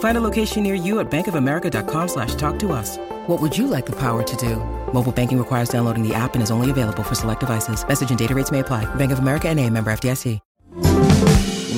Find 0.00 0.18
a 0.18 0.20
location 0.20 0.64
near 0.64 0.74
you 0.74 0.98
at 0.98 1.08
bankofamerica.com 1.08 2.08
slash 2.08 2.34
talk 2.34 2.58
to 2.58 2.72
us. 2.72 2.98
What 3.28 3.40
would 3.40 3.56
you 3.56 3.68
like 3.68 3.86
the 3.86 3.92
power 3.92 4.24
to 4.24 4.36
do? 4.36 4.56
Mobile 4.92 5.12
banking 5.12 5.38
requires 5.38 5.68
downloading 5.68 6.02
the 6.02 6.14
app 6.16 6.34
and 6.34 6.42
is 6.42 6.50
only 6.50 6.72
available 6.72 7.04
for 7.04 7.14
select 7.14 7.40
devices. 7.40 7.86
Message 7.86 8.10
and 8.10 8.18
data 8.18 8.34
rates 8.34 8.50
may 8.50 8.58
apply. 8.58 8.92
Bank 8.96 9.12
of 9.12 9.20
America 9.20 9.48
and 9.48 9.60
a 9.60 9.70
member 9.70 9.92
FDIC. 9.92 10.40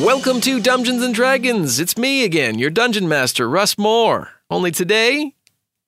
Welcome 0.03 0.41
to 0.41 0.61
Dungeons 0.61 1.03
and 1.03 1.15
Dragons. 1.15 1.79
It's 1.79 1.99
me 1.99 2.25
again, 2.25 2.59
your 2.59 2.71
dungeon 2.71 3.07
master, 3.07 3.47
Russ 3.47 3.77
Moore. 3.77 4.31
Only 4.49 4.71
today 4.71 5.34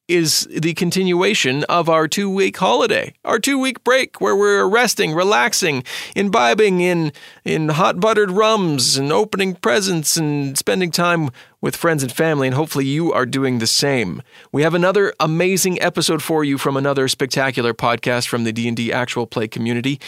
is 0.06 0.46
the 0.50 0.74
continuation 0.74 1.64
of 1.64 1.88
our 1.88 2.06
two 2.06 2.28
week 2.28 2.58
holiday, 2.58 3.14
our 3.24 3.38
two 3.38 3.58
week 3.58 3.82
break 3.84 4.20
where 4.20 4.36
we're 4.36 4.68
resting, 4.68 5.14
relaxing, 5.14 5.82
imbibing 6.14 6.82
in, 6.82 7.12
in 7.44 7.70
hot 7.70 8.00
buttered 8.00 8.30
rums 8.30 8.98
and 8.98 9.10
opening 9.10 9.54
presents 9.54 10.18
and 10.18 10.58
spending 10.58 10.90
time 10.90 11.30
with 11.62 11.76
friends 11.76 12.02
and 12.02 12.12
family, 12.12 12.46
and 12.46 12.54
hopefully 12.54 12.84
you 12.84 13.10
are 13.10 13.24
doing 13.24 13.58
the 13.58 13.66
same. 13.66 14.20
We 14.52 14.60
have 14.62 14.74
another 14.74 15.14
amazing 15.18 15.80
episode 15.80 16.22
for 16.22 16.44
you 16.44 16.58
from 16.58 16.76
another 16.76 17.08
spectacular 17.08 17.72
podcast 17.72 18.28
from 18.28 18.44
the 18.44 18.52
D&D 18.52 18.92
actual 18.92 19.26
play 19.26 19.48
community. 19.48 19.98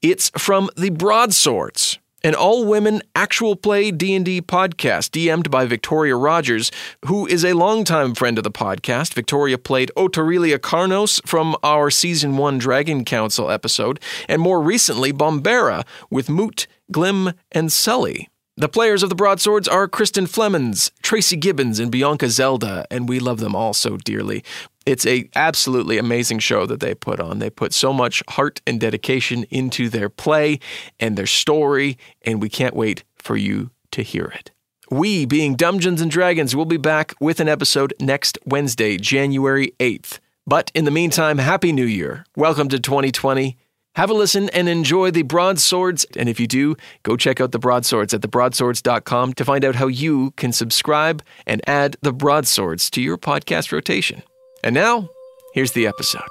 It's 0.00 0.30
from 0.38 0.70
the 0.76 0.88
Broadswords 0.88 1.98
an 2.24 2.34
all-women 2.34 3.02
actual 3.14 3.56
play 3.56 3.90
D&D 3.90 4.42
podcast 4.42 5.10
DM'd 5.10 5.50
by 5.50 5.66
Victoria 5.66 6.16
Rogers, 6.16 6.70
who 7.06 7.26
is 7.26 7.44
a 7.44 7.52
longtime 7.54 8.14
friend 8.14 8.38
of 8.38 8.44
the 8.44 8.50
podcast. 8.50 9.14
Victoria 9.14 9.58
played 9.58 9.90
Otorilia 9.96 10.58
Carnos 10.58 11.20
from 11.26 11.56
our 11.62 11.90
season 11.90 12.36
1 12.36 12.58
Dragon 12.58 13.04
Council 13.04 13.50
episode, 13.50 14.00
and 14.28 14.40
more 14.40 14.60
recently 14.60 15.12
Bombera 15.12 15.84
with 16.10 16.28
Moot, 16.28 16.66
Glim, 16.90 17.32
and 17.50 17.72
Sully. 17.72 18.28
The 18.58 18.68
players 18.68 19.02
of 19.02 19.08
the 19.08 19.14
Broadswords 19.14 19.66
are 19.66 19.88
Kristen 19.88 20.26
Flemons, 20.26 20.90
Tracy 21.00 21.38
Gibbons, 21.38 21.78
and 21.78 21.90
Bianca 21.90 22.28
Zelda, 22.28 22.84
and 22.90 23.08
we 23.08 23.18
love 23.18 23.40
them 23.40 23.56
all 23.56 23.72
so 23.72 23.96
dearly. 23.96 24.44
It's 24.84 25.06
a 25.06 25.30
absolutely 25.34 25.96
amazing 25.96 26.40
show 26.40 26.66
that 26.66 26.80
they 26.80 26.94
put 26.94 27.18
on. 27.18 27.38
They 27.38 27.48
put 27.48 27.72
so 27.72 27.94
much 27.94 28.22
heart 28.28 28.60
and 28.66 28.78
dedication 28.78 29.44
into 29.44 29.88
their 29.88 30.10
play 30.10 30.60
and 31.00 31.16
their 31.16 31.26
story, 31.26 31.96
and 32.26 32.42
we 32.42 32.50
can't 32.50 32.76
wait 32.76 33.04
for 33.16 33.38
you 33.38 33.70
to 33.92 34.02
hear 34.02 34.26
it. 34.26 34.50
We, 34.90 35.24
being 35.24 35.56
Dungeons 35.56 36.02
and 36.02 36.10
Dragons, 36.10 36.54
will 36.54 36.66
be 36.66 36.76
back 36.76 37.14
with 37.18 37.40
an 37.40 37.48
episode 37.48 37.94
next 38.00 38.38
Wednesday, 38.44 38.98
January 38.98 39.72
8th. 39.80 40.18
But 40.46 40.70
in 40.74 40.84
the 40.84 40.90
meantime, 40.90 41.38
Happy 41.38 41.72
New 41.72 41.86
Year. 41.86 42.26
Welcome 42.36 42.68
to 42.68 42.78
2020. 42.78 43.56
Have 43.94 44.08
a 44.08 44.14
listen 44.14 44.48
and 44.50 44.70
enjoy 44.70 45.10
the 45.10 45.22
Broadswords. 45.22 46.06
And 46.16 46.28
if 46.28 46.40
you 46.40 46.46
do, 46.46 46.76
go 47.02 47.16
check 47.16 47.42
out 47.42 47.52
the 47.52 47.58
Broadswords 47.58 48.14
at 48.14 48.22
thebroadswords.com 48.22 49.34
to 49.34 49.44
find 49.44 49.64
out 49.66 49.74
how 49.74 49.86
you 49.86 50.30
can 50.32 50.52
subscribe 50.52 51.22
and 51.46 51.60
add 51.66 51.96
the 52.00 52.12
Broadswords 52.12 52.88
to 52.90 53.02
your 53.02 53.18
podcast 53.18 53.70
rotation. 53.70 54.22
And 54.64 54.74
now, 54.74 55.10
here's 55.52 55.72
the 55.72 55.86
episode. 55.86 56.22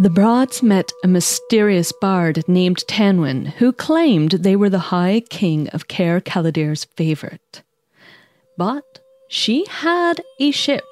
The 0.00 0.10
Broads 0.10 0.62
met 0.62 0.90
a 1.04 1.08
mysterious 1.08 1.92
bard 2.00 2.48
named 2.48 2.78
Tanwin, 2.88 3.46
who 3.46 3.72
claimed 3.72 4.32
they 4.32 4.56
were 4.56 4.70
the 4.70 4.78
High 4.78 5.22
King 5.28 5.68
of 5.68 5.88
Caer 5.88 6.20
Caladir's 6.20 6.84
favorite. 6.96 7.62
But 8.56 9.00
she 9.28 9.64
had 9.66 10.22
a 10.40 10.50
ship, 10.50 10.84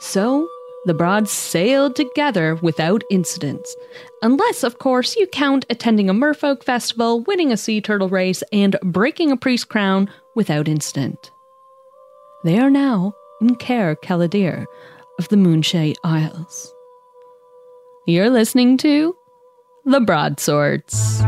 so 0.00 0.48
the 0.84 0.94
Broads 0.94 1.30
sailed 1.30 1.94
together 1.94 2.56
without 2.56 3.04
incidents, 3.10 3.76
unless, 4.20 4.64
of 4.64 4.78
course, 4.78 5.16
you 5.16 5.26
count 5.28 5.64
attending 5.70 6.10
a 6.10 6.14
merfolk 6.14 6.64
festival, 6.64 7.22
winning 7.22 7.52
a 7.52 7.56
sea 7.56 7.80
turtle 7.80 8.08
race, 8.08 8.42
and 8.52 8.76
breaking 8.82 9.30
a 9.30 9.36
priest's 9.36 9.64
crown 9.64 10.10
without 10.34 10.66
incident. 10.66 11.30
They 12.44 12.58
are 12.58 12.70
now 12.70 13.14
in 13.40 13.54
Caer 13.56 13.94
Caladir 13.96 14.66
of 15.18 15.28
the 15.28 15.36
Moonshae 15.36 15.94
Isles. 16.02 16.74
You're 18.06 18.30
listening 18.30 18.76
to 18.78 19.16
The 19.84 20.00
Broadswords. 20.00 21.22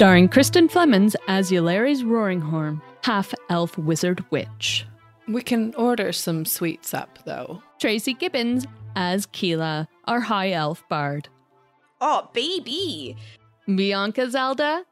Starring 0.00 0.30
Kristen 0.30 0.66
Flemons 0.66 1.14
as 1.28 1.50
Yulari's 1.50 2.04
Roaringhorn, 2.04 2.80
half 3.04 3.34
elf 3.50 3.76
wizard 3.76 4.24
witch. 4.30 4.86
We 5.28 5.42
can 5.42 5.74
order 5.74 6.10
some 6.10 6.46
sweets 6.46 6.94
up, 6.94 7.18
though. 7.26 7.62
Tracy 7.78 8.14
Gibbons 8.14 8.66
as 8.96 9.26
Keela, 9.26 9.86
our 10.06 10.20
high 10.20 10.52
elf 10.52 10.82
bard. 10.88 11.28
Oh, 12.00 12.30
baby. 12.32 13.14
Bianca 13.66 14.30
Zelda 14.30 14.86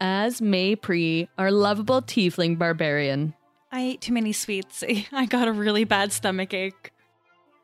as 0.00 0.40
Maypri, 0.40 1.26
our 1.36 1.50
lovable 1.50 2.00
tiefling 2.00 2.56
barbarian. 2.56 3.34
I 3.72 3.80
ate 3.80 4.02
too 4.02 4.12
many 4.12 4.32
sweets. 4.32 4.84
I 5.12 5.26
got 5.26 5.48
a 5.48 5.52
really 5.52 5.82
bad 5.82 6.12
stomach 6.12 6.54
ache. 6.54 6.92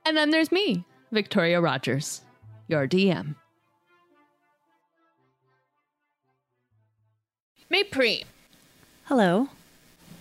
And 0.05 0.17
then 0.17 0.31
there's 0.31 0.51
me, 0.51 0.85
Victoria 1.13 1.61
Rogers, 1.61 2.23
your 2.67 2.89
DM. 2.89 3.37
Maypri, 7.73 8.25
Hello. 9.05 9.49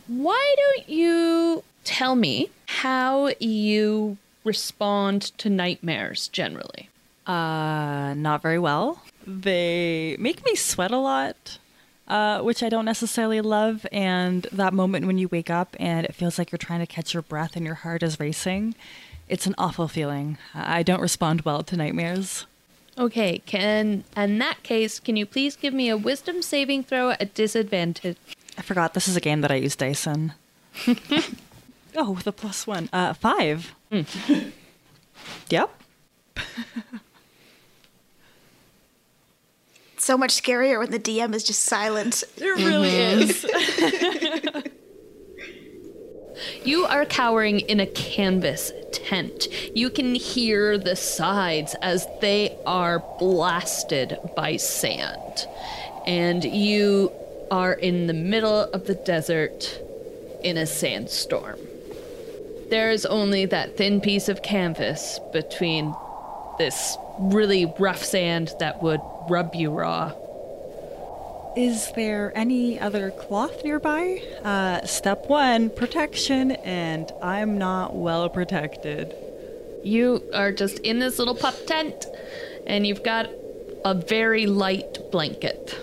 why 0.08 0.56
don't 0.58 0.88
you 0.90 1.64
tell 1.84 2.16
me 2.16 2.50
how 2.68 3.32
you 3.40 4.18
respond 4.44 5.22
to 5.40 5.50
nightmares 5.50 6.28
generally? 6.28 6.90
Uh, 7.26 8.14
not 8.16 8.42
very 8.44 8.60
well. 8.60 9.02
They 9.26 10.16
make 10.20 10.46
me 10.46 10.56
sweat 10.56 10.92
a 10.92 10.98
lot, 10.98 11.58
uh, 12.08 12.42
which 12.42 12.62
I 12.62 12.70
don't 12.70 12.86
necessarily 12.86 13.42
love. 13.42 13.86
And 13.92 14.48
that 14.52 14.74
moment 14.74 15.08
when 15.08 15.18
you 15.18 15.28
wake 15.28 15.50
up 15.50 15.76
and 15.80 16.06
it 16.06 16.14
feels 16.16 16.38
like 16.38 16.52
you're 16.52 16.58
trying 16.58 16.80
to 16.82 16.88
catch 16.88 17.14
your 17.14 17.24
breath 17.24 17.56
and 17.56 17.66
your 17.66 17.76
heart 17.76 18.04
is 18.04 18.20
racing, 18.20 18.76
it's 19.28 19.48
an 19.48 19.56
awful 19.58 19.88
feeling. 19.88 20.38
I 20.54 20.84
don't 20.84 21.02
respond 21.02 21.42
well 21.42 21.64
to 21.64 21.76
nightmares. 21.76 22.46
Okay, 23.00 23.42
can 23.46 24.04
in 24.18 24.40
that 24.40 24.62
case, 24.64 25.00
can 25.00 25.16
you 25.16 25.26
please 25.26 25.56
give 25.56 25.74
me 25.74 25.88
a 25.88 25.96
wisdom 25.96 26.42
saving 26.42 26.84
throw 26.84 27.12
at 27.12 27.34
disadvantage? 27.34 28.18
I 28.58 28.62
forgot 28.62 28.94
this 28.94 29.08
is 29.08 29.16
a 29.16 29.22
game 29.22 29.40
that 29.40 29.52
I 29.52 29.56
use 29.56 29.78
dice 29.78 30.06
in. 30.06 30.34
oh, 31.96 32.12
with 32.12 32.28
a 32.28 32.34
plus 32.34 32.68
one. 32.68 32.90
Uh, 32.92 33.14
five. 33.14 33.74
yep. 35.50 35.82
so 39.98 40.18
much 40.18 40.42
scarier 40.42 40.78
when 40.78 40.92
the 40.92 41.00
DM 41.00 41.34
is 41.34 41.46
just 41.46 41.64
silent. 41.64 42.26
It 42.36 42.44
really 42.44 42.90
is. 42.90 43.46
You 46.64 46.86
are 46.86 47.06
cowering 47.06 47.62
in 47.62 47.80
a 47.80 47.86
canvas 47.86 48.72
tent. 48.92 49.48
You 49.76 49.90
can 49.90 50.16
hear 50.16 50.78
the 50.78 50.96
sides 50.96 51.76
as 51.82 52.08
they 52.22 52.58
are 52.66 53.04
blasted 53.20 54.18
by 54.36 54.58
sand. 54.58 55.48
And 56.06 56.44
you 56.44 57.12
are 57.52 57.74
in 57.74 58.08
the 58.08 58.14
middle 58.14 58.62
of 58.62 58.86
the 58.86 58.96
desert 58.96 59.80
in 60.44 60.58
a 60.58 60.66
sandstorm. 60.66 61.60
There's 62.70 63.06
only 63.06 63.46
that 63.48 63.78
thin 63.78 64.00
piece 64.00 64.30
of 64.30 64.44
canvas 64.44 65.20
between 65.34 65.96
this 66.58 66.98
really 67.20 67.66
rough 67.80 68.04
sand 68.04 68.54
that 68.60 68.82
would 68.84 69.02
rub 69.28 69.56
you 69.56 69.72
raw. 69.72 70.14
Is 71.56 71.92
there 71.94 72.32
any 72.36 72.80
other 72.80 73.10
cloth 73.12 73.64
nearby? 73.64 74.22
Uh, 74.44 74.86
step 74.86 75.28
one 75.28 75.70
protection, 75.72 76.52
and 76.52 77.12
I'm 77.24 77.58
not 77.58 77.96
well 77.96 78.30
protected. 78.30 79.16
You 79.84 80.24
are 80.34 80.52
just 80.52 80.80
in 80.80 81.00
this 81.00 81.18
little 81.18 81.36
pup 81.36 81.56
tent, 81.66 82.06
and 82.68 82.86
you've 82.86 83.04
got 83.04 83.30
a 83.84 83.96
very 83.96 84.46
light 84.46 85.12
blanket. 85.12 85.76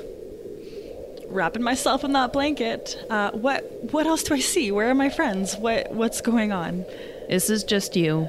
Wrapping 1.28 1.62
myself 1.62 2.04
in 2.04 2.12
that 2.12 2.32
blanket. 2.32 2.96
Uh, 3.10 3.32
what 3.32 3.92
what 3.92 4.06
else 4.06 4.22
do 4.22 4.34
I 4.34 4.40
see? 4.40 4.70
Where 4.70 4.88
are 4.88 4.94
my 4.94 5.10
friends? 5.10 5.56
What 5.56 5.92
what's 5.92 6.20
going 6.20 6.52
on? 6.52 6.84
This 7.28 7.50
is 7.50 7.64
just 7.64 7.96
you, 7.96 8.28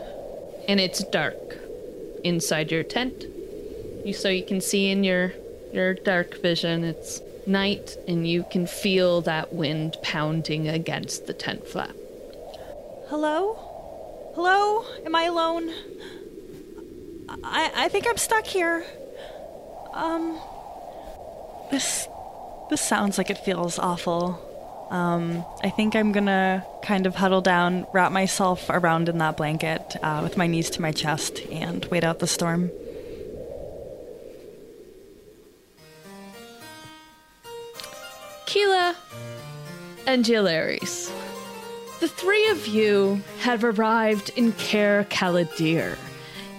and 0.67 0.79
it's 0.79 1.03
dark 1.03 1.57
inside 2.23 2.71
your 2.71 2.83
tent. 2.83 3.25
You 4.03 4.13
so 4.13 4.29
you 4.29 4.43
can 4.43 4.59
see 4.59 4.89
in 4.89 5.03
your 5.03 5.33
your 5.71 5.93
dark 5.93 6.41
vision. 6.41 6.83
It's 6.83 7.21
night, 7.47 7.97
and 8.07 8.27
you 8.27 8.45
can 8.51 8.67
feel 8.67 9.21
that 9.21 9.53
wind 9.53 9.97
pounding 10.01 10.67
against 10.67 11.27
the 11.27 11.33
tent 11.33 11.67
flap. 11.67 11.95
Hello? 13.07 13.55
Hello? 14.35 14.85
Am 15.05 15.15
I 15.15 15.23
alone? 15.23 15.71
I 17.43 17.71
I 17.75 17.87
think 17.89 18.05
I'm 18.07 18.17
stuck 18.17 18.45
here. 18.45 18.85
Um 19.93 20.39
this 21.71 22.07
this 22.69 22.81
sounds 22.81 23.17
like 23.17 23.29
it 23.29 23.37
feels 23.37 23.79
awful. 23.79 24.43
Um, 24.89 25.45
I 25.63 25.69
think 25.69 25.95
I'm 25.95 26.11
gonna 26.11 26.65
kind 26.81 27.05
of 27.05 27.15
huddle 27.15 27.41
down, 27.41 27.85
wrap 27.93 28.11
myself 28.11 28.69
around 28.69 29.09
in 29.09 29.17
that 29.17 29.35
blanket 29.37 29.95
uh, 30.01 30.21
with 30.23 30.37
my 30.37 30.47
knees 30.47 30.69
to 30.71 30.81
my 30.81 30.91
chest, 30.91 31.41
and 31.51 31.83
wait 31.85 32.03
out 32.03 32.19
the 32.19 32.27
storm. 32.27 32.71
Keela 38.47 38.95
and 40.07 40.23
Gilaris. 40.23 41.11
The 41.99 42.07
three 42.07 42.47
of 42.49 42.65
you 42.65 43.21
have 43.41 43.65
arrived 43.65 44.31
in 44.37 44.53
Caer 44.53 45.05
Caladir. 45.09 45.97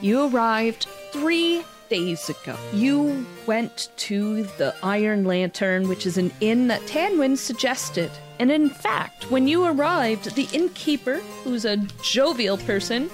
You 0.03 0.29
arrived 0.29 0.87
three 1.13 1.65
days 1.89 2.29
ago. 2.29 2.59
You 2.75 3.25
went 3.47 3.89
to 3.97 4.43
the 4.59 4.75
Iron 4.83 5.25
Lantern, 5.25 5.89
which 5.89 6.05
is 6.05 6.19
an 6.19 6.31
inn 6.43 6.69
that 6.69 6.83
Tanwin 6.83 7.39
suggested. 7.39 8.11
And 8.39 8.53
in 8.53 8.69
fact, 8.69 9.31
when 9.31 9.49
you 9.49 9.65
arrived, 9.65 10.37
the 10.37 10.47
innkeeper, 10.53 11.21
who's 11.43 11.65
a 11.65 11.79
jovial 12.03 12.59
person, 12.59 13.09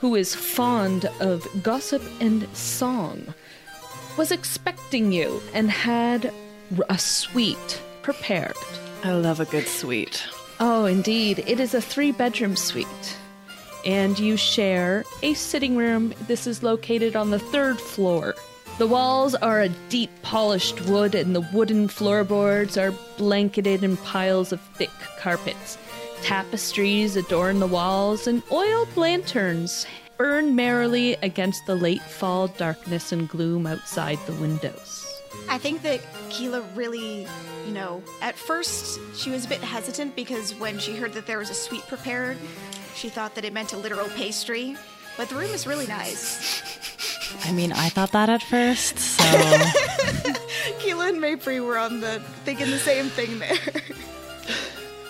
who 0.00 0.14
is 0.14 0.34
fond 0.34 1.04
of 1.20 1.46
gossip 1.62 2.02
and 2.18 2.48
song, 2.56 3.34
was 4.16 4.32
expecting 4.32 5.12
you 5.12 5.42
and 5.52 5.70
had 5.70 6.32
a 6.88 6.96
suite 6.96 7.82
prepared. 8.02 8.56
I 9.04 9.12
love 9.12 9.40
a 9.40 9.44
good 9.44 9.66
suite. 9.66 10.26
Oh, 10.58 10.84
indeed. 10.84 11.42
It 11.46 11.60
is 11.60 11.74
a 11.74 11.80
three 11.80 12.12
bedroom 12.12 12.56
suite. 12.56 13.16
And 13.84 14.18
you 14.18 14.36
share 14.36 15.04
a 15.22 15.34
sitting 15.34 15.76
room. 15.76 16.12
This 16.26 16.46
is 16.46 16.62
located 16.62 17.16
on 17.16 17.30
the 17.30 17.38
third 17.38 17.80
floor. 17.80 18.34
The 18.78 18.86
walls 18.86 19.34
are 19.34 19.60
a 19.60 19.68
deep 19.88 20.10
polished 20.22 20.80
wood, 20.82 21.14
and 21.14 21.34
the 21.34 21.46
wooden 21.52 21.88
floorboards 21.88 22.78
are 22.78 22.94
blanketed 23.18 23.84
in 23.84 23.96
piles 23.98 24.52
of 24.52 24.60
thick 24.76 24.90
carpets. 25.18 25.76
Tapestries 26.22 27.16
adorn 27.16 27.60
the 27.60 27.66
walls, 27.66 28.26
and 28.26 28.42
oiled 28.50 28.94
lanterns 28.96 29.86
burn 30.16 30.54
merrily 30.54 31.14
against 31.22 31.64
the 31.64 31.74
late 31.74 32.02
fall 32.02 32.48
darkness 32.48 33.12
and 33.12 33.28
gloom 33.28 33.66
outside 33.66 34.18
the 34.26 34.34
windows. 34.34 35.06
I 35.48 35.56
think 35.56 35.80
that 35.82 36.00
Keela 36.30 36.62
really, 36.74 37.26
you 37.66 37.72
know, 37.72 38.02
at 38.22 38.36
first 38.36 38.98
she 39.14 39.30
was 39.30 39.44
a 39.44 39.48
bit 39.48 39.60
hesitant 39.60 40.16
because 40.16 40.54
when 40.54 40.78
she 40.78 40.96
heard 40.96 41.12
that 41.12 41.26
there 41.26 41.38
was 41.38 41.50
a 41.50 41.54
sweet 41.54 41.86
prepared, 41.86 42.38
she 42.94 43.08
thought 43.08 43.34
that 43.34 43.44
it 43.44 43.52
meant 43.52 43.72
a 43.72 43.76
literal 43.76 44.08
pastry. 44.08 44.76
But 45.16 45.28
the 45.28 45.34
room 45.34 45.50
is 45.50 45.66
really 45.66 45.86
nice. 45.86 46.62
I 47.44 47.52
mean, 47.52 47.72
I 47.72 47.88
thought 47.88 48.12
that 48.12 48.28
at 48.28 48.42
first, 48.42 48.98
so. 48.98 49.24
Keela 50.78 51.08
and 51.08 51.18
Maypri 51.18 51.64
were 51.64 51.78
on 51.78 52.00
the 52.00 52.20
thinking 52.44 52.70
the 52.70 52.78
same 52.78 53.06
thing 53.06 53.38
there. 53.38 53.58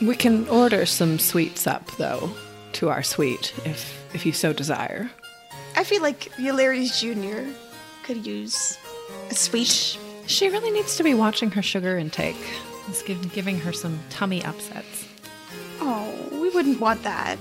We 0.01 0.17
can 0.17 0.49
order 0.49 0.87
some 0.87 1.19
sweets 1.19 1.67
up, 1.67 1.87
though, 1.99 2.31
to 2.73 2.89
our 2.89 3.03
suite, 3.03 3.53
if 3.65 4.03
if 4.15 4.25
you 4.25 4.33
so 4.33 4.53
desire. 4.53 5.11
I 5.77 5.85
feel 5.85 6.03
like 6.03 6.33
Yularius 6.37 6.99
Jr. 7.01 7.51
could 8.05 8.27
use 8.27 8.79
a 9.31 9.35
sweet. 9.35 9.99
She 10.31 10.49
really 10.49 10.71
needs 10.71 10.97
to 10.97 11.03
be 11.03 11.13
watching 11.13 11.51
her 11.51 11.61
sugar 11.61 11.99
intake. 11.99 12.37
It's 12.87 13.03
giv 13.03 13.33
giving 13.33 13.59
her 13.59 13.73
some 13.73 13.99
tummy 14.11 14.45
upsets. 14.45 15.05
Oh, 15.81 16.29
we 16.31 16.49
wouldn't 16.51 16.79
want 16.79 17.03
that. 17.03 17.37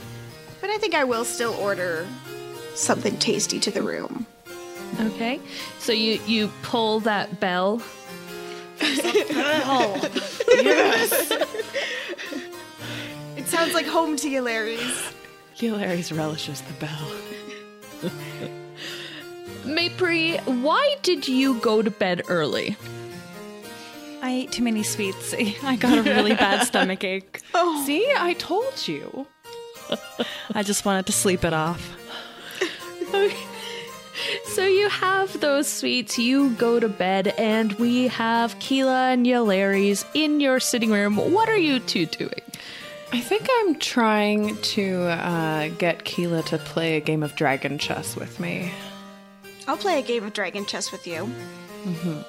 But 0.59 0.71
I 0.71 0.79
think 0.79 0.95
I 0.95 1.03
will 1.03 1.23
still 1.23 1.53
order 1.53 2.07
something 2.73 3.15
tasty 3.17 3.59
to 3.59 3.69
the 3.69 3.83
room. 3.83 4.25
Okay. 4.99 5.39
So 5.77 5.91
you, 5.91 6.19
you 6.25 6.51
pull 6.63 6.99
that 7.01 7.39
bell. 7.39 7.81
Oh. 8.81 10.09
It 13.37 13.47
sounds 13.47 13.73
like 13.73 13.85
home 13.85 14.17
to 14.17 14.27
Yularius. 14.27 15.13
Gilari's 15.55 16.11
relishes 16.11 16.61
the 16.61 16.73
bell. 16.73 18.51
Maypri, 19.69 20.39
why 20.61 20.95
did 21.03 21.27
you 21.27 21.59
go 21.59 21.81
to 21.81 21.91
bed 21.91 22.23
early? 22.27 22.75
I 24.21 24.31
ate 24.31 24.51
too 24.51 24.63
many 24.63 24.83
sweets. 24.83 25.33
I 25.63 25.75
got 25.75 25.97
a 25.97 26.01
really 26.01 26.33
bad 26.33 26.63
stomach 26.67 27.03
ache. 27.03 27.41
Oh. 27.53 27.83
See, 27.85 28.05
I 28.17 28.33
told 28.33 28.87
you. 28.87 29.27
I 30.53 30.63
just 30.63 30.85
wanted 30.85 31.05
to 31.05 31.11
sleep 31.11 31.43
it 31.43 31.53
off. 31.53 31.95
So 34.45 34.65
you 34.65 34.89
have 34.89 35.39
those 35.39 35.67
sweets, 35.67 36.19
you 36.19 36.49
go 36.51 36.79
to 36.79 36.89
bed, 36.89 37.27
and 37.37 37.71
we 37.73 38.09
have 38.09 38.59
Keela 38.59 39.11
and 39.11 39.25
Yalaris 39.25 40.05
in 40.13 40.41
your 40.41 40.59
sitting 40.59 40.91
room. 40.91 41.15
What 41.15 41.47
are 41.47 41.57
you 41.57 41.79
two 41.79 42.05
doing? 42.05 42.41
I 43.13 43.21
think 43.21 43.47
I'm 43.59 43.75
trying 43.79 44.57
to 44.57 45.03
uh, 45.03 45.69
get 45.69 46.03
Keela 46.03 46.43
to 46.43 46.57
play 46.57 46.97
a 46.97 46.99
game 46.99 47.23
of 47.23 47.35
dragon 47.35 47.77
chess 47.77 48.15
with 48.15 48.39
me. 48.39 48.71
I'll 49.69 49.77
play 49.77 49.99
a 49.99 50.01
game 50.01 50.23
of 50.23 50.33
dragon 50.33 50.65
chess 50.65 50.91
with 50.91 51.05
you. 51.05 51.31
Mm-hmm. 51.83 52.21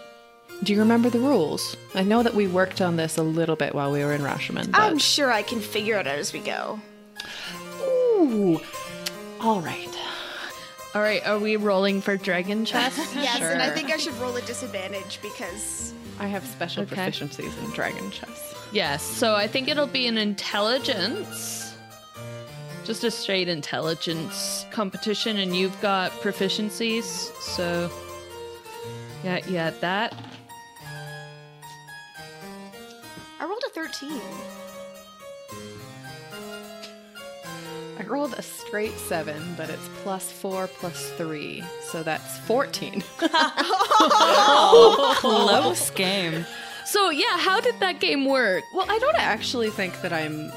Do 0.62 0.72
you 0.74 0.78
remember 0.78 1.08
the 1.08 1.20
rules? 1.20 1.74
I 1.94 2.02
know 2.02 2.22
that 2.22 2.34
we 2.34 2.46
worked 2.46 2.82
on 2.82 2.96
this 2.96 3.16
a 3.16 3.22
little 3.22 3.56
bit 3.56 3.74
while 3.74 3.90
we 3.90 4.04
were 4.04 4.12
in 4.12 4.20
Rashemen. 4.20 4.70
But... 4.70 4.78
I'm 4.78 4.98
sure 4.98 5.32
I 5.32 5.40
can 5.40 5.58
figure 5.58 5.96
it 5.96 6.06
out 6.06 6.18
as 6.18 6.34
we 6.34 6.40
go. 6.40 6.78
Ooh. 7.80 8.60
All 9.40 9.62
right. 9.62 9.88
All 10.94 11.00
right, 11.00 11.26
are 11.26 11.38
we 11.38 11.56
rolling 11.56 12.02
for 12.02 12.18
dragon 12.18 12.64
chess? 12.66 12.98
Yes, 13.14 13.40
and 13.40 13.62
I 13.62 13.70
think 13.70 13.90
I 13.90 13.96
should 13.96 14.12
roll 14.18 14.36
a 14.36 14.42
disadvantage 14.42 15.18
because 15.22 15.94
I 16.18 16.26
have 16.26 16.44
special 16.44 16.82
Okay. 16.82 16.94
proficiencies 16.94 17.56
in 17.64 17.70
dragon 17.70 18.10
chess. 18.10 18.54
yes, 18.70 19.02
so 19.02 19.34
I 19.34 19.46
think 19.46 19.68
it'll 19.68 19.86
be 19.86 20.06
an 20.06 20.18
intelligence. 20.18 21.69
Just 22.90 23.04
a 23.04 23.10
straight 23.12 23.48
intelligence 23.48 24.66
competition, 24.72 25.36
and 25.36 25.54
you've 25.54 25.80
got 25.80 26.10
proficiencies, 26.10 27.04
so. 27.40 27.88
Yeah, 29.22 29.38
yeah, 29.46 29.70
that. 29.78 30.12
I 33.38 33.44
rolled 33.44 33.62
a 33.64 33.70
13. 33.70 34.20
I 37.96 38.02
rolled 38.08 38.34
a 38.34 38.42
straight 38.42 38.98
seven, 38.98 39.40
but 39.56 39.70
it's 39.70 39.88
plus 40.02 40.32
four 40.32 40.66
plus 40.66 41.10
three, 41.10 41.62
so 41.82 42.02
that's 42.02 42.38
14. 42.38 43.04
Close 45.20 45.90
game. 45.94 46.44
So, 46.86 47.10
yeah, 47.10 47.38
how 47.38 47.60
did 47.60 47.78
that 47.78 48.00
game 48.00 48.24
work? 48.24 48.64
well, 48.74 48.86
I 48.90 48.98
don't 48.98 49.14
actually 49.14 49.70
think 49.70 50.02
that 50.02 50.12
I'm. 50.12 50.50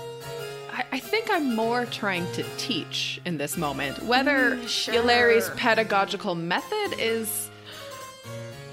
I, 0.73 0.85
I 0.93 0.99
think 0.99 1.29
I'm 1.31 1.55
more 1.55 1.85
trying 1.85 2.29
to 2.33 2.43
teach 2.57 3.21
in 3.25 3.37
this 3.37 3.57
moment. 3.57 3.97
Mm, 3.97 4.07
Whether 4.07 4.67
sure. 4.67 4.95
Yulari's 4.95 5.49
pedagogical 5.51 6.35
method 6.35 6.95
is 6.99 7.49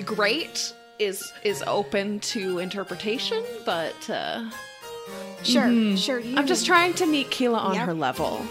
great 0.04 0.73
is 0.99 1.33
is 1.45 1.62
open 1.66 2.21
to 2.21 2.59
interpretation, 2.59 3.42
but 3.64 4.11
uh, 4.11 4.49
Sure, 5.42 5.62
mm-hmm. 5.62 5.97
sure. 5.97 6.19
You 6.21 6.37
I'm 6.37 6.47
just 6.47 6.66
trying 6.66 6.95
to 6.95 7.07
meet 7.07 7.30
Keela 7.30 7.59
on 7.59 7.75
Yep. 7.75 7.87
her 7.87 7.95
level, 7.95 8.42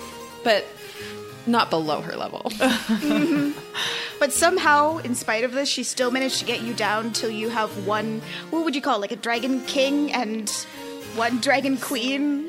but 0.43 0.65
not 1.45 1.69
below 1.69 2.01
her 2.01 2.15
level. 2.15 2.51
Mm-hmm. 2.99 3.57
But 4.19 4.33
somehow, 4.33 4.97
in 4.97 5.15
spite 5.15 5.45
of 5.45 5.53
this, 5.53 5.69
she 5.69 5.83
still 5.83 6.11
managed 6.11 6.39
to 6.39 6.45
get 6.45 6.61
you 6.61 6.73
down 6.73 7.13
till 7.13 7.29
you 7.29 7.47
have 7.47 7.87
one. 7.87 8.21
What 8.49 8.65
would 8.65 8.75
you 8.75 8.81
call 8.81 8.97
it, 8.97 8.99
like 9.01 9.13
a 9.13 9.15
dragon 9.15 9.61
king 9.61 10.11
and 10.11 10.49
one 11.15 11.39
dragon 11.39 11.77
queen? 11.77 12.48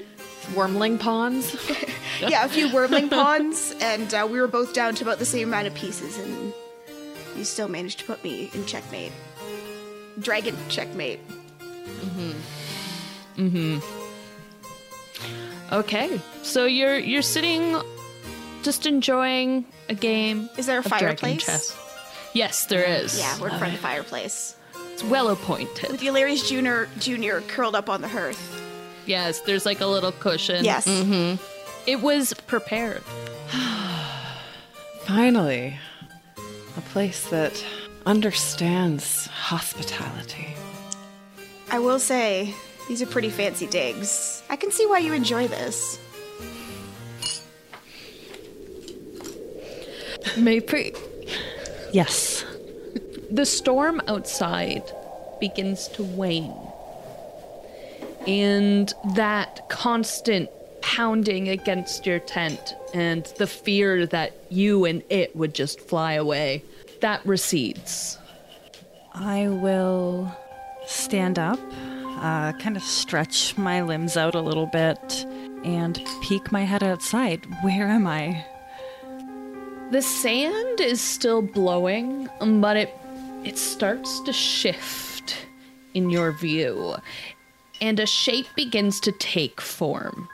Wormling 0.55 0.99
pawns. 0.99 1.55
yeah, 2.21 2.45
a 2.45 2.49
few 2.49 2.69
wormling 2.69 3.11
pawns, 3.11 3.75
and 3.81 4.13
uh, 4.13 4.27
we 4.31 4.41
were 4.41 4.49
both 4.49 4.73
down 4.73 4.95
to 4.97 5.05
about 5.05 5.19
the 5.19 5.25
same 5.25 5.49
amount 5.49 5.67
of 5.67 5.75
pieces, 5.75 6.19
and 6.19 6.53
you 7.37 7.45
still 7.45 7.69
managed 7.69 8.01
to 8.01 8.05
put 8.05 8.23
me 8.25 8.51
in 8.53 8.67
checkmate. 8.67 9.13
Dragon 10.19 10.57
checkmate. 10.69 11.21
Mm-hmm. 11.59 12.33
Mm-hmm. 13.37 15.75
Okay, 15.75 16.21
so 16.43 16.67
you're 16.67 16.99
you're 16.99 17.23
sitting, 17.23 17.77
just 18.63 18.87
enjoying 18.87 19.65
a 19.89 19.95
game. 19.95 20.51
Is 20.59 20.67
there 20.67 20.81
a 20.81 20.83
fireplace? 20.83 21.45
chess. 21.45 21.77
Yes, 22.35 22.67
there 22.67 22.83
is. 22.83 23.19
Yeah, 23.19 23.39
we're 23.41 23.49
in 23.49 23.59
front 23.59 23.75
of 23.75 23.81
the 23.81 23.83
fireplace. 23.83 24.57
It's 24.93 25.05
well 25.05 25.29
appointed. 25.29 25.91
With 25.91 26.01
Eularius 26.01 26.49
Junior 26.49 26.89
Junior 26.99 27.41
curled 27.43 27.77
up 27.77 27.89
on 27.89 28.03
the 28.03 28.09
hearth. 28.09 28.60
Yes, 29.07 29.40
there's 29.40 29.66
like 29.66 29.80
a 29.80 29.87
little 29.87 30.12
cushion. 30.12 30.64
Yes. 30.64 30.87
Mm-hmm. 30.87 31.42
It 31.87 32.00
was 32.00 32.35
prepared. 32.47 33.02
Finally, 35.04 35.78
a 36.76 36.80
place 36.92 37.28
that 37.30 37.64
understands 38.07 39.26
hospitality. 39.26 40.54
I 41.71 41.78
will 41.78 41.99
say, 41.99 42.54
these 42.88 43.02
are 43.02 43.07
pretty 43.07 43.30
fancy 43.30 43.66
digs. 43.66 44.42
I 44.50 44.57
can 44.57 44.71
see 44.71 44.87
why 44.87 44.99
you 44.99 45.12
enjoy 45.12 45.49
this. 45.49 45.99
Maypri. 50.37 50.97
Yes. 51.92 52.45
The 53.30 53.47
storm 53.47 54.00
outside 54.07 54.83
begins 55.40 55.88
to 55.88 56.02
wane. 56.02 56.70
And 58.27 58.93
that 59.15 59.69
constant 59.69 60.50
pounding 60.83 61.49
against 61.49 62.07
your 62.07 62.19
tent 62.19 62.75
and 62.95 63.25
the 63.39 63.47
fear 63.47 64.07
that 64.07 64.33
you 64.50 64.85
and 64.85 65.03
it 65.09 65.35
would 65.37 65.55
just 65.55 65.81
fly 65.81 66.15
away, 66.15 66.65
that 67.00 67.25
recedes. 67.25 68.19
I 69.12 69.49
will 69.49 70.35
stand 70.87 71.39
up, 71.39 71.59
uh, 71.73 72.53
kind 72.55 72.77
of 72.77 72.83
stretch 72.83 73.57
my 73.57 73.83
limbs 73.83 74.17
out 74.17 74.35
a 74.35 74.41
little 74.41 74.67
bit, 74.67 75.27
and 75.65 76.00
peek 76.23 76.53
my 76.53 76.65
head 76.65 76.83
outside. 76.83 77.47
Where 77.62 77.87
am 77.87 78.07
I? 78.07 78.45
The 79.91 80.03
sand 80.03 80.81
is 80.81 81.00
still 81.00 81.43
blowing, 81.43 82.29
but 82.41 82.77
it 82.77 82.95
it 83.45 83.57
starts 83.57 84.21
to 84.21 84.33
shift 84.33 85.47
in 85.95 86.11
your 86.11 86.31
view, 86.33 86.95
and 87.81 87.99
a 88.01 88.07
shape 88.07 88.47
begins 88.55 89.01
to 89.01 89.13
take 89.13 89.61
form. 89.61 90.29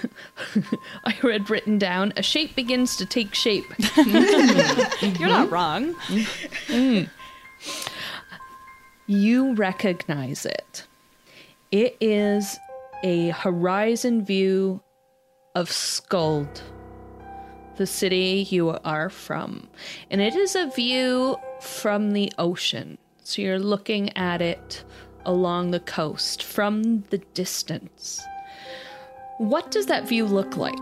I 1.04 1.10
had 1.10 1.50
written 1.50 1.78
down 1.78 2.12
a 2.16 2.22
shape 2.22 2.56
begins 2.56 2.96
to 2.96 3.06
take 3.06 3.34
shape. 3.34 3.66
Hmm. 3.94 5.16
You're 5.18 5.28
not 5.28 5.50
wrong. 5.50 5.94
Hmm. 6.66 7.02
You 9.06 9.54
recognize 9.54 10.46
it. 10.46 10.86
It 11.70 11.96
is 12.00 12.58
a 13.02 13.30
horizon 13.30 14.24
view 14.24 14.80
of 15.54 15.68
Skuld, 15.68 16.62
the 17.76 17.86
city 17.86 18.46
you 18.50 18.70
are 18.70 19.10
from. 19.10 19.68
And 20.10 20.20
it 20.20 20.34
is 20.34 20.54
a 20.54 20.70
view 20.70 21.36
from 21.60 22.12
the 22.12 22.32
ocean. 22.38 22.98
So 23.22 23.42
you're 23.42 23.58
looking 23.58 24.16
at 24.16 24.40
it 24.40 24.84
along 25.24 25.70
the 25.70 25.80
coast 25.80 26.42
from 26.42 27.02
the 27.10 27.18
distance. 27.34 28.20
What 29.38 29.70
does 29.70 29.86
that 29.86 30.08
view 30.08 30.24
look 30.24 30.56
like? 30.56 30.72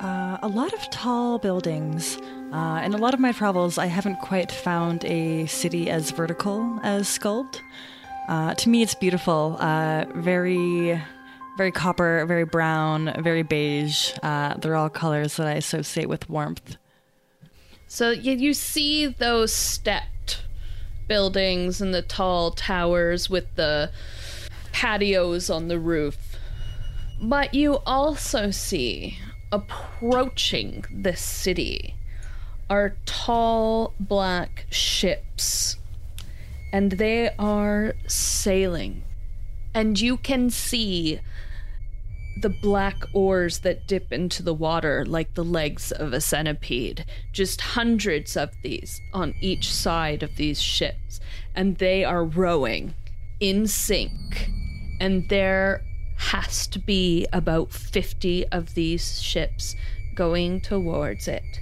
Uh, 0.00 0.38
a 0.42 0.48
lot 0.48 0.72
of 0.72 0.90
tall 0.90 1.38
buildings. 1.38 2.18
Uh, 2.52 2.82
in 2.84 2.94
a 2.94 2.96
lot 2.96 3.14
of 3.14 3.20
my 3.20 3.32
travels, 3.32 3.78
I 3.78 3.86
haven't 3.86 4.16
quite 4.16 4.50
found 4.50 5.04
a 5.04 5.46
city 5.46 5.90
as 5.90 6.10
vertical 6.10 6.80
as 6.82 7.06
Skuld. 7.06 7.60
Uh, 8.28 8.54
to 8.54 8.68
me, 8.68 8.82
it's 8.82 8.94
beautiful. 8.94 9.56
Uh, 9.60 10.06
very, 10.14 11.00
very 11.56 11.70
copper, 11.70 12.24
very 12.26 12.44
brown, 12.44 13.14
very 13.22 13.42
beige. 13.42 14.12
Uh, 14.22 14.54
they're 14.54 14.76
all 14.76 14.88
colors 14.88 15.36
that 15.36 15.46
I 15.46 15.52
associate 15.52 16.08
with 16.08 16.28
warmth. 16.30 16.76
So 17.86 18.10
you, 18.10 18.32
you 18.32 18.54
see 18.54 19.06
those 19.06 19.52
stepped 19.52 20.19
buildings 21.10 21.80
and 21.80 21.92
the 21.92 22.02
tall 22.02 22.52
towers 22.52 23.28
with 23.28 23.52
the 23.56 23.90
patios 24.72 25.50
on 25.50 25.66
the 25.66 25.78
roof. 25.78 26.16
But 27.20 27.52
you 27.52 27.78
also 27.84 28.52
see 28.52 29.18
approaching 29.50 30.84
this 30.88 31.20
city 31.20 31.96
are 32.70 32.94
tall 33.06 33.92
black 33.98 34.66
ships. 34.70 35.78
And 36.72 36.92
they 36.92 37.30
are 37.40 37.94
sailing. 38.06 39.02
And 39.74 40.00
you 40.00 40.16
can 40.16 40.48
see 40.48 41.18
the 42.40 42.48
black 42.48 43.02
oars 43.12 43.60
that 43.60 43.86
dip 43.86 44.12
into 44.12 44.42
the 44.42 44.54
water 44.54 45.04
like 45.06 45.34
the 45.34 45.44
legs 45.44 45.92
of 45.92 46.12
a 46.12 46.20
centipede. 46.20 47.04
Just 47.32 47.60
hundreds 47.60 48.36
of 48.36 48.50
these 48.62 49.00
on 49.12 49.34
each 49.40 49.72
side 49.72 50.22
of 50.22 50.36
these 50.36 50.60
ships. 50.60 51.20
And 51.54 51.76
they 51.78 52.04
are 52.04 52.24
rowing 52.24 52.94
in 53.40 53.66
sync. 53.66 54.50
And 55.00 55.28
there 55.28 55.82
has 56.16 56.66
to 56.68 56.78
be 56.78 57.26
about 57.32 57.72
50 57.72 58.46
of 58.48 58.74
these 58.74 59.22
ships 59.22 59.74
going 60.14 60.60
towards 60.60 61.26
it. 61.26 61.60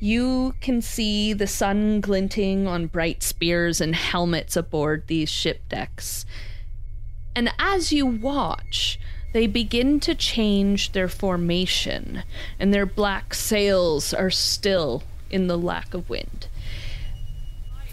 You 0.00 0.54
can 0.60 0.80
see 0.80 1.34
the 1.34 1.46
sun 1.46 2.00
glinting 2.00 2.66
on 2.66 2.86
bright 2.86 3.22
spears 3.22 3.80
and 3.80 3.94
helmets 3.94 4.56
aboard 4.56 5.08
these 5.08 5.28
ship 5.28 5.60
decks. 5.68 6.24
And 7.34 7.52
as 7.58 7.92
you 7.92 8.06
watch, 8.06 8.98
they 9.32 9.46
begin 9.46 10.00
to 10.00 10.14
change 10.14 10.92
their 10.92 11.08
formation, 11.08 12.22
and 12.58 12.74
their 12.74 12.86
black 12.86 13.34
sails 13.34 14.12
are 14.12 14.30
still 14.30 15.02
in 15.30 15.46
the 15.46 15.58
lack 15.58 15.94
of 15.94 16.08
wind. 16.08 16.48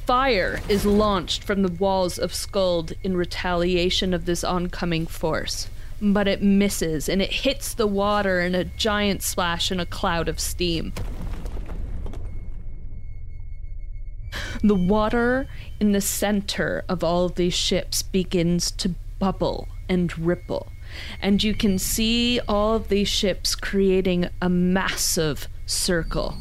Fire 0.06 0.62
is 0.70 0.86
launched 0.86 1.44
from 1.44 1.64
the 1.64 1.72
walls 1.74 2.18
of 2.18 2.32
Skuld 2.32 2.96
in 3.04 3.18
retaliation 3.18 4.14
of 4.14 4.26
this 4.26 4.44
oncoming 4.44 5.06
force, 5.06 5.70
but 6.02 6.28
it 6.28 6.42
misses 6.42 7.10
and 7.10 7.22
it 7.22 7.32
hits 7.32 7.74
the 7.74 7.88
water 7.88 8.40
in 8.40 8.56
a 8.56 8.64
giant 8.64 9.22
splash 9.22 9.70
and 9.70 9.82
a 9.82 9.86
cloud 9.86 10.30
of 10.30 10.40
steam. 10.40 10.94
The 14.64 14.76
water 14.76 15.48
in 15.80 15.92
the 15.92 16.02
center 16.02 16.84
of 16.88 17.04
all 17.04 17.26
of 17.26 17.36
these 17.36 17.54
ships 17.54 18.02
begins 18.02 18.72
to 18.72 18.96
bubble 19.20 19.68
and 19.90 20.18
ripple, 20.18 20.68
and 21.22 21.44
you 21.44 21.54
can 21.54 21.80
see 21.80 22.40
all 22.48 22.76
of 22.76 22.88
these 22.88 23.08
ships 23.08 23.56
creating 23.56 24.30
a 24.42 24.50
massive 24.50 25.48
circle. 25.66 26.36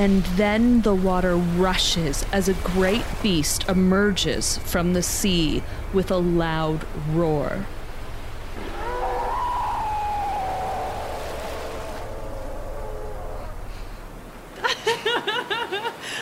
And 0.00 0.22
then 0.36 0.80
the 0.80 0.94
water 0.94 1.36
rushes 1.36 2.24
as 2.32 2.48
a 2.48 2.54
great 2.54 3.04
beast 3.22 3.68
emerges 3.68 4.56
from 4.56 4.94
the 4.94 5.02
sea 5.02 5.62
with 5.92 6.10
a 6.10 6.16
loud 6.16 6.86
roar. 7.10 7.66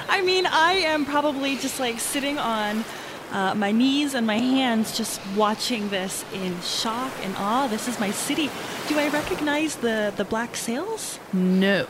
I 0.08 0.22
mean, 0.24 0.46
I 0.46 0.72
am 0.84 1.04
probably 1.04 1.56
just 1.56 1.78
like 1.78 2.00
sitting 2.00 2.36
on 2.36 2.84
uh, 3.30 3.54
my 3.54 3.72
knees 3.72 4.14
and 4.14 4.26
my 4.26 4.38
hands, 4.38 4.96
just 4.96 5.20
watching 5.36 5.90
this 5.90 6.24
in 6.32 6.60
shock 6.62 7.12
and 7.22 7.36
awe. 7.36 7.66
This 7.66 7.88
is 7.88 8.00
my 8.00 8.10
city. 8.10 8.50
Do 8.88 8.98
I 8.98 9.08
recognize 9.08 9.76
the 9.76 10.12
the 10.16 10.24
black 10.24 10.56
sails? 10.56 11.18
No. 11.32 11.86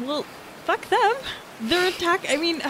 Well, 0.00 0.24
fuck 0.64 0.88
them. 0.88 1.14
They're 1.60 1.88
attack. 1.88 2.26
I 2.28 2.36
mean, 2.36 2.62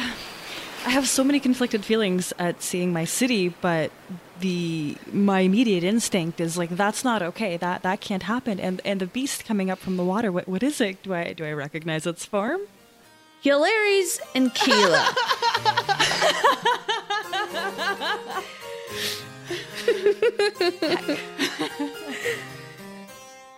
I 0.85 0.91
have 0.91 1.09
so 1.09 1.23
many 1.23 1.39
conflicted 1.39 1.85
feelings 1.85 2.33
at 2.39 2.63
seeing 2.63 2.93
my 2.93 3.05
city, 3.05 3.49
but 3.49 3.93
the 4.41 4.97
my 5.13 5.41
immediate 5.41 5.85
instinct 5.85 6.41
is 6.41 6.59
like 6.59 6.71
that's 6.71 7.05
not 7.05 7.23
okay. 7.23 7.57
That 7.57 7.83
that 7.83 8.01
can't 8.01 8.25
happen. 8.25 8.59
And 8.59 8.81
and 8.85 9.01
the 9.01 9.07
beast 9.07 9.45
coming 9.45 9.71
up 9.71 9.79
from 9.79 9.97
the 9.97 10.05
water. 10.05 10.33
What 10.33 10.49
what 10.49 10.63
is 10.63 10.81
it? 10.81 11.03
Do 11.05 11.15
I 11.15 11.33
do 11.33 11.45
I 11.45 11.53
recognize 11.53 12.07
its 12.07 12.25
form? 12.25 12.63
Hilaries 13.43 14.21
and 14.37 14.55
Keela. 14.55 15.09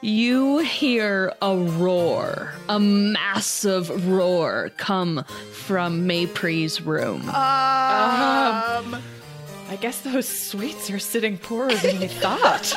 you 0.00 0.60
hear 0.60 1.34
a 1.42 1.54
roar, 1.54 2.54
a 2.70 2.80
massive 2.80 4.08
roar 4.08 4.70
come 4.78 5.22
from 5.52 6.08
Maypri's 6.08 6.80
room. 6.80 7.28
Um, 7.28 8.96
I 9.68 9.76
guess 9.82 10.00
those 10.00 10.26
sweets 10.26 10.90
are 10.90 10.98
sitting 10.98 11.36
poorer 11.36 11.74
than 11.74 12.00
we 12.00 12.08
thought. 12.08 12.72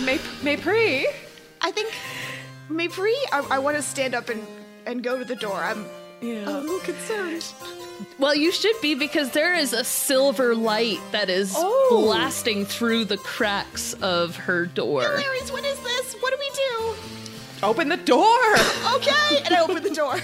May 0.00 0.16
Maypri, 0.42 1.04
I 1.60 1.70
think, 1.70 1.92
Maypri, 2.70 3.12
I, 3.32 3.46
I 3.50 3.58
want 3.58 3.76
to 3.76 3.82
stand 3.82 4.14
up 4.14 4.28
and, 4.28 4.46
and 4.86 5.02
go 5.02 5.18
to 5.18 5.24
the 5.24 5.36
door. 5.36 5.56
I'm 5.56 5.86
yeah. 6.20 6.48
a 6.48 6.60
little 6.60 6.80
concerned. 6.80 7.44
Well, 8.18 8.34
you 8.34 8.50
should 8.50 8.80
be 8.80 8.94
because 8.94 9.30
there 9.30 9.54
is 9.54 9.72
a 9.72 9.84
silver 9.84 10.54
light 10.54 11.00
that 11.12 11.30
is 11.30 11.54
Oh. 11.56 11.88
blasting 11.90 12.64
through 12.64 13.04
the 13.06 13.16
cracks 13.16 13.92
of 13.94 14.36
her 14.36 14.66
door. 14.66 15.02
Hilarious, 15.02 15.52
what 15.52 15.64
is 15.64 15.78
this? 15.80 16.14
What 16.14 16.32
do 16.32 16.38
we 16.38 16.50
do? 16.50 16.94
open 17.62 17.88
the 17.88 17.96
door. 17.96 18.38
Okay, 18.96 19.42
and 19.44 19.54
I 19.54 19.60
open 19.62 19.82
the 19.82 19.90
door. 19.90 20.18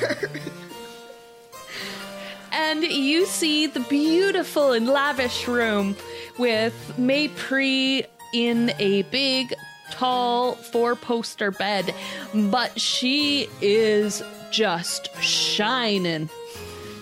And 2.52 2.82
you 2.82 3.26
see 3.26 3.66
the 3.66 3.80
beautiful 3.80 4.72
and 4.72 4.86
lavish 4.88 5.46
room 5.46 5.96
with 6.36 6.74
Maypri 6.98 8.04
in 8.34 8.72
a 8.78 9.02
big, 9.02 9.54
tall, 9.90 10.54
four 10.54 10.96
poster 10.96 11.50
bed. 11.50 11.94
But 12.34 12.80
she 12.80 13.48
is 13.60 14.22
just 14.50 15.14
shining. 15.20 16.28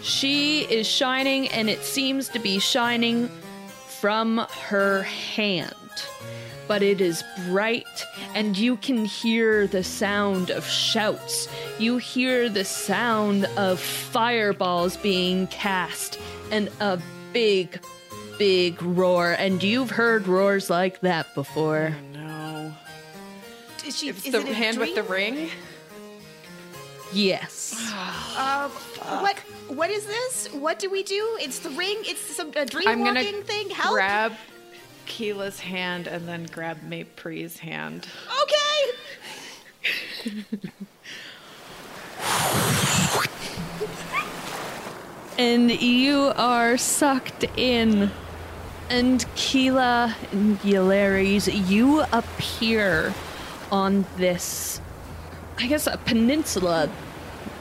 She 0.02 0.61
is 0.62 0.87
shining, 0.87 1.49
and 1.49 1.68
it 1.68 1.83
seems 1.83 2.28
to 2.30 2.38
be 2.38 2.59
shining 2.59 3.28
from 4.00 4.47
her 4.68 5.02
hand. 5.02 5.75
But 6.68 6.83
it 6.83 7.00
is 7.00 7.25
bright, 7.49 8.04
and 8.35 8.57
you 8.57 8.76
can 8.76 9.07
hear 9.07 9.66
the 9.66 9.83
sound 9.83 10.50
of 10.50 10.66
shouts. 10.66 11.49
You 11.78 11.97
hear 11.97 12.49
the 12.49 12.64
sound 12.64 13.47
of 13.57 13.80
fireballs 13.80 14.97
being 14.99 15.47
cast, 15.47 16.18
and 16.50 16.68
a 16.80 17.00
big, 17.33 17.80
big 18.38 18.80
roar. 18.83 19.33
And 19.33 19.62
you've 19.62 19.90
heard 19.90 20.28
roars 20.28 20.68
like 20.68 21.00
that 21.00 21.35
before. 21.35 21.95
No. 23.88 23.90
Is 23.90 23.99
she? 23.99 24.09
It's 24.11 24.26
is 24.26 24.33
the 24.33 24.40
it 24.40 24.49
a 24.50 24.52
hand 24.52 24.76
with 24.76 24.95
the 24.95 25.02
ring. 25.02 25.49
Yes. 27.11 27.75
Um, 28.37 28.71
what? 29.23 29.38
What 29.68 29.88
is 29.88 30.04
this? 30.04 30.49
What 30.52 30.78
do 30.78 30.90
we 30.90 31.02
do? 31.02 31.38
It's 31.40 31.61
the 31.61 31.71
ring. 31.71 31.97
It's 32.02 32.21
some 32.21 32.52
a 32.54 32.66
dream 32.66 32.87
I'm 32.87 33.02
gonna 33.02 33.25
walking 33.25 33.42
thing. 33.45 33.71
Help! 33.71 33.95
grab 33.95 34.35
Keela's 35.07 35.59
hand 35.59 36.07
and 36.07 36.28
then 36.28 36.45
grab 36.52 36.76
Maypri's 36.87 37.59
hand. 37.59 38.07
Okay. 38.42 38.92
and 45.38 45.71
you 45.71 46.35
are 46.37 46.76
sucked 46.76 47.45
in. 47.57 48.11
And 48.90 49.25
Keela 49.35 50.14
and 50.33 50.59
Yalaris, 50.61 51.68
you 51.71 52.02
appear 52.12 53.14
on 53.70 54.06
this, 54.16 54.80
I 55.58 55.66
guess, 55.66 55.87
a 55.87 55.98
peninsula, 55.98 56.90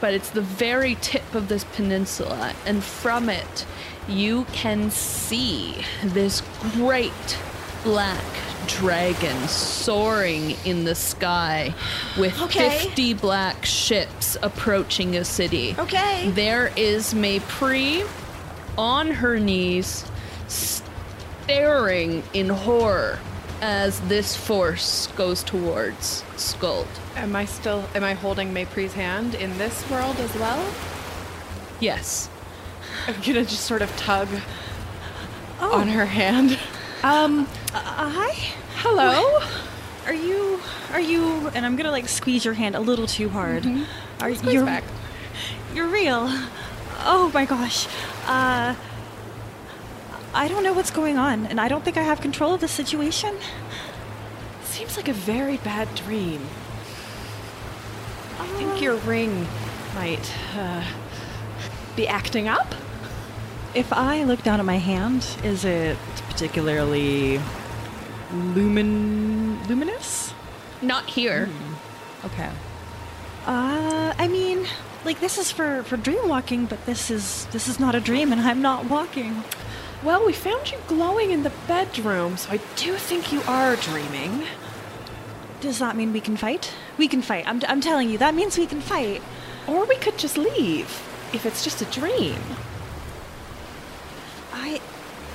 but 0.00 0.14
it's 0.14 0.30
the 0.30 0.42
very 0.42 0.96
tip 1.00 1.34
of 1.34 1.48
this 1.48 1.64
peninsula. 1.64 2.54
And 2.66 2.82
from 2.82 3.28
it, 3.28 3.66
you 4.08 4.44
can 4.52 4.90
see 4.90 5.84
this 6.02 6.42
great 6.74 7.38
black 7.84 8.24
dragon 8.66 9.48
soaring 9.48 10.50
in 10.64 10.84
the 10.84 10.94
sky 10.94 11.74
with 12.18 12.40
Okay. 12.42 12.78
50 12.80 13.14
black 13.14 13.64
ships 13.64 14.36
approaching 14.42 15.16
a 15.16 15.24
city. 15.24 15.74
Okay. 15.78 16.30
There 16.30 16.72
is 16.76 17.14
Maypri 17.14 18.06
on 18.76 19.10
her 19.10 19.38
knees, 19.38 20.04
staring 20.48 22.22
in 22.34 22.48
horror 22.48 23.18
as 23.60 24.00
this 24.02 24.36
force 24.36 25.08
goes 25.16 25.42
towards 25.42 26.22
Skuld. 26.36 26.86
Am 27.16 27.34
I 27.34 27.44
still? 27.44 27.84
Am 27.94 28.04
I 28.04 28.14
holding 28.14 28.52
Maypri's 28.52 28.94
hand 28.94 29.34
in 29.34 29.56
this 29.58 29.88
world 29.90 30.16
as 30.18 30.34
well? 30.36 30.72
Yes. 31.80 32.28
I'm 33.06 33.14
gonna 33.20 33.44
just 33.44 33.64
sort 33.64 33.82
of 33.82 33.94
tug 33.96 34.28
on 35.60 35.88
her 35.88 36.06
hand. 36.06 36.58
Um, 37.02 37.46
uh, 37.74 38.10
hi. 38.10 38.32
Hello. 38.76 39.40
Are 40.06 40.14
you? 40.14 40.60
Are 40.92 41.00
you? 41.00 41.48
And 41.48 41.64
I'm 41.66 41.76
gonna 41.76 41.90
like 41.90 42.08
squeeze 42.08 42.44
your 42.44 42.54
hand 42.54 42.74
a 42.74 42.80
little 42.80 43.06
too 43.06 43.28
hard. 43.28 43.66
Are 44.20 44.30
you? 44.30 44.64
back. 44.64 44.84
You're 45.74 45.88
real. 45.88 46.26
Oh 47.00 47.30
my 47.32 47.44
gosh. 47.44 47.86
Uh, 48.26 48.74
I 50.34 50.46
don't 50.48 50.62
know 50.62 50.72
what's 50.72 50.90
going 50.90 51.16
on, 51.16 51.46
and 51.46 51.60
I 51.60 51.68
don't 51.68 51.84
think 51.84 51.96
I 51.96 52.02
have 52.02 52.20
control 52.20 52.54
of 52.54 52.60
the 52.60 52.68
situation. 52.68 53.34
Seems 54.64 54.96
like 54.96 55.08
a 55.08 55.12
very 55.12 55.56
bad 55.58 55.94
dream. 55.94 56.42
I 58.38 58.46
think 58.58 58.80
your 58.80 58.96
ring 58.96 59.46
might 59.94 60.32
uh, 60.56 60.84
be 61.96 62.06
acting 62.06 62.46
up. 62.46 62.74
If 63.74 63.92
I 63.92 64.24
look 64.24 64.42
down 64.42 64.60
at 64.60 64.66
my 64.66 64.78
hand, 64.78 65.26
is 65.42 65.64
it 65.64 65.96
particularly 66.28 67.40
lumin 68.32 69.66
luminous? 69.66 70.32
Not 70.82 71.08
here. 71.08 71.48
Okay. 72.24 72.50
Uh, 73.46 74.14
I 74.18 74.28
mean, 74.28 74.66
like 75.04 75.20
this 75.20 75.38
is 75.38 75.50
for 75.50 75.82
for 75.84 75.96
dream 75.96 76.28
walking, 76.28 76.66
but 76.66 76.84
this 76.86 77.10
is 77.10 77.46
this 77.46 77.66
is 77.66 77.80
not 77.80 77.94
a 77.94 78.00
dream, 78.00 78.32
and 78.32 78.40
I'm 78.40 78.62
not 78.62 78.84
walking. 78.84 79.42
Well, 80.02 80.24
we 80.24 80.32
found 80.32 80.70
you 80.70 80.78
glowing 80.86 81.32
in 81.32 81.42
the 81.42 81.52
bedroom, 81.66 82.36
so 82.36 82.52
I 82.52 82.60
do 82.76 82.94
think 82.94 83.32
you 83.32 83.42
are 83.42 83.74
dreaming. 83.74 84.44
Does 85.60 85.80
that 85.80 85.96
mean 85.96 86.12
we 86.12 86.20
can 86.20 86.36
fight? 86.36 86.72
We 86.98 87.08
can 87.08 87.20
fight. 87.20 87.48
I'm, 87.48 87.60
I'm 87.66 87.80
telling 87.80 88.08
you, 88.08 88.16
that 88.18 88.32
means 88.32 88.56
we 88.56 88.66
can 88.66 88.80
fight. 88.80 89.22
Or 89.66 89.84
we 89.86 89.96
could 89.96 90.16
just 90.16 90.38
leave 90.38 91.02
if 91.32 91.44
it's 91.44 91.64
just 91.64 91.82
a 91.82 91.84
dream. 91.86 92.38
I, 94.52 94.80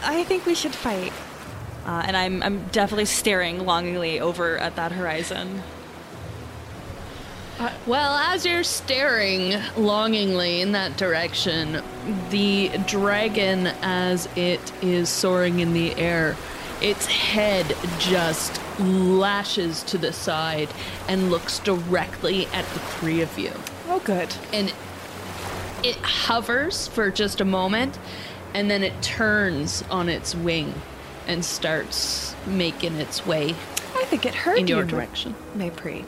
I 0.02 0.24
think 0.24 0.46
we 0.46 0.56
should 0.56 0.74
fight. 0.74 1.12
Uh, 1.86 2.04
and 2.06 2.16
I'm, 2.16 2.42
I'm 2.42 2.64
definitely 2.68 3.06
staring 3.06 3.66
longingly 3.66 4.22
over 4.22 4.58
at 4.58 4.78
that 4.78 4.94
horizon. 4.94 5.62
Uh, 7.60 7.72
well, 7.86 8.16
as 8.16 8.46
you're 8.46 8.64
staring 8.64 9.54
longingly 9.78 10.62
in 10.62 10.72
that 10.72 10.98
direction, 10.98 11.84
the 12.30 12.70
dragon, 12.88 13.68
as 13.82 14.28
it 14.36 14.72
is 14.82 15.08
soaring 15.08 15.60
in 15.60 15.74
the 15.74 15.96
air, 15.96 16.36
its 16.82 17.06
head 17.06 17.76
just 18.00 18.60
lashes 18.80 19.84
to 19.84 19.98
the 19.98 20.12
side 20.12 20.68
and 21.08 21.30
looks 21.30 21.60
directly 21.60 22.48
at 22.48 22.66
the 22.66 22.80
three 22.80 23.22
of 23.22 23.38
you. 23.38 23.52
Oh, 23.88 24.00
good. 24.00 24.34
And 24.52 24.74
it 25.84 25.96
hovers 25.98 26.88
for 26.88 27.12
just 27.12 27.40
a 27.40 27.46
moment, 27.46 28.00
and 28.54 28.70
then 28.70 28.84
it 28.84 29.00
turns 29.02 29.84
on 29.92 30.10
its 30.10 30.34
wing 30.34 30.74
and 31.28 31.46
starts 31.46 32.36
making 32.48 32.96
its 32.96 33.26
way 33.26 33.56
I 33.96 34.06
think 34.06 34.26
it 34.26 34.36
heard 34.36 34.58
in 34.58 34.68
your 34.68 34.82
you, 34.82 34.88
direction. 34.88 35.36
Maypri. 35.56 36.06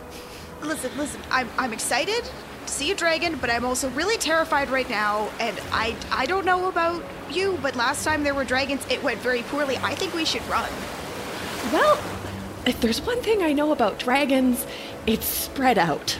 Listen, 0.65 0.91
listen. 0.97 1.21
I'm 1.31 1.49
I'm 1.57 1.73
excited 1.73 2.23
to 2.23 2.71
see 2.71 2.91
a 2.91 2.95
dragon, 2.95 3.37
but 3.39 3.49
I'm 3.49 3.65
also 3.65 3.89
really 3.91 4.17
terrified 4.17 4.69
right 4.69 4.89
now. 4.89 5.29
And 5.39 5.59
I 5.71 5.95
I 6.11 6.25
don't 6.25 6.45
know 6.45 6.67
about 6.67 7.03
you, 7.31 7.57
but 7.61 7.75
last 7.75 8.03
time 8.03 8.23
there 8.23 8.33
were 8.33 8.43
dragons, 8.45 8.85
it 8.89 9.01
went 9.03 9.19
very 9.19 9.43
poorly. 9.43 9.77
I 9.77 9.95
think 9.95 10.13
we 10.13 10.25
should 10.25 10.45
run. 10.47 10.69
Well, 11.71 11.99
if 12.65 12.79
there's 12.81 13.01
one 13.01 13.21
thing 13.21 13.41
I 13.43 13.53
know 13.53 13.71
about 13.71 13.99
dragons, 13.99 14.65
it's 15.05 15.25
spread 15.25 15.77
out. 15.77 16.17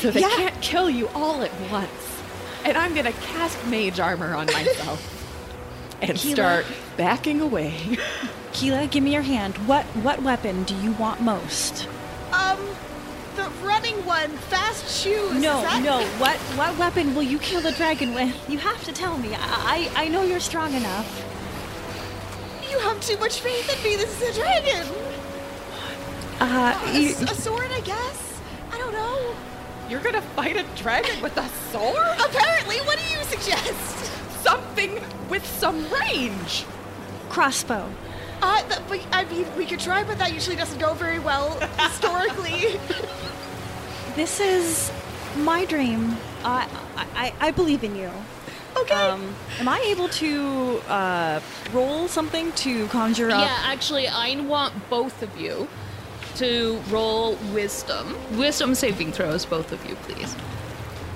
So 0.00 0.10
they 0.10 0.20
Yeah. 0.20 0.28
can't 0.36 0.60
kill 0.60 0.90
you 0.90 1.08
all 1.14 1.42
at 1.42 1.52
once. 1.70 1.90
And 2.64 2.76
I'm 2.76 2.94
gonna 2.94 3.12
cast 3.12 3.64
mage 3.66 3.98
armor 3.98 4.34
on 4.34 4.46
myself 4.46 5.00
and 6.02 6.16
Keela. 6.18 6.34
start 6.34 6.66
backing 6.98 7.40
away. 7.40 7.74
Keela, 8.52 8.86
give 8.88 9.02
me 9.02 9.12
your 9.12 9.22
hand. 9.22 9.56
What 9.66 9.84
what 9.96 10.22
weapon 10.22 10.64
do 10.64 10.74
you 10.76 10.92
want 10.92 11.20
most? 11.22 11.86
Um, 12.32 12.58
the 13.42 13.50
running 13.66 14.04
one, 14.06 14.30
fast 14.52 14.84
shoes. 15.02 15.32
No, 15.32 15.62
that- 15.62 15.82
no. 15.82 16.00
What 16.18 16.36
what 16.58 16.76
weapon 16.78 17.14
will 17.14 17.22
you 17.22 17.38
kill 17.38 17.60
the 17.60 17.72
dragon 17.72 18.14
with? 18.14 18.34
You 18.48 18.58
have 18.58 18.84
to 18.84 18.92
tell 18.92 19.16
me. 19.18 19.30
I 19.34 19.90
I, 19.96 20.04
I 20.04 20.08
know 20.08 20.22
you're 20.22 20.40
strong 20.40 20.74
enough. 20.74 21.08
You 22.70 22.78
have 22.80 23.00
too 23.00 23.16
much 23.18 23.40
faith 23.40 23.68
in 23.76 23.82
me. 23.82 23.96
This 23.96 24.20
is 24.20 24.36
a 24.36 24.40
dragon. 24.40 24.86
Uh, 26.40 26.80
A, 26.86 26.98
you, 26.98 27.08
s- 27.10 27.22
a 27.22 27.34
sword, 27.34 27.70
I 27.72 27.80
guess. 27.80 28.40
I 28.72 28.78
don't 28.78 28.92
know. 28.92 29.34
You're 29.88 30.00
gonna 30.00 30.22
fight 30.22 30.56
a 30.56 30.64
dragon 30.76 31.20
with 31.20 31.36
a 31.36 31.48
sword? 31.72 31.96
Apparently, 32.28 32.76
what 32.86 32.98
do 32.98 33.04
you 33.12 33.22
suggest? 33.24 34.10
Something 34.42 35.00
with 35.28 35.44
some 35.58 35.84
range. 35.90 36.64
crossbow. 37.28 37.84
Uh, 38.42 38.62
but, 38.88 39.00
I 39.12 39.24
mean, 39.24 39.44
we 39.58 39.66
could 39.66 39.80
try, 39.80 40.02
but 40.02 40.16
that 40.18 40.32
usually 40.32 40.56
doesn't 40.56 40.78
go 40.78 40.94
very 40.94 41.18
well 41.18 41.58
historically. 41.78 42.80
This 44.16 44.40
is 44.40 44.92
my 45.36 45.64
dream. 45.64 46.16
I 46.44 46.68
I, 47.14 47.32
I 47.40 47.50
believe 47.50 47.84
in 47.84 47.94
you. 47.96 48.10
Okay. 48.76 48.94
Um, 48.94 49.34
am 49.58 49.68
I 49.68 49.78
able 49.80 50.08
to 50.08 50.80
uh, 50.88 51.40
roll 51.72 52.08
something 52.08 52.52
to 52.52 52.86
conjure 52.88 53.30
up? 53.30 53.40
Yeah, 53.40 53.56
actually, 53.64 54.08
I 54.08 54.40
want 54.40 54.88
both 54.88 55.22
of 55.22 55.36
you 55.38 55.68
to 56.36 56.80
roll 56.88 57.34
wisdom. 57.52 58.16
Wisdom 58.38 58.74
saving 58.74 59.12
throws, 59.12 59.44
both 59.44 59.72
of 59.72 59.84
you, 59.86 59.96
please. 59.96 60.34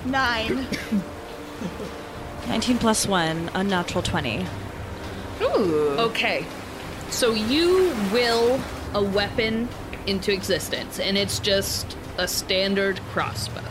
Nine. 0.05 0.67
19 2.47 2.77
plus 2.77 3.07
1, 3.07 3.51
unnatural 3.55 4.03
20. 4.03 4.45
Ooh. 5.41 5.95
Okay. 5.97 6.45
So 7.09 7.33
you 7.33 7.95
will 8.11 8.59
a 8.93 9.01
weapon 9.01 9.67
into 10.05 10.31
existence, 10.31 10.99
and 10.99 11.17
it's 11.17 11.39
just 11.39 11.97
a 12.17 12.27
standard 12.27 12.99
crossbow. 13.11 13.61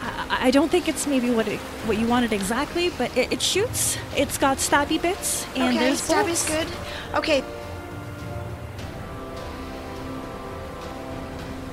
I, 0.00 0.48
I 0.48 0.50
don't 0.50 0.70
think 0.70 0.88
it's 0.88 1.06
maybe 1.06 1.30
what 1.30 1.48
it, 1.48 1.58
what 1.86 1.98
you 1.98 2.06
wanted 2.06 2.32
exactly, 2.32 2.90
but 2.90 3.16
it, 3.16 3.32
it 3.32 3.42
shoots. 3.42 3.98
It's 4.16 4.38
got 4.38 4.58
stabby 4.58 5.00
bits, 5.00 5.46
and 5.54 5.76
okay, 5.76 5.78
there's 5.78 6.00
stab 6.00 6.26
bolts. 6.26 6.48
is 6.48 6.56
good. 6.56 6.68
Okay, 7.14 7.44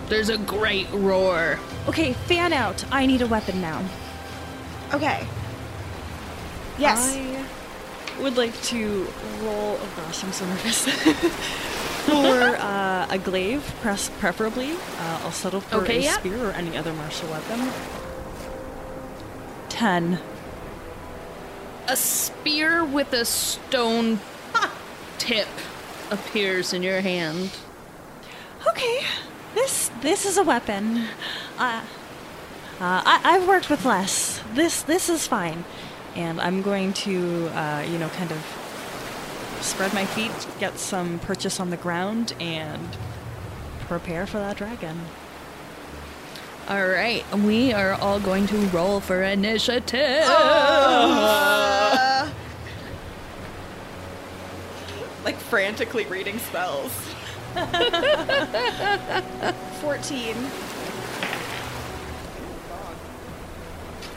There's 0.10 0.30
a 0.30 0.39
great 0.39 0.88
roar. 0.91 1.60
Okay, 1.88 2.13
fan 2.13 2.52
out. 2.52 2.84
I 2.91 3.06
need 3.06 3.22
a 3.22 3.28
weapon 3.28 3.62
now. 3.62 3.84
okay. 4.91 5.26
Yes. 6.80 7.15
I 7.15 8.22
would 8.22 8.36
like 8.36 8.60
to 8.63 9.04
roll. 9.41 9.78
Oh 9.80 9.93
gosh, 9.95 10.24
I'm 10.24 10.32
so 10.32 10.45
nervous. 10.48 10.88
For 12.10 12.58
uh, 12.60 13.08
a 13.10 13.17
glaive, 13.17 13.63
press 13.82 14.10
preferably. 14.19 14.72
Uh, 14.72 15.22
I'll 15.24 15.32
settle 15.32 15.62
for 15.62 15.78
Okay, 15.78 16.00
a 16.00 16.02
yeah. 16.02 16.13
spear 16.17 16.50
or 16.50 16.52
any 16.52 16.76
other 16.78 16.93
martial 16.93 17.30
weapon. 17.30 17.69
Ten. 19.69 20.19
A 21.88 21.95
spear 21.95 22.84
with 22.86 23.13
a 23.13 23.26
stone 23.26 24.19
tip 25.17 25.48
appears 26.12 26.74
in 26.74 26.84
your 26.84 27.02
hand. 27.02 27.52
Okay, 28.67 29.02
this 29.56 29.89
this 30.02 30.26
is 30.26 30.38
a 30.38 30.43
weapon. 30.43 31.06
Uh, 31.58 31.82
uh, 32.80 33.02
I, 33.06 33.22
I've 33.24 33.48
worked 33.48 33.69
with 33.69 33.86
less. 33.86 34.41
This 34.54 34.82
this 34.84 35.10
is 35.10 35.28
fine, 35.28 35.63
and 36.15 36.39
I'm 36.39 36.62
going 36.62 36.93
to 37.06 37.48
uh, 37.50 37.86
you 37.89 37.98
know 37.98 38.10
kind 38.10 38.32
of 38.32 38.38
spread 39.62 39.93
my 39.93 40.06
feet, 40.06 40.32
get 40.60 40.78
some 40.80 41.19
purchase 41.19 41.60
on 41.60 41.69
the 41.69 41.78
ground, 41.78 42.34
and 42.39 42.88
prepare 43.82 44.26
for 44.28 44.38
that 44.38 44.58
dragon. 44.58 45.00
All 46.67 46.88
right, 46.88 47.24
we 47.36 47.74
are 47.74 47.93
all 47.93 48.19
going 48.19 48.45
to 48.48 48.58
roll 48.67 49.00
for 49.00 49.22
initiative. 49.24 50.24
Uh, 50.28 52.30
Like 55.26 55.36
frantically 55.38 56.06
reading 56.06 56.39
spells. 56.39 56.91
14. 59.82 60.36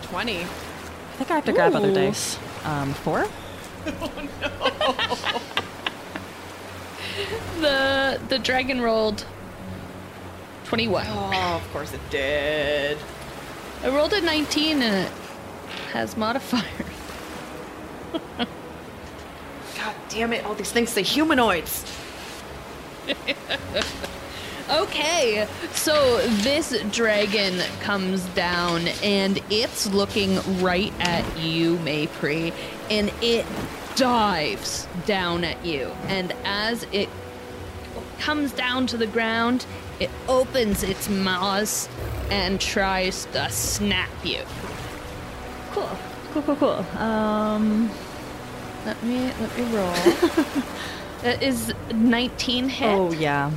20. 0.02 0.40
I 0.40 0.44
think 0.44 1.30
I 1.30 1.34
have 1.34 1.44
to 1.46 1.52
grab 1.52 1.74
other 1.74 1.92
dice. 1.92 2.38
Um, 2.64 2.94
four. 2.94 3.26
The 7.60 8.20
the 8.28 8.38
dragon 8.38 8.80
rolled 8.80 9.24
21. 10.64 11.06
Oh, 11.08 11.56
of 11.56 11.72
course 11.72 11.92
it 11.92 12.00
did. 12.10 12.98
I 13.84 13.88
rolled 13.88 14.12
a 14.12 14.20
19 14.20 14.82
and 14.82 15.06
it 15.06 15.12
has 15.92 16.16
modifiers. 16.16 16.64
God 19.76 19.94
damn 20.08 20.32
it, 20.32 20.44
all 20.44 20.54
these 20.54 20.72
things 20.72 20.90
say 20.90 21.02
humanoids. 21.02 21.84
Okay, 24.70 25.46
so 25.72 26.18
this 26.28 26.80
dragon 26.92 27.60
comes 27.80 28.22
down 28.28 28.88
and 29.02 29.40
it's 29.50 29.86
looking 29.92 30.38
right 30.62 30.92
at 31.00 31.38
you, 31.38 31.76
Maypri, 31.78 32.52
and 32.90 33.12
it 33.20 33.44
dives 33.96 34.86
down 35.04 35.44
at 35.44 35.64
you. 35.64 35.90
And 36.06 36.32
as 36.44 36.86
it 36.92 37.08
comes 38.18 38.52
down 38.52 38.86
to 38.88 38.96
the 38.96 39.06
ground, 39.06 39.66
it 40.00 40.10
opens 40.28 40.82
its 40.82 41.08
maws 41.08 41.88
and 42.30 42.60
tries 42.60 43.24
to 43.26 43.50
snap 43.50 44.10
you. 44.24 44.42
Cool. 45.72 45.90
Cool. 46.32 46.42
Cool. 46.42 46.56
Cool. 46.56 47.00
Um, 47.00 47.90
Let 48.86 49.02
me 49.02 49.30
let 49.40 49.58
me 49.58 49.64
roll. 49.76 49.92
that 51.22 51.42
is 51.42 51.72
19 51.94 52.68
hit. 52.68 52.88
oh 52.88 53.12
yeah. 53.12 53.50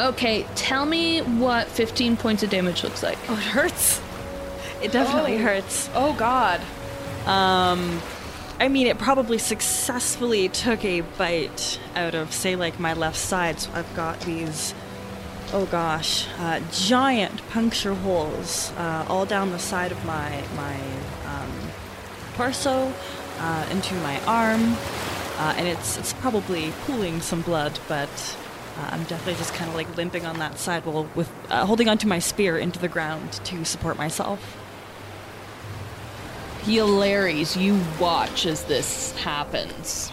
Okay, 0.00 0.46
tell 0.54 0.86
me 0.86 1.20
what 1.20 1.66
15 1.68 2.16
points 2.16 2.42
of 2.42 2.48
damage 2.50 2.82
looks 2.82 3.02
like. 3.02 3.18
Oh, 3.28 3.34
it 3.34 3.42
hurts. 3.42 4.00
It 4.82 4.92
definitely 4.92 5.34
Oh. 5.34 5.42
hurts. 5.42 5.90
Oh 5.94 6.14
god. 6.14 6.60
Um, 7.26 8.00
I 8.58 8.68
mean, 8.68 8.86
it 8.86 8.98
probably 8.98 9.36
successfully 9.38 10.48
took 10.48 10.84
a 10.84 11.02
bite 11.02 11.78
out 11.94 12.14
of, 12.14 12.32
say, 12.32 12.56
like 12.56 12.80
my 12.80 12.94
left 12.94 13.18
side. 13.18 13.60
So 13.60 13.70
I've 13.74 13.94
got 13.94 14.20
these, 14.20 14.74
oh 15.52 15.66
gosh, 15.66 16.26
uh, 16.38 16.60
giant 16.72 17.46
puncture 17.50 17.94
holes 17.94 18.72
uh, 18.78 19.04
all 19.06 19.26
down 19.26 19.50
the 19.50 19.58
side 19.58 19.92
of 19.92 20.02
my 20.06 20.42
my 20.56 20.76
um, 21.26 21.52
torso, 22.36 22.92
uh, 23.38 23.66
into 23.70 23.94
my 23.96 24.18
arm, 24.24 24.76
uh, 25.38 25.54
and 25.58 25.68
it's 25.68 25.98
it's 25.98 26.14
probably 26.14 26.72
pooling 26.86 27.20
some 27.20 27.42
blood, 27.42 27.78
but. 27.86 28.08
Uh, 28.80 28.88
I'm 28.92 29.04
definitely 29.04 29.34
just 29.34 29.52
kind 29.52 29.68
of 29.68 29.76
like 29.76 29.94
limping 29.94 30.24
on 30.24 30.38
that 30.38 30.58
side 30.58 30.86
while 30.86 31.06
with 31.14 31.30
uh, 31.50 31.66
holding 31.66 31.86
onto 31.86 32.08
my 32.08 32.18
spear 32.18 32.56
into 32.56 32.78
the 32.78 32.88
ground 32.88 33.32
to 33.44 33.62
support 33.62 33.98
myself. 33.98 34.56
Hilarious, 36.62 37.58
you 37.58 37.78
watch 37.98 38.46
as 38.46 38.64
this 38.64 39.14
happens. 39.18 40.10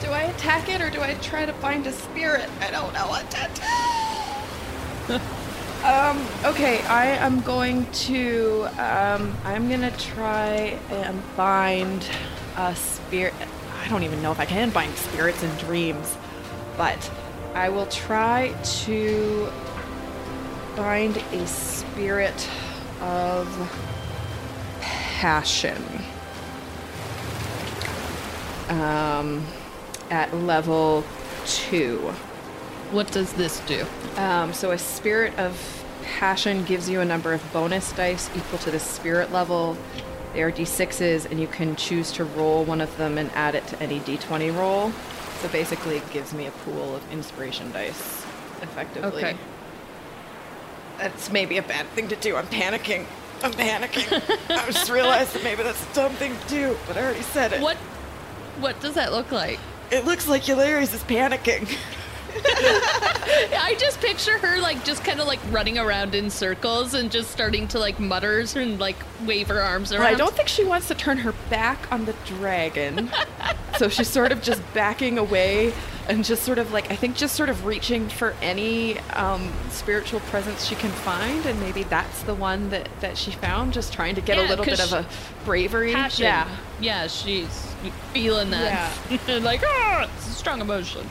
Do 0.00 0.10
I 0.10 0.22
attack 0.22 0.68
it 0.68 0.80
or 0.80 0.90
do 0.90 1.00
I 1.00 1.14
try 1.14 1.44
to 1.44 1.52
find 1.54 1.84
a 1.88 1.92
spirit? 1.92 2.48
I 2.60 2.70
don't 2.70 2.92
know 2.94 3.08
what 3.08 3.28
to 3.32 3.50
do. 5.08 5.14
um, 5.84 6.24
okay, 6.44 6.80
I 6.82 7.06
am 7.06 7.40
going 7.40 7.90
to 7.92 8.68
um 8.78 9.36
I'm 9.44 9.68
gonna 9.68 9.90
try 9.96 10.78
and 10.90 11.20
find 11.36 12.06
a 12.56 12.76
spirit 12.76 13.34
I 13.84 13.88
don't 13.88 14.02
even 14.02 14.22
know 14.22 14.32
if 14.32 14.40
I 14.40 14.46
can 14.46 14.70
bind 14.70 14.96
spirits 14.96 15.42
and 15.42 15.58
dreams, 15.58 16.16
but 16.78 17.10
I 17.54 17.68
will 17.68 17.84
try 17.86 18.54
to 18.86 19.52
bind 20.74 21.18
a 21.32 21.46
spirit 21.46 22.48
of 23.02 23.46
passion. 24.80 25.82
Um, 28.70 29.46
at 30.10 30.34
level 30.34 31.04
two. 31.44 31.98
What 32.90 33.12
does 33.12 33.34
this 33.34 33.60
do? 33.60 33.86
Um, 34.16 34.54
so 34.54 34.70
a 34.70 34.78
spirit 34.78 35.38
of 35.38 35.84
passion 36.02 36.64
gives 36.64 36.88
you 36.88 37.00
a 37.00 37.04
number 37.04 37.32
of 37.32 37.52
bonus 37.52 37.92
dice 37.92 38.30
equal 38.34 38.58
to 38.60 38.70
the 38.70 38.80
spirit 38.80 39.30
level. 39.32 39.76
They 40.34 40.42
are 40.42 40.50
d6s, 40.50 41.30
and 41.30 41.40
you 41.40 41.46
can 41.46 41.76
choose 41.76 42.10
to 42.12 42.24
roll 42.24 42.64
one 42.64 42.80
of 42.80 42.94
them 42.96 43.18
and 43.18 43.30
add 43.32 43.54
it 43.54 43.66
to 43.68 43.80
any 43.80 44.00
d20 44.00 44.56
roll. 44.56 44.90
So 45.40 45.48
basically, 45.48 45.96
it 45.96 46.10
gives 46.10 46.34
me 46.34 46.46
a 46.46 46.50
pool 46.50 46.96
of 46.96 47.12
inspiration 47.12 47.70
dice, 47.70 48.24
effectively. 48.60 49.24
Okay. 49.24 49.36
That's 50.98 51.30
maybe 51.30 51.58
a 51.58 51.62
bad 51.62 51.86
thing 51.88 52.08
to 52.08 52.16
do. 52.16 52.34
I'm 52.34 52.46
panicking. 52.46 53.06
I'm 53.44 53.52
panicking. 53.52 54.22
I 54.50 54.66
just 54.70 54.90
realized 54.90 55.34
that 55.34 55.44
maybe 55.44 55.62
that's 55.62 55.88
a 55.90 55.94
dumb 55.94 56.12
thing 56.14 56.36
to 56.36 56.48
do, 56.48 56.76
but 56.88 56.96
I 56.96 57.02
already 57.04 57.22
said 57.22 57.52
it. 57.52 57.60
What 57.60 57.76
what 58.58 58.80
does 58.80 58.94
that 58.94 59.12
look 59.12 59.30
like? 59.30 59.60
It 59.92 60.04
looks 60.04 60.26
like 60.26 60.42
Hilarious 60.42 60.92
is 60.92 61.02
panicking. 61.04 61.76
I 62.44 63.76
just 63.78 64.00
picture 64.00 64.38
her 64.38 64.60
like 64.60 64.84
just 64.84 65.04
kind 65.04 65.20
of 65.20 65.26
like 65.26 65.40
running 65.50 65.78
around 65.78 66.14
in 66.14 66.30
circles 66.30 66.94
and 66.94 67.10
just 67.10 67.30
starting 67.30 67.68
to 67.68 67.78
like 67.78 67.98
mutter 67.98 68.44
and 68.56 68.78
like 68.78 68.96
wave 69.24 69.48
her 69.48 69.60
arms 69.60 69.92
around. 69.92 70.02
Well, 70.04 70.12
I 70.12 70.16
don't 70.16 70.34
think 70.34 70.48
she 70.48 70.64
wants 70.64 70.88
to 70.88 70.94
turn 70.94 71.18
her 71.18 71.32
back 71.50 71.90
on 71.92 72.04
the 72.04 72.14
dragon. 72.24 73.10
so 73.78 73.88
she's 73.88 74.08
sort 74.08 74.32
of 74.32 74.42
just 74.42 74.62
backing 74.74 75.18
away 75.18 75.72
and 76.08 76.24
just 76.24 76.42
sort 76.42 76.58
of 76.58 76.72
like, 76.72 76.90
I 76.90 76.96
think 76.96 77.16
just 77.16 77.34
sort 77.34 77.48
of 77.48 77.64
reaching 77.64 78.08
for 78.08 78.34
any 78.42 78.98
um, 79.10 79.50
spiritual 79.70 80.20
presence 80.20 80.64
she 80.66 80.74
can 80.74 80.90
find. 80.90 81.46
And 81.46 81.58
maybe 81.60 81.82
that's 81.84 82.22
the 82.24 82.34
one 82.34 82.70
that, 82.70 82.88
that 83.00 83.16
she 83.16 83.30
found, 83.30 83.72
just 83.72 83.92
trying 83.92 84.14
to 84.16 84.20
get 84.20 84.36
Yeah, 84.36 84.46
a 84.46 84.48
little 84.48 84.64
bit 84.64 84.80
of 84.80 84.92
a 84.92 85.06
bravery. 85.44 85.92
passion. 85.92 86.24
Yeah. 86.24 86.48
yeah, 86.80 87.06
she's 87.06 87.74
feeling 88.12 88.50
that. 88.50 88.92
like 89.42 89.62
ah, 89.64 90.10
it's 90.14 90.28
a 90.28 90.32
strong 90.32 90.60
emotion. 90.60 91.08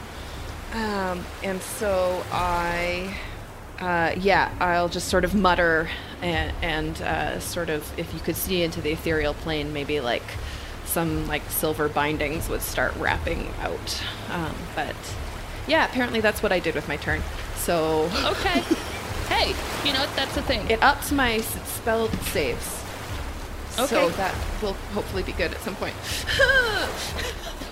Um, 0.73 1.23
and 1.43 1.61
so 1.61 2.23
I 2.31 3.15
uh, 3.79 4.13
yeah, 4.17 4.51
I'll 4.59 4.89
just 4.89 5.07
sort 5.09 5.23
of 5.25 5.35
mutter 5.35 5.89
and, 6.21 6.53
and 6.61 7.01
uh, 7.01 7.39
sort 7.39 7.69
of, 7.69 7.91
if 7.99 8.13
you 8.13 8.19
could 8.21 8.35
see 8.35 8.63
into 8.63 8.79
the 8.81 8.91
ethereal 8.91 9.33
plane, 9.33 9.73
maybe 9.73 9.99
like 9.99 10.23
some 10.85 11.27
like 11.27 11.41
silver 11.49 11.89
bindings 11.89 12.47
would 12.49 12.61
start 12.61 12.95
wrapping 12.95 13.49
out. 13.61 14.01
Um, 14.31 14.55
but 14.75 14.95
yeah, 15.67 15.85
apparently 15.85 16.21
that's 16.21 16.41
what 16.41 16.51
I 16.51 16.59
did 16.59 16.75
with 16.75 16.87
my 16.87 16.95
turn. 16.97 17.21
So 17.57 18.09
Okay. 18.23 18.59
hey, 19.27 19.53
you 19.85 19.93
know 19.93 19.99
what? 20.01 20.15
That's 20.15 20.35
the 20.35 20.41
thing. 20.43 20.69
it 20.69 20.81
ups 20.81 21.11
my 21.11 21.35
s- 21.35 21.69
spell 21.69 22.07
saves. 22.31 22.79
So 23.71 23.83
Okay. 23.83 24.09
that 24.17 24.35
will 24.61 24.73
hopefully 24.93 25.23
be 25.23 25.31
good 25.33 25.51
at 25.51 25.59
some 25.61 25.75
point. 25.75 25.95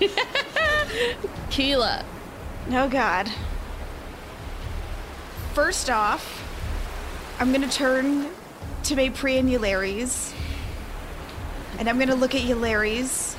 Keela. 1.50 2.04
Oh 2.70 2.88
God. 2.88 3.30
First 5.52 5.90
off, 5.90 6.42
I'm 7.38 7.52
gonna 7.52 7.68
turn 7.68 8.30
to 8.84 8.94
Maypri 8.94 9.38
and 9.38 9.50
and 11.78 11.88
I'm 11.88 11.98
gonna 11.98 12.14
look 12.14 12.34
at 12.34 12.42
Eulares, 12.42 13.36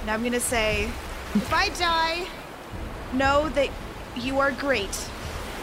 and 0.00 0.10
I'm 0.10 0.24
gonna 0.24 0.40
say, 0.40 0.90
"If 1.34 1.52
I 1.52 1.68
die, 1.70 2.26
know 3.12 3.48
that 3.50 3.68
you 4.16 4.40
are 4.40 4.50
great," 4.50 5.08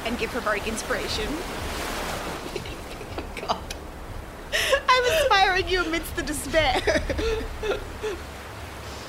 and 0.06 0.18
give 0.18 0.32
her 0.34 0.42
bardic 0.42 0.68
inspiration. 0.68 1.28
God. 3.42 3.58
I'm 4.88 5.04
inspiring 5.06 5.68
you 5.68 5.84
amidst 5.84 6.16
the 6.16 6.24
despair. 6.24 6.80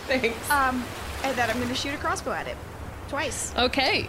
Thanks. 0.06 0.50
um, 0.50 0.84
and 1.22 1.36
then 1.36 1.50
I'm 1.50 1.60
gonna 1.60 1.74
shoot 1.74 1.94
a 1.94 1.98
crossbow 1.98 2.32
at 2.32 2.48
it, 2.48 2.56
twice. 3.10 3.52
Okay. 3.56 4.08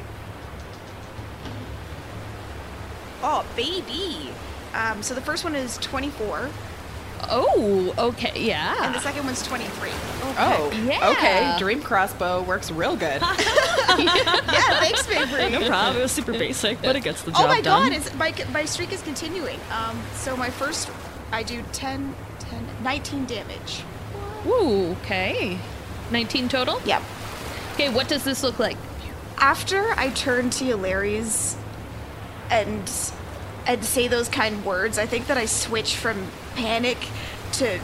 Oh, 3.23 3.45
baby. 3.55 4.29
Um, 4.73 5.03
so 5.03 5.13
the 5.13 5.21
first 5.21 5.43
one 5.43 5.53
is 5.55 5.77
24, 5.79 6.49
Oh, 7.29 7.93
okay. 7.97 8.31
Yeah. 8.35 8.85
And 8.85 8.95
the 8.95 8.99
second 8.99 9.25
one's 9.25 9.45
23. 9.45 9.89
Oh, 10.39 10.71
Yeah. 10.85 11.09
okay. 11.11 11.55
Dream 11.59 11.81
crossbow 11.81 12.41
works 12.43 12.71
real 12.71 12.95
good. 12.95 13.21
yeah, 13.21 14.79
thanks, 14.79 15.03
Maypri. 15.07 15.51
No 15.51 15.67
problem. 15.67 15.97
It 15.97 16.01
was 16.01 16.11
super 16.11 16.31
basic, 16.31 16.81
but 16.81 16.95
it 16.95 17.03
gets 17.03 17.21
the 17.21 17.31
job 17.31 17.41
done. 17.41 17.45
Oh 17.45 17.53
my 17.53 17.61
done. 17.61 17.89
god, 17.89 17.97
it's, 17.97 18.13
my, 18.15 18.33
my 18.51 18.65
streak 18.65 18.91
is 18.91 19.01
continuing. 19.01 19.59
Um, 19.71 20.01
so 20.15 20.35
my 20.35 20.49
first, 20.49 20.89
I 21.31 21.43
do 21.43 21.63
10, 21.73 22.15
10, 22.39 22.67
19 22.83 23.25
damage. 23.25 23.83
Ooh, 24.47 24.95
okay. 25.03 25.59
19 26.09 26.49
total? 26.49 26.81
Yep. 26.85 27.03
Okay, 27.73 27.89
what 27.89 28.07
does 28.07 28.23
this 28.23 28.43
look 28.43 28.57
like? 28.59 28.77
After 29.41 29.91
I 29.97 30.11
turn 30.11 30.51
to 30.51 30.65
Hilarious 30.65 31.57
and 32.51 32.89
and 33.65 33.83
say 33.83 34.07
those 34.07 34.29
kind 34.29 34.63
words, 34.63 34.99
I 34.99 35.07
think 35.07 35.25
that 35.27 35.37
I 35.37 35.45
switch 35.45 35.95
from 35.95 36.27
panic 36.55 36.97
to 37.53 37.79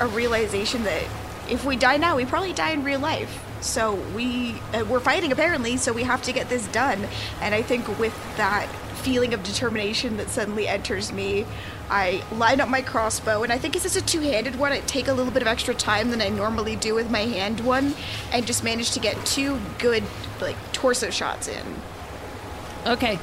a 0.00 0.08
realization 0.08 0.82
that 0.84 1.04
if 1.48 1.64
we 1.64 1.76
die 1.76 1.96
now, 1.98 2.16
we 2.16 2.24
probably 2.24 2.52
die 2.52 2.70
in 2.70 2.82
real 2.82 2.98
life. 2.98 3.44
So 3.60 3.94
we 4.14 4.60
uh, 4.74 4.84
we're 4.88 4.98
fighting 4.98 5.30
apparently, 5.30 5.76
so 5.76 5.92
we 5.92 6.02
have 6.02 6.22
to 6.22 6.32
get 6.32 6.48
this 6.48 6.66
done. 6.68 7.06
And 7.40 7.54
I 7.54 7.62
think 7.62 7.86
with 7.98 8.14
that 8.36 8.66
feeling 8.98 9.32
of 9.32 9.44
determination 9.44 10.16
that 10.16 10.28
suddenly 10.28 10.66
enters 10.66 11.12
me, 11.12 11.46
I 11.88 12.24
line 12.32 12.60
up 12.60 12.68
my 12.68 12.82
crossbow, 12.82 13.44
and 13.44 13.52
I 13.52 13.58
think 13.58 13.72
this 13.72 13.84
is 13.84 13.96
a 13.96 14.02
two-handed 14.02 14.56
one. 14.56 14.72
I 14.72 14.80
take 14.80 15.06
a 15.06 15.12
little 15.12 15.32
bit 15.32 15.42
of 15.42 15.48
extra 15.48 15.74
time 15.74 16.10
than 16.10 16.20
I 16.20 16.28
normally 16.28 16.74
do 16.74 16.94
with 16.94 17.08
my 17.08 17.20
hand 17.20 17.60
one, 17.60 17.94
and 18.32 18.46
just 18.46 18.64
manage 18.64 18.90
to 18.90 19.00
get 19.00 19.24
two 19.24 19.60
good 19.78 20.02
like 20.40 20.56
torso 20.78 21.10
shots 21.10 21.48
in. 21.48 21.64
Okay. 22.86 23.18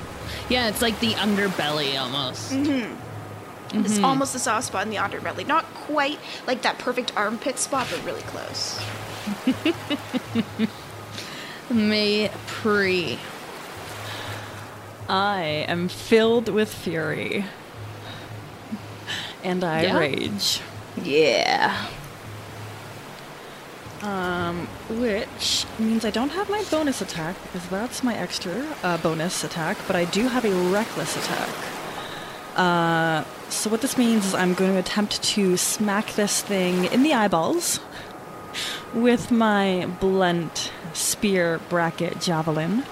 Yeah, 0.49 0.67
it's 0.67 0.81
like 0.81 0.99
the 0.99 1.13
underbelly 1.13 1.97
almost. 1.97 2.51
Mm-hmm. 2.51 3.79
It's 3.79 3.93
mm-hmm. 3.95 4.05
almost 4.05 4.33
the 4.33 4.39
soft 4.39 4.67
spot 4.67 4.83
in 4.83 4.89
the 4.89 4.97
underbelly. 4.97 5.47
Not 5.47 5.63
quite 5.73 6.19
like 6.45 6.63
that 6.63 6.77
perfect 6.79 7.15
armpit 7.15 7.57
spot, 7.57 7.87
but 7.89 8.03
really 8.03 8.21
close. 8.23 8.79
May 11.69 12.29
pre. 12.45 13.19
I 15.07 15.65
am 15.67 15.87
filled 15.87 16.49
with 16.49 16.73
fury. 16.73 17.45
And 19.43 19.63
I 19.63 19.83
Yeah? 19.83 19.97
rage. 19.97 20.61
Yeah. 21.01 21.87
Um, 24.05 24.67
which 24.99 25.65
means 25.79 26.05
I 26.05 26.11
don't 26.11 26.29
have 26.29 26.47
my 26.47 26.63
bonus 26.69 27.01
attack 27.01 27.35
because 27.41 27.67
that's 27.69 28.03
my 28.03 28.15
extra 28.15 28.53
uh, 28.83 28.97
bonus 28.97 29.43
attack, 29.43 29.77
but 29.87 29.95
I 29.95 30.05
do 30.05 30.27
have 30.27 30.45
a 30.45 30.53
reckless 30.69 31.17
attack. 31.17 31.49
Uh, 32.55 33.23
so 33.49 33.69
what 33.69 33.81
this 33.81 33.97
means 33.97 34.27
is 34.27 34.35
I'm 34.35 34.53
going 34.53 34.71
to 34.73 34.77
attempt 34.77 35.23
to 35.23 35.57
smack 35.57 36.13
this 36.13 36.41
thing 36.43 36.85
in 36.85 37.01
the 37.01 37.13
eyeballs 37.15 37.79
with 38.93 39.31
my 39.31 39.87
blunt 39.99 40.71
spear 40.93 41.59
bracket 41.67 42.21
javelin. 42.21 42.83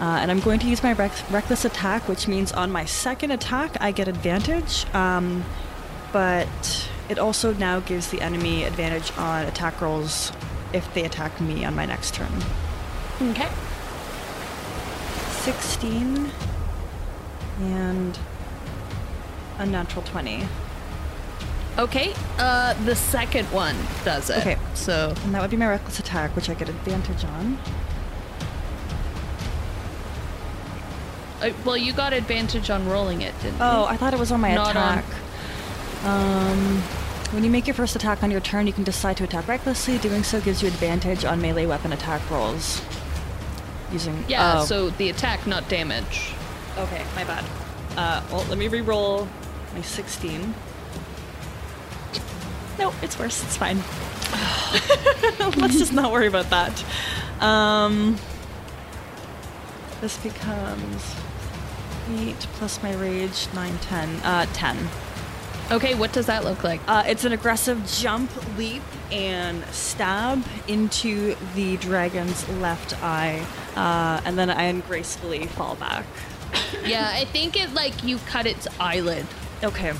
Uh, 0.00 0.18
and 0.20 0.30
I'm 0.30 0.40
going 0.40 0.60
to 0.60 0.68
use 0.68 0.82
my 0.82 0.92
rec- 0.92 1.30
reckless 1.30 1.64
attack, 1.64 2.08
which 2.08 2.28
means 2.28 2.52
on 2.52 2.70
my 2.70 2.84
second 2.84 3.32
attack 3.32 3.76
I 3.80 3.90
get 3.90 4.06
advantage. 4.06 4.86
Um, 4.94 5.44
but 6.12 6.88
it 7.08 7.18
also 7.18 7.52
now 7.54 7.80
gives 7.80 8.08
the 8.10 8.20
enemy 8.20 8.64
advantage 8.64 9.12
on 9.18 9.44
attack 9.46 9.80
rolls 9.80 10.32
if 10.72 10.92
they 10.94 11.04
attack 11.04 11.40
me 11.40 11.64
on 11.64 11.74
my 11.74 11.84
next 11.84 12.14
turn. 12.14 12.32
Okay. 13.20 13.48
16 15.42 16.30
and 17.60 18.18
a 19.58 19.66
natural 19.66 20.02
20. 20.04 20.46
Okay. 21.78 22.14
Uh, 22.38 22.74
the 22.84 22.94
second 22.94 23.46
one 23.46 23.76
does 24.04 24.30
it. 24.30 24.38
Okay. 24.38 24.58
So 24.74 25.14
And 25.24 25.34
that 25.34 25.40
would 25.42 25.50
be 25.50 25.56
my 25.56 25.68
reckless 25.68 25.98
attack, 25.98 26.34
which 26.36 26.48
I 26.50 26.54
get 26.54 26.68
advantage 26.68 27.24
on. 27.24 27.58
Uh, 31.40 31.50
well, 31.64 31.76
you 31.76 31.92
got 31.92 32.12
advantage 32.12 32.70
on 32.70 32.88
rolling 32.88 33.22
it, 33.22 33.34
didn't 33.42 33.60
Oh, 33.60 33.80
you? 33.80 33.86
I 33.86 33.96
thought 33.96 34.14
it 34.14 34.20
was 34.20 34.30
on 34.30 34.40
my 34.40 34.54
Not 34.54 34.76
on- 34.76 34.98
attack. 34.98 35.04
Um, 36.04 36.82
when 37.32 37.44
you 37.44 37.50
make 37.50 37.66
your 37.66 37.74
first 37.74 37.96
attack 37.96 38.22
on 38.22 38.30
your 38.30 38.40
turn, 38.40 38.66
you 38.66 38.72
can 38.72 38.84
decide 38.84 39.16
to 39.18 39.24
attack 39.24 39.48
recklessly. 39.48 39.98
Doing 39.98 40.22
so 40.22 40.40
gives 40.40 40.62
you 40.62 40.68
advantage 40.68 41.24
on 41.24 41.40
melee 41.40 41.66
weapon 41.66 41.92
attack 41.92 42.28
rolls. 42.30 42.82
Using 43.92 44.24
Yeah, 44.28 44.60
oh. 44.60 44.64
so 44.64 44.90
the 44.90 45.10
attack, 45.10 45.46
not 45.46 45.68
damage. 45.68 46.32
Okay, 46.76 47.04
my 47.14 47.24
bad. 47.24 47.44
Uh, 47.96 48.22
well, 48.30 48.44
let 48.48 48.58
me 48.58 48.68
re-roll 48.68 49.28
my 49.74 49.82
16. 49.82 50.54
No, 52.78 52.92
it's 53.02 53.18
worse. 53.18 53.42
It's 53.44 53.56
fine. 53.56 53.76
Let's 55.60 55.78
just 55.78 55.92
not 55.92 56.10
worry 56.10 56.26
about 56.26 56.48
that. 56.50 56.84
Um, 57.40 58.16
this 60.00 60.16
becomes 60.18 61.14
8 62.10 62.34
plus 62.54 62.82
my 62.82 62.94
rage, 62.94 63.46
9, 63.54 63.78
10. 63.78 64.08
Uh, 64.20 64.46
10. 64.52 64.88
Okay, 65.72 65.94
what 65.94 66.12
does 66.12 66.26
that 66.26 66.44
look 66.44 66.62
like? 66.62 66.80
Uh, 66.86 67.02
it's 67.06 67.24
an 67.24 67.32
aggressive 67.32 67.86
jump, 67.86 68.30
leap, 68.58 68.82
and 69.10 69.64
stab 69.66 70.44
into 70.68 71.34
the 71.54 71.78
dragon's 71.78 72.46
left 72.60 73.02
eye, 73.02 73.44
uh, 73.74 74.20
and 74.26 74.36
then 74.38 74.50
I 74.50 74.64
ungracefully 74.64 75.46
fall 75.46 75.76
back. 75.76 76.04
yeah, 76.84 77.10
I 77.12 77.24
think 77.24 77.56
it 77.58 77.72
like 77.72 78.04
you 78.04 78.18
cut 78.18 78.46
its 78.46 78.68
eyelid. 78.78 79.26
Okay. 79.64 79.92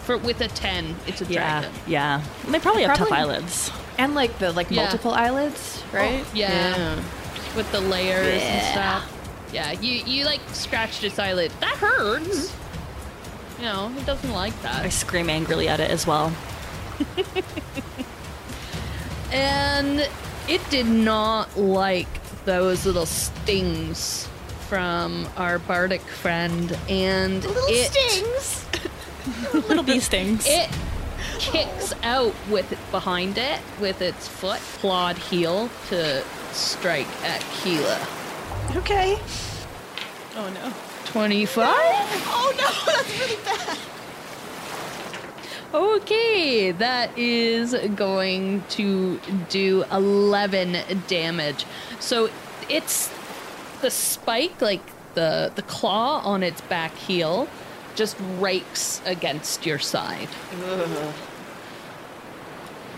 For 0.00 0.18
with 0.18 0.38
a 0.42 0.48
ten, 0.48 0.96
it's 1.06 1.22
a 1.22 1.24
Yeah, 1.24 1.60
dragon. 1.62 1.78
yeah. 1.86 2.22
They 2.48 2.58
probably 2.60 2.82
have 2.82 2.98
tough 2.98 3.10
eyelids. 3.10 3.70
And 3.96 4.14
like 4.14 4.38
the 4.38 4.52
like 4.52 4.70
Yeah. 4.70 4.82
multiple 4.82 5.12
eyelids, 5.12 5.82
right? 5.92 6.22
yeah. 6.34 7.00
With 7.56 7.70
the 7.72 7.80
layers 7.80 8.42
and 8.42 8.66
stuff. 8.72 9.10
Yeah, 9.50 9.72
you 9.72 9.92
you 10.04 10.24
like 10.26 10.40
scratched 10.52 11.04
its 11.04 11.18
eyelid. 11.18 11.52
That 11.60 11.76
hurts. 11.76 12.52
You 13.58 13.64
know, 13.64 13.92
it 13.96 14.04
doesn't 14.06 14.32
like 14.32 14.60
that. 14.62 14.84
I 14.84 14.88
scream 14.88 15.30
angrily 15.30 15.68
at 15.68 15.80
it 15.80 15.90
as 15.90 16.06
well. 16.06 16.32
And 19.34 20.08
it 20.48 20.60
did 20.70 20.86
not 20.86 21.58
like 21.58 22.06
those 22.44 22.86
little 22.86 23.04
stings 23.04 24.28
from 24.68 25.28
our 25.36 25.58
bardic 25.58 26.02
friend 26.02 26.78
and 26.88 27.44
Little 27.44 27.64
it 27.66 27.90
stings. 27.90 28.66
Little 29.68 29.82
bee 29.82 29.98
stings. 29.98 30.46
it 30.46 30.70
kicks 31.40 31.92
out 32.04 32.32
with 32.48 32.70
it 32.70 32.78
behind 32.92 33.36
it 33.36 33.58
with 33.80 34.00
its 34.00 34.28
foot 34.28 34.60
clawed 34.78 35.18
heel 35.18 35.68
to 35.88 36.22
strike 36.52 37.08
at 37.24 37.40
Keela. 37.54 38.06
Okay. 38.76 39.18
oh 40.36 40.48
no. 40.50 40.72
25? 41.06 41.66
Oh 41.68 42.54
no, 42.58 42.92
that's 42.92 43.20
really 43.20 43.42
bad. 43.44 43.78
Okay, 45.74 46.70
that 46.70 47.10
is 47.18 47.74
going 47.96 48.62
to 48.70 49.18
do 49.48 49.84
11 49.90 50.76
damage. 51.08 51.66
So 51.98 52.30
it's 52.68 53.10
the 53.80 53.90
spike, 53.90 54.60
like 54.62 54.82
the 55.14 55.50
the 55.54 55.62
claw 55.62 56.20
on 56.24 56.42
its 56.42 56.60
back 56.62 56.94
heel 56.96 57.48
just 57.94 58.16
rakes 58.38 59.00
against 59.04 59.66
your 59.66 59.78
side. 59.78 60.28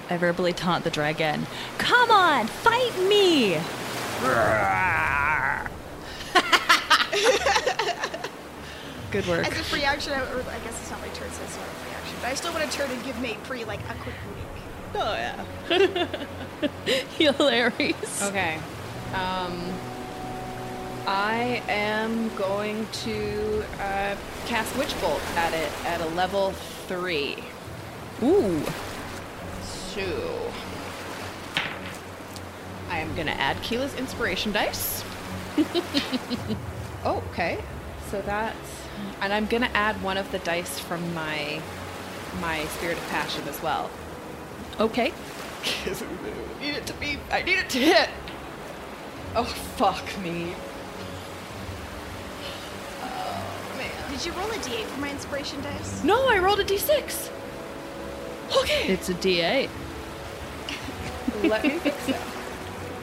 I 0.08 0.16
verbally 0.16 0.52
taunt 0.52 0.84
the 0.84 0.90
dragon. 0.90 1.46
Come 1.78 2.10
on, 2.10 2.46
fight 2.46 2.96
me! 3.08 3.58
Good 9.16 9.28
work. 9.28 9.46
As 9.46 9.58
a 9.58 9.64
free 9.64 9.82
action, 9.82 10.12
I, 10.12 10.20
or 10.30 10.40
I 10.40 10.58
guess 10.58 10.78
it's 10.78 10.90
not 10.90 11.00
my 11.00 11.08
turn, 11.08 11.30
so 11.30 11.42
it's 11.42 11.56
not 11.56 11.66
a 11.66 11.70
free 11.70 11.92
action. 11.94 12.16
But 12.20 12.28
I 12.28 12.34
still 12.34 12.52
want 12.52 12.70
to 12.70 12.76
turn 12.76 12.90
and 12.90 13.02
give 13.02 13.16
Maypri 13.16 13.66
like 13.66 13.80
a 13.88 13.94
quick 14.02 14.14
wink. 14.28 14.46
Oh 14.94 15.14
yeah. 15.14 16.16
Hilarious. 17.16 18.22
Okay. 18.24 18.58
Um, 19.14 19.72
I 21.06 21.62
am 21.66 22.28
going 22.36 22.86
to 23.04 23.64
uh, 23.80 24.16
cast 24.44 24.76
Witch 24.76 24.94
Bolt 25.00 25.22
at 25.34 25.54
it 25.54 25.72
at 25.86 26.02
a 26.02 26.08
level 26.08 26.50
three. 26.86 27.36
Ooh. 28.22 28.62
So 29.62 30.52
I 32.90 32.98
am 32.98 33.16
gonna 33.16 33.30
add 33.30 33.56
Keela's 33.62 33.94
inspiration 33.94 34.52
dice. 34.52 35.02
oh, 37.06 37.22
okay. 37.32 37.58
So 38.10 38.20
that's 38.20 38.85
and 39.20 39.32
I'm 39.32 39.46
gonna 39.46 39.70
add 39.74 40.02
one 40.02 40.16
of 40.16 40.30
the 40.32 40.38
dice 40.40 40.78
from 40.78 41.14
my 41.14 41.60
my 42.40 42.64
spirit 42.66 42.98
of 42.98 43.08
passion 43.08 43.46
as 43.48 43.62
well. 43.62 43.90
Okay. 44.78 45.12
I 45.84 46.60
need 46.60 46.74
it 46.74 46.86
to 46.86 46.92
be 46.94 47.18
I 47.30 47.42
need 47.42 47.58
it 47.58 47.70
to 47.70 47.78
hit. 47.78 48.10
Oh 49.34 49.44
fuck 49.44 50.04
me. 50.22 50.54
Oh 53.02 53.74
man. 53.78 54.10
Did 54.10 54.24
you 54.24 54.32
roll 54.32 54.50
a 54.50 54.54
d8 54.54 54.84
for 54.84 55.00
my 55.00 55.10
inspiration 55.10 55.60
dice? 55.62 56.04
No, 56.04 56.28
I 56.28 56.38
rolled 56.38 56.60
a 56.60 56.64
d6. 56.64 57.30
Okay. 58.54 58.86
It's 58.88 59.08
a 59.08 59.14
D8. 59.14 59.68
Let 61.42 61.64
me 61.64 61.70
fix 61.78 62.06
that. 62.06 62.20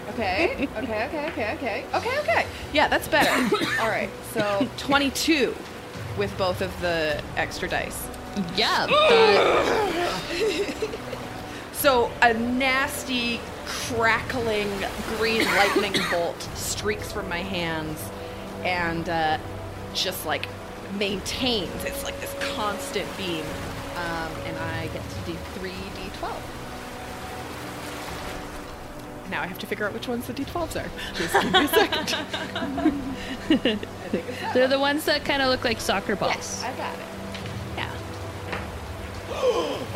Okay, 0.10 0.68
okay, 0.78 1.08
okay, 1.08 1.28
okay, 1.30 1.54
okay, 1.56 1.86
okay, 1.94 2.20
okay. 2.20 2.46
Yeah, 2.72 2.88
that's 2.88 3.08
better. 3.08 3.32
All 3.82 3.90
right, 3.90 4.10
so 4.32 4.68
22 4.78 5.56
with 6.18 6.36
both 6.38 6.62
of 6.62 6.80
the 6.82 7.22
extra 7.38 7.68
dice. 7.70 8.08
Yeah. 8.56 8.88
that- 10.30 10.90
So 11.74 12.12
a 12.22 12.34
nasty, 12.34 13.40
crackling 13.66 14.70
green 15.18 15.44
lightning 15.46 15.94
bolt 16.12 16.42
streaks 16.56 17.12
from 17.12 17.28
my 17.30 17.42
hands 17.42 18.00
and 18.64 19.08
uh, 19.10 19.38
just 19.94 20.26
like 20.26 20.48
maintains. 20.98 21.84
It's 21.84 22.04
like 22.04 22.20
this 22.22 22.34
constant 22.56 23.08
beam. 23.18 23.46
Um, 23.96 24.32
and 24.46 24.58
I 24.58 24.88
get 24.88 25.04
to 25.08 25.32
do 25.32 25.38
3d12. 25.60 26.36
Now 29.34 29.42
I 29.42 29.48
have 29.48 29.58
to 29.58 29.66
figure 29.66 29.88
out 29.88 29.94
which 29.94 30.08
ones 30.08 30.28
the 30.28 30.34
d12s 30.34 30.80
are. 30.80 30.88
Just 31.16 31.34
give 31.34 31.52
me 31.52 31.66
a 31.66 31.68
second. 31.68 32.14
I 32.14 32.92
think 33.58 33.82
it's 34.30 34.42
that 34.42 34.54
they're 34.54 34.68
the 34.68 34.78
ones 34.78 35.06
that 35.06 35.26
kind 35.26 35.42
of 35.42 35.50
look 35.50 35.64
like 35.64 35.82
soccer 35.82 36.16
balls. 36.16 36.36
Yes, 36.36 36.64
I 36.64 36.72
got 36.78 36.94
it. 36.94 37.00
Yeah. 37.76 37.92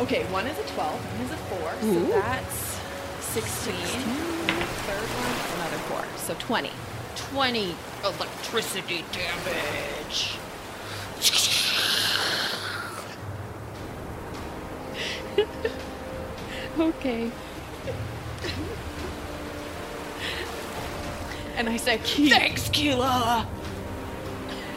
okay, 0.00 0.24
one 0.32 0.48
is 0.48 0.58
a 0.58 0.64
12, 0.74 1.12
one 1.12 1.20
is 1.24 1.30
a 1.30 1.36
4, 1.36 1.72
so 1.82 2.00
that's 2.20 2.80
16. 3.20 3.74
Third 3.76 5.06
one, 5.06 5.60
another 5.60 5.78
4, 5.86 6.04
so 6.16 6.34
20. 6.34 6.72
20 7.14 7.76
electricity 8.02 9.04
damage. 9.12 10.36
Okay. 16.78 17.30
And 21.58 21.68
I 21.68 21.76
say, 21.76 21.98
thanks, 21.98 22.68
Keela! 22.68 23.44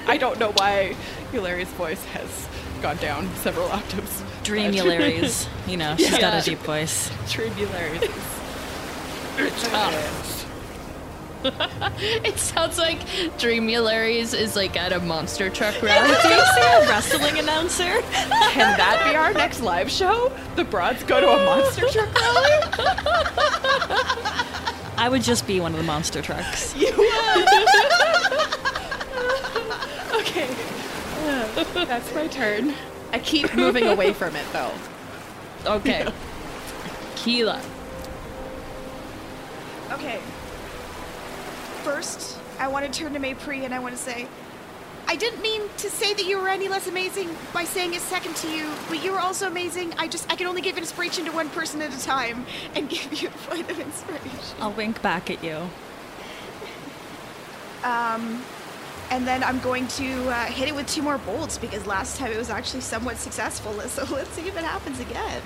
I 0.08 0.18
don't 0.18 0.40
know 0.40 0.52
why 0.54 0.96
Yularis 1.32 1.68
voice 1.68 2.04
has 2.06 2.48
gone 2.82 2.98
down 2.98 3.30
several 3.36 3.68
octaves. 3.68 4.24
Dream 4.42 4.72
Dreamularies. 4.74 5.48
you 5.68 5.78
know, 5.78 5.96
she's 5.96 6.18
got 6.18 6.42
a 6.42 6.44
deep 6.44 6.58
voice. 6.60 7.10
Dreamularies. 7.28 8.02
It's 9.38 9.68
tough. 9.70 10.38
It 12.04 12.38
sounds 12.38 12.78
like 12.78 13.00
Dream 13.40 13.68
Dreamularies 13.68 14.38
is 14.40 14.56
like 14.56 14.78
at 14.78 14.94
a 14.94 15.00
monster 15.00 15.50
truck 15.50 15.82
rally. 15.82 16.12
a 16.14 16.88
wrestling 16.88 17.40
announcer. 17.40 18.02
Can 18.52 18.78
that 18.78 19.10
be 19.10 19.16
our 19.16 19.34
next 19.34 19.62
live 19.62 19.90
show? 19.90 20.32
The 20.56 20.64
broads 20.64 21.04
go 21.04 21.20
to 21.20 21.28
a 21.28 21.46
monster 21.46 21.88
truck 21.90 22.14
rally? 22.14 22.52
I 25.02 25.10
would 25.10 25.24
just 25.24 25.48
be 25.48 25.60
one 25.60 25.72
of 25.72 25.80
the 25.80 25.84
monster 25.84 26.22
trucks. 26.22 26.76
You 26.78 26.94
will. 26.96 27.40
okay. 30.22 30.48
Uh, 31.18 31.64
that's 31.86 32.14
my 32.14 32.28
turn. 32.28 32.76
I 33.12 33.18
keep 33.18 33.52
moving 33.56 33.88
away 33.88 34.14
from 34.14 34.36
it 34.36 34.46
though. 34.54 34.72
Okay. 35.66 36.08
Keela. 37.16 37.60
Okay. 39.90 40.20
First, 41.82 42.38
I 42.60 42.68
want 42.68 42.86
to 42.86 42.92
turn 42.92 43.14
to 43.14 43.20
Maypri 43.20 43.66
and 43.66 43.74
I 43.74 43.80
want 43.80 43.96
to 43.96 44.02
say, 44.02 44.28
I 45.12 45.16
didn't 45.18 45.42
mean 45.42 45.64
to 45.80 45.90
say 45.90 46.14
that 46.14 46.26
you 46.26 46.40
were 46.40 46.48
any 46.48 46.70
less 46.70 46.88
amazing 46.88 47.36
by 47.54 47.66
saying 47.66 47.94
it 47.94 48.00
second 48.00 48.34
to 48.38 48.50
you, 48.50 48.72
but 48.88 49.04
you 49.04 49.12
were 49.12 49.20
also 49.20 49.46
amazing. 49.46 49.94
I 49.98 50.08
just 50.08 50.32
I 50.32 50.38
can 50.38 50.48
only 50.48 50.62
give 50.62 50.78
inspiration 50.78 51.26
to 51.26 51.34
one 51.34 51.50
person 51.50 51.82
at 51.82 51.94
a 51.94 52.02
time 52.02 52.46
and 52.76 52.90
give 52.90 53.22
you 53.22 53.28
a 53.28 53.32
point 53.50 53.70
of 53.70 53.78
inspiration. 53.78 54.56
I'll 54.62 54.72
wink 54.72 55.02
back 55.02 55.30
at 55.30 55.44
you. 55.44 55.58
Um, 57.84 58.42
and 59.10 59.28
then 59.28 59.44
I'm 59.44 59.60
going 59.60 59.90
to 60.00 60.30
uh, 60.30 60.46
hit 60.46 60.70
it 60.70 60.76
with 60.76 60.88
two 60.88 61.02
more 61.02 61.18
bolts 61.18 61.58
because 61.58 61.86
last 61.86 62.18
time 62.18 62.32
it 62.32 62.38
was 62.38 62.50
actually 62.50 62.80
somewhat 62.80 63.18
successful. 63.18 63.74
So 63.90 64.06
let's 64.16 64.30
see 64.30 64.48
if 64.48 64.58
it 64.58 64.64
happens 64.64 65.02
again. 65.02 65.42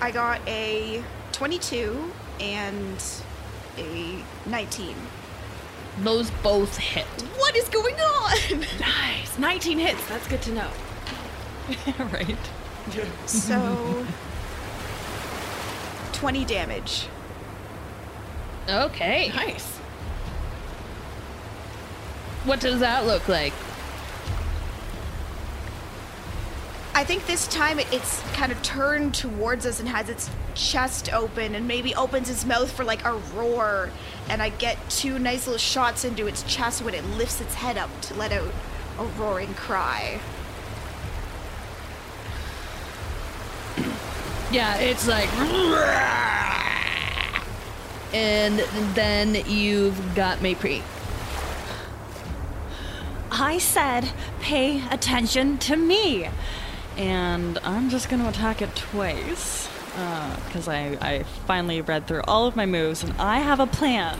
I 0.00 0.10
got 0.10 0.40
a 0.48 1.04
22 1.30 2.12
and 2.40 3.00
a 3.78 4.24
19. 4.46 4.96
Those 6.00 6.30
both 6.42 6.76
hit. 6.78 7.04
What 7.36 7.54
is 7.56 7.68
going 7.68 7.94
on? 7.94 8.60
Nice. 8.80 9.38
19 9.38 9.78
hits. 9.78 10.06
That's 10.08 10.26
good 10.26 10.42
to 10.42 10.52
know. 10.52 10.70
right. 11.98 12.36
so 13.26 14.06
20 16.12 16.44
damage. 16.44 17.06
Okay. 18.68 19.30
Nice. 19.34 19.76
What 22.44 22.60
does 22.60 22.80
that 22.80 23.06
look 23.06 23.28
like? 23.28 23.52
I 26.94 27.04
think 27.04 27.26
this 27.26 27.46
time 27.48 27.78
it, 27.78 27.86
it's 27.92 28.20
kind 28.32 28.52
of 28.52 28.62
turned 28.62 29.14
towards 29.14 29.64
us 29.64 29.80
and 29.80 29.88
has 29.88 30.10
its 30.10 30.28
chest 30.54 31.12
open 31.12 31.54
and 31.54 31.66
maybe 31.66 31.94
opens 31.94 32.28
its 32.28 32.44
mouth 32.44 32.70
for 32.70 32.84
like 32.84 33.04
a 33.04 33.14
roar. 33.34 33.90
And 34.28 34.42
I 34.42 34.50
get 34.50 34.78
two 34.90 35.18
nice 35.18 35.46
little 35.46 35.58
shots 35.58 36.04
into 36.04 36.26
its 36.26 36.42
chest 36.42 36.82
when 36.84 36.92
it 36.94 37.04
lifts 37.04 37.40
its 37.40 37.54
head 37.54 37.78
up 37.78 37.88
to 38.02 38.14
let 38.14 38.30
out 38.30 38.52
a 38.98 39.04
roaring 39.04 39.54
cry. 39.54 40.20
Yeah, 44.52 44.76
it's 44.76 45.08
like. 45.08 45.30
And 48.12 48.58
then 48.94 49.42
you've 49.46 50.14
got 50.14 50.40
Maypri. 50.40 50.82
I 53.30 53.56
said, 53.56 54.10
pay 54.40 54.86
attention 54.90 55.56
to 55.58 55.76
me. 55.76 56.28
And 56.96 57.58
I'm 57.64 57.88
just 57.90 58.08
going 58.08 58.22
to 58.22 58.28
attack 58.28 58.62
it 58.62 58.74
twice. 58.76 59.68
Because 60.46 60.68
I, 60.68 60.96
I 61.00 61.22
finally 61.46 61.80
read 61.82 62.06
through 62.06 62.22
all 62.26 62.46
of 62.46 62.56
my 62.56 62.64
moves 62.66 63.02
and 63.04 63.12
I 63.18 63.38
have 63.40 63.60
a 63.60 63.66
plan. 63.66 64.18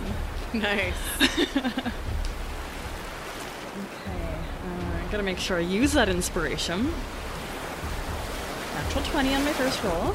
Nice. 0.53 0.95
Okay. 4.05 4.35
Uh, 4.65 5.11
gotta 5.11 5.23
make 5.23 5.39
sure 5.39 5.57
I 5.57 5.61
use 5.61 5.93
that 5.95 6.09
inspiration. 6.09 6.93
Natural 8.75 9.05
20 9.05 9.35
on 9.35 9.45
my 9.45 9.53
first 9.55 9.83
roll. 9.83 10.15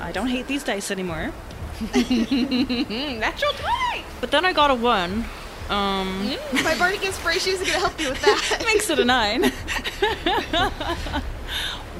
I 0.00 0.10
don't 0.12 0.26
hate 0.26 0.46
these 0.48 0.64
dice 0.64 0.90
anymore. 0.90 1.32
Natural 1.94 3.52
20. 3.52 4.04
But 4.20 4.30
then 4.32 4.44
I 4.44 4.52
got 4.52 4.70
a 4.70 4.74
1. 4.74 5.24
Um, 5.70 6.30
My 6.62 6.76
bardic 6.78 7.04
inspiration 7.04 7.52
isn't 7.54 7.66
going 7.66 7.80
to 7.80 7.86
help 7.86 7.98
me 7.98 8.08
with 8.08 8.20
that. 8.22 8.62
makes 8.66 8.90
it 8.90 8.98
a 8.98 9.04
9. 9.04 9.52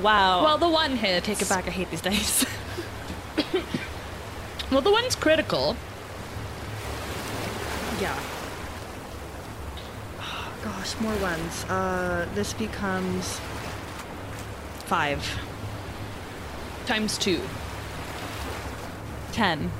Wow. 0.04 0.44
Well, 0.44 0.58
the 0.58 0.68
one 0.68 0.96
hits. 0.96 1.26
take 1.26 1.40
it 1.42 1.48
back. 1.48 1.66
I 1.66 1.70
hate 1.70 1.90
these 1.90 2.00
dice. 2.00 2.44
Well, 4.70 4.80
the 4.80 4.90
one's 4.90 5.14
critical. 5.14 5.76
yeah. 8.00 8.18
gosh, 10.64 10.98
more 11.00 11.14
ones. 11.16 11.64
Uh, 11.64 12.26
this 12.34 12.52
becomes 12.54 13.38
five. 14.86 15.38
Times 16.86 17.18
two. 17.18 17.40
Ten. 19.32 19.70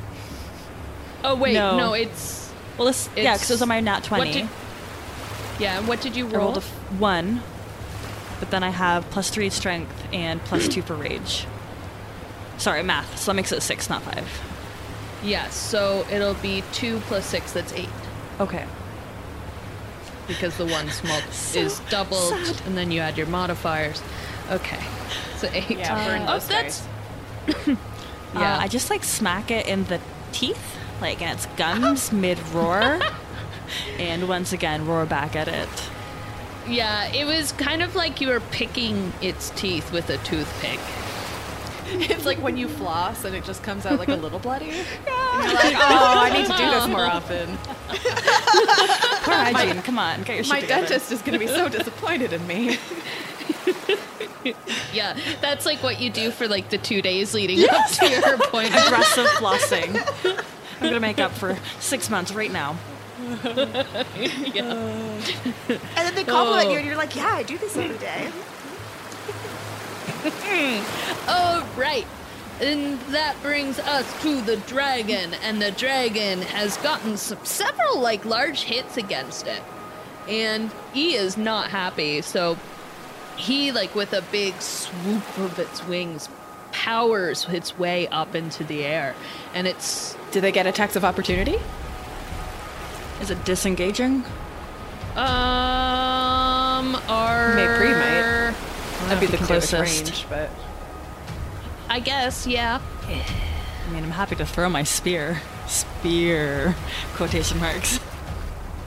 Oh 1.24 1.34
wait, 1.34 1.54
No. 1.54 1.76
no, 1.76 1.92
it's 1.94 2.52
Well, 2.78 2.86
this 2.86 3.08
yeah, 3.16 3.20
It's- 3.22 3.38
because 3.38 3.50
it 3.50 3.54
was 3.54 3.62
on 3.62 3.68
my 3.68 3.80
nat 3.80 4.00
what 4.10 4.18
twenty. 4.18 4.32
did- 4.42 4.48
yeah. 5.58 5.80
What 5.80 6.00
did 6.02 6.14
you 6.16 6.26
I 6.28 6.30
roll? 6.30 6.44
rolled 6.44 6.56
a 6.58 6.60
f- 6.60 6.70
one, 6.98 7.42
but 8.44 8.50
then 8.50 8.62
I 8.62 8.68
have 8.68 9.08
plus 9.08 9.30
three 9.30 9.48
strength 9.48 10.06
and 10.12 10.38
plus 10.44 10.68
two 10.68 10.82
for 10.82 10.92
rage. 10.94 11.46
Sorry, 12.58 12.82
math. 12.82 13.18
So 13.18 13.30
that 13.32 13.36
makes 13.36 13.52
it 13.52 13.62
six, 13.62 13.88
not 13.88 14.02
five. 14.02 14.28
yes, 15.22 15.54
so 15.56 16.04
it'll 16.10 16.34
be 16.34 16.62
two 16.74 16.98
plus 17.06 17.24
six. 17.24 17.52
That's 17.52 17.72
eight 17.72 17.88
Okay. 18.38 18.66
because 20.28 20.58
the 20.58 20.66
one 20.66 20.90
small 20.90 21.18
is 21.54 21.80
doubled, 21.88 22.34
and 22.66 22.76
then 22.76 22.90
you 22.90 23.00
add 23.00 23.16
your 23.16 23.28
modifiers. 23.28 24.02
Okay, 24.50 24.80
so 25.38 25.48
eight. 25.54 25.78
Yeah, 25.78 25.94
burn 26.06 26.28
uh, 26.28 26.34
oh, 26.36 26.46
that's 26.46 26.86
Yeah. 27.48 27.76
Uh, 28.34 28.40
yeah. 28.40 28.58
I 28.58 28.66
just 28.66 28.90
like 28.90 29.04
smack 29.04 29.52
it 29.52 29.68
in 29.68 29.84
the 29.84 30.00
teeth, 30.32 30.76
like 31.00 31.22
and 31.22 31.32
its 31.38 31.46
gums 31.56 32.12
mid 32.12 32.38
roar, 32.48 33.00
and 33.98 34.28
once 34.28 34.52
again 34.52 34.86
roar 34.86 35.06
back 35.06 35.34
at 35.34 35.48
it. 35.48 35.68
Yeah. 36.68 37.12
It 37.12 37.24
was 37.26 37.52
kind 37.52 37.82
of 37.82 37.94
like 37.94 38.20
you 38.20 38.28
were 38.28 38.40
picking 38.40 39.12
its 39.22 39.50
teeth 39.50 39.92
with 39.92 40.10
a 40.10 40.18
toothpick. 40.18 40.80
It's 41.86 42.24
like 42.24 42.38
when 42.38 42.56
you 42.56 42.66
floss 42.66 43.24
and 43.24 43.36
it 43.36 43.44
just 43.44 43.62
comes 43.62 43.84
out 43.86 43.98
like 44.00 44.08
a 44.08 44.16
little 44.16 44.38
bloody. 44.38 44.70
And 45.06 45.44
you're 45.44 45.54
like, 45.54 45.76
oh, 45.76 46.14
I 46.18 46.30
need 46.32 46.46
to 46.46 46.56
do 46.56 46.70
this 46.70 46.88
more 46.88 47.04
often. 47.06 47.56
Poor 49.22 49.34
hygiene. 49.34 49.82
Come 49.82 49.98
on, 49.98 50.22
get 50.22 50.34
your 50.36 50.44
shit 50.44 50.52
My 50.52 50.60
together. 50.60 50.86
dentist 50.86 51.12
is 51.12 51.20
going 51.22 51.34
to 51.34 51.38
be 51.38 51.46
so 51.46 51.68
disappointed 51.68 52.32
in 52.32 52.44
me. 52.46 52.78
Yeah, 54.92 55.16
that's 55.40 55.66
like 55.66 55.82
what 55.82 56.00
you 56.00 56.10
do 56.10 56.30
for 56.30 56.48
like 56.48 56.70
the 56.70 56.78
two 56.78 57.00
days 57.02 57.32
leading 57.34 57.68
up 57.68 57.90
to 57.92 58.08
your 58.08 58.34
appointment. 58.34 58.86
Aggressive 58.86 59.26
flossing. 59.38 60.44
I'm 60.80 60.88
gonna 60.88 61.00
make 61.00 61.18
up 61.18 61.32
for 61.32 61.56
six 61.80 62.10
months 62.10 62.32
right 62.32 62.52
now. 62.52 62.76
And 65.96 66.06
then 66.06 66.14
they 66.14 66.24
compliment 66.24 66.68
Oh. 66.68 66.70
you, 66.72 66.76
and 66.78 66.86
you're 66.86 66.96
like, 66.96 67.16
yeah, 67.16 67.30
I 67.32 67.42
do 67.42 67.56
this 67.58 67.76
every 67.76 67.98
day. 67.98 68.30
Oh, 71.26 71.66
right. 71.76 72.06
And 72.60 72.98
that 73.10 73.34
brings 73.42 73.78
us 73.78 74.22
to 74.22 74.40
the 74.42 74.56
dragon, 74.58 75.34
and 75.42 75.60
the 75.60 75.70
dragon 75.72 76.40
has 76.42 76.76
gotten 76.78 77.16
some, 77.16 77.44
several 77.44 78.00
like 78.00 78.24
large 78.24 78.62
hits 78.62 78.96
against 78.96 79.46
it, 79.46 79.62
and 80.28 80.70
he 80.92 81.14
is 81.14 81.36
not 81.36 81.70
happy. 81.70 82.22
So 82.22 82.56
he, 83.36 83.72
like 83.72 83.94
with 83.94 84.12
a 84.12 84.22
big 84.22 84.60
swoop 84.62 85.38
of 85.38 85.58
its 85.58 85.84
wings, 85.86 86.28
powers 86.72 87.46
its 87.50 87.76
way 87.78 88.06
up 88.08 88.34
into 88.34 88.64
the 88.64 88.84
air, 88.84 89.14
and 89.52 89.66
it's 89.66 90.16
Do 90.30 90.40
they 90.40 90.52
get 90.52 90.66
attacks 90.66 90.96
of 90.96 91.04
opportunity? 91.04 91.58
Is 93.20 93.30
it 93.30 93.44
disengaging? 93.44 94.24
um 95.16 96.94
are 97.08 97.54
Maypri 97.56 97.92
might. 97.92 98.54
That'd 99.08 99.20
be 99.20 99.26
the 99.36 99.36
closest 99.44 99.72
range, 100.04 100.26
but 100.28 100.50
I 101.88 102.00
guess 102.00 102.46
yeah. 102.46 102.80
I 103.06 103.92
mean, 103.92 104.02
I'm 104.02 104.10
happy 104.10 104.34
to 104.36 104.44
throw 104.46 104.68
my 104.68 104.82
spear. 104.82 105.40
Spear, 105.68 106.74
quotation 107.14 107.60
marks. 107.60 108.00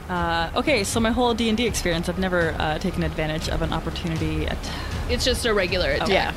Uh, 0.08 0.50
okay, 0.56 0.84
so 0.84 1.00
my 1.00 1.10
whole 1.10 1.32
D 1.34 1.48
and 1.48 1.56
D 1.56 1.66
experience, 1.66 2.08
I've 2.08 2.18
never 2.18 2.54
uh, 2.58 2.78
taken 2.78 3.02
advantage 3.04 3.48
of 3.48 3.62
an 3.62 3.72
opportunity 3.72 4.44
attack. 4.44 4.84
It's 5.08 5.24
just 5.24 5.46
a 5.46 5.54
regular 5.54 5.92
attack. 5.92 6.08
yeah, 6.08 6.32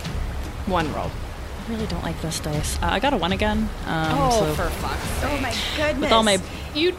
one 0.68 0.92
roll. 0.94 1.12
I 1.68 1.72
really 1.72 1.88
don't 1.88 2.04
like 2.04 2.20
this 2.22 2.40
dice. 2.40 2.78
Uh, 2.82 2.88
I 2.92 3.00
got 3.00 3.14
a 3.14 3.18
one 3.18 3.32
again. 3.34 3.70
Um, 3.88 4.18
Oh, 4.18 4.40
so 4.40 4.54
for 4.54 4.70
fuck's 4.70 5.02
sake! 5.04 5.30
Oh 5.32 5.42
my 5.42 5.54
goodness. 5.76 6.02
with 6.02 6.12
all 6.12 6.24
my 6.24 6.40
you 6.74 6.96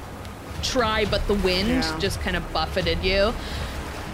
try, 0.62 1.04
but 1.04 1.26
the 1.26 1.34
wind 1.34 1.68
Yeah. 1.68 1.98
just 1.98 2.20
kind 2.20 2.36
of 2.36 2.52
buffeted 2.52 3.02
you. 3.04 3.32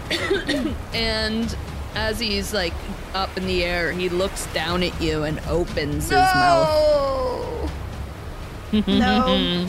and 0.93 1.55
as 1.95 2.19
he's 2.19 2.53
like 2.53 2.73
up 3.13 3.35
in 3.37 3.47
the 3.47 3.63
air, 3.63 3.91
he 3.91 4.09
looks 4.09 4.45
down 4.53 4.83
at 4.83 4.99
you 5.01 5.23
and 5.23 5.39
opens 5.47 6.05
his 6.05 6.11
mouth. 6.11 7.71
no. 8.73 8.81
no. 8.87 9.67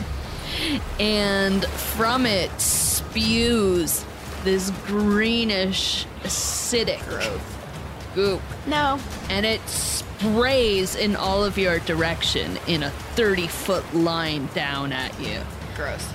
And 0.98 1.64
from 1.64 2.26
it 2.26 2.50
spews 2.60 4.04
this 4.44 4.70
greenish, 4.86 6.06
acidic 6.22 7.00
goop. 8.14 8.42
No. 8.66 8.98
And 9.28 9.46
it 9.46 9.60
sprays 9.68 10.94
in 10.96 11.16
all 11.16 11.44
of 11.44 11.56
your 11.56 11.78
direction 11.80 12.58
in 12.66 12.82
a 12.82 12.90
30 12.90 13.46
foot 13.46 13.94
line 13.94 14.48
down 14.54 14.92
at 14.92 15.18
you. 15.20 15.40
Gross. 15.76 16.06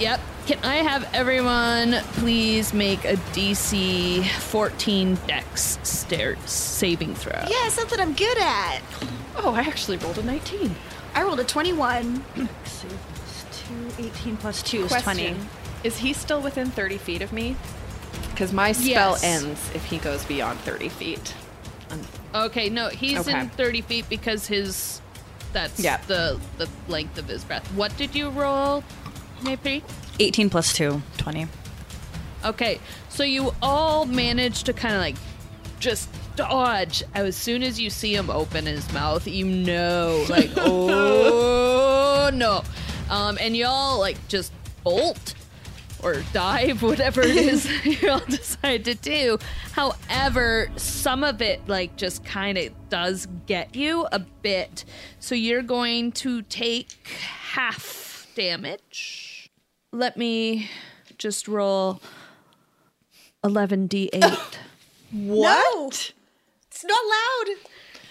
Yep. 0.00 0.20
Can 0.46 0.58
I 0.64 0.76
have 0.76 1.08
everyone 1.12 1.92
please 2.14 2.72
make 2.72 3.04
a 3.04 3.16
DC 3.34 4.24
14 4.26 5.18
Dexterity 5.26 6.40
saving 6.46 7.14
throw? 7.14 7.38
Yeah, 7.48 7.68
something 7.68 8.00
I'm 8.00 8.14
good 8.14 8.38
at. 8.38 8.80
Oh, 9.36 9.52
I 9.54 9.60
actually 9.60 9.98
rolled 9.98 10.18
a 10.18 10.22
19. 10.22 10.74
I 11.14 11.22
rolled 11.22 11.40
a 11.40 11.44
21. 11.44 12.24
Let's 12.36 12.70
see, 12.72 12.88
it's 13.14 13.44
two, 13.68 14.02
18 14.04 14.36
plus 14.38 14.62
two 14.62 14.84
is 14.84 14.92
20. 15.02 15.36
Is 15.84 15.98
he 15.98 16.12
still 16.14 16.40
within 16.40 16.70
30 16.70 16.96
feet 16.98 17.20
of 17.22 17.32
me? 17.32 17.54
Because 18.30 18.52
my 18.52 18.72
spell 18.72 19.12
Yes. 19.12 19.22
ends 19.24 19.70
if 19.74 19.84
he 19.84 19.98
goes 19.98 20.24
beyond 20.24 20.58
30 20.60 20.88
feet. 20.88 21.34
Um, 21.90 22.00
okay, 22.34 22.70
no, 22.70 22.88
he's 22.88 23.18
Okay. 23.18 23.38
in 23.38 23.50
30 23.50 23.82
feet 23.82 24.08
because 24.08 24.46
his 24.46 25.00
that's 25.52 25.78
Yeah. 25.80 25.98
the 26.06 26.38
the 26.58 26.68
length 26.88 27.18
of 27.18 27.26
his 27.28 27.44
breath. 27.44 27.66
What 27.74 27.96
did 27.96 28.14
you 28.14 28.30
roll, 28.30 28.82
Maypri? 29.40 29.82
18 30.18 30.50
plus 30.50 30.72
two, 30.72 31.02
20. 31.18 31.46
Okay, 32.44 32.80
so 33.08 33.22
you 33.22 33.52
all 33.60 34.06
manage 34.06 34.64
to 34.64 34.72
kind 34.72 34.94
of 34.94 35.00
like 35.00 35.16
just 35.78 36.08
dodge. 36.36 37.02
As 37.14 37.36
soon 37.36 37.62
as 37.62 37.78
you 37.80 37.90
see 37.90 38.14
him 38.14 38.30
open 38.30 38.66
his 38.66 38.90
mouth, 38.92 39.26
you 39.26 39.44
know, 39.44 40.24
like, 40.28 40.50
oh 40.56 42.30
no. 42.32 42.62
Um, 43.10 43.38
and 43.40 43.56
y'all 43.56 43.98
like 43.98 44.16
just 44.28 44.52
bolt 44.84 45.34
or 46.02 46.22
dive, 46.32 46.82
whatever 46.82 47.20
it 47.20 47.36
is 47.36 48.02
y'all 48.02 48.20
decide 48.28 48.84
to 48.86 48.94
do. 48.94 49.38
However, 49.72 50.70
some 50.76 51.24
of 51.24 51.42
it 51.42 51.66
like 51.68 51.96
just 51.96 52.24
kind 52.24 52.56
of 52.56 52.72
does 52.88 53.26
get 53.46 53.74
you 53.74 54.06
a 54.12 54.18
bit. 54.18 54.84
So 55.18 55.34
you're 55.34 55.62
going 55.62 56.12
to 56.12 56.42
take 56.42 56.96
half 57.52 58.26
damage. 58.34 59.29
Let 59.92 60.16
me 60.16 60.70
just 61.18 61.48
roll 61.48 62.00
11d8. 63.44 64.56
What? 65.12 66.12
It's 66.70 66.84
not 66.84 66.98
loud. 67.04 67.56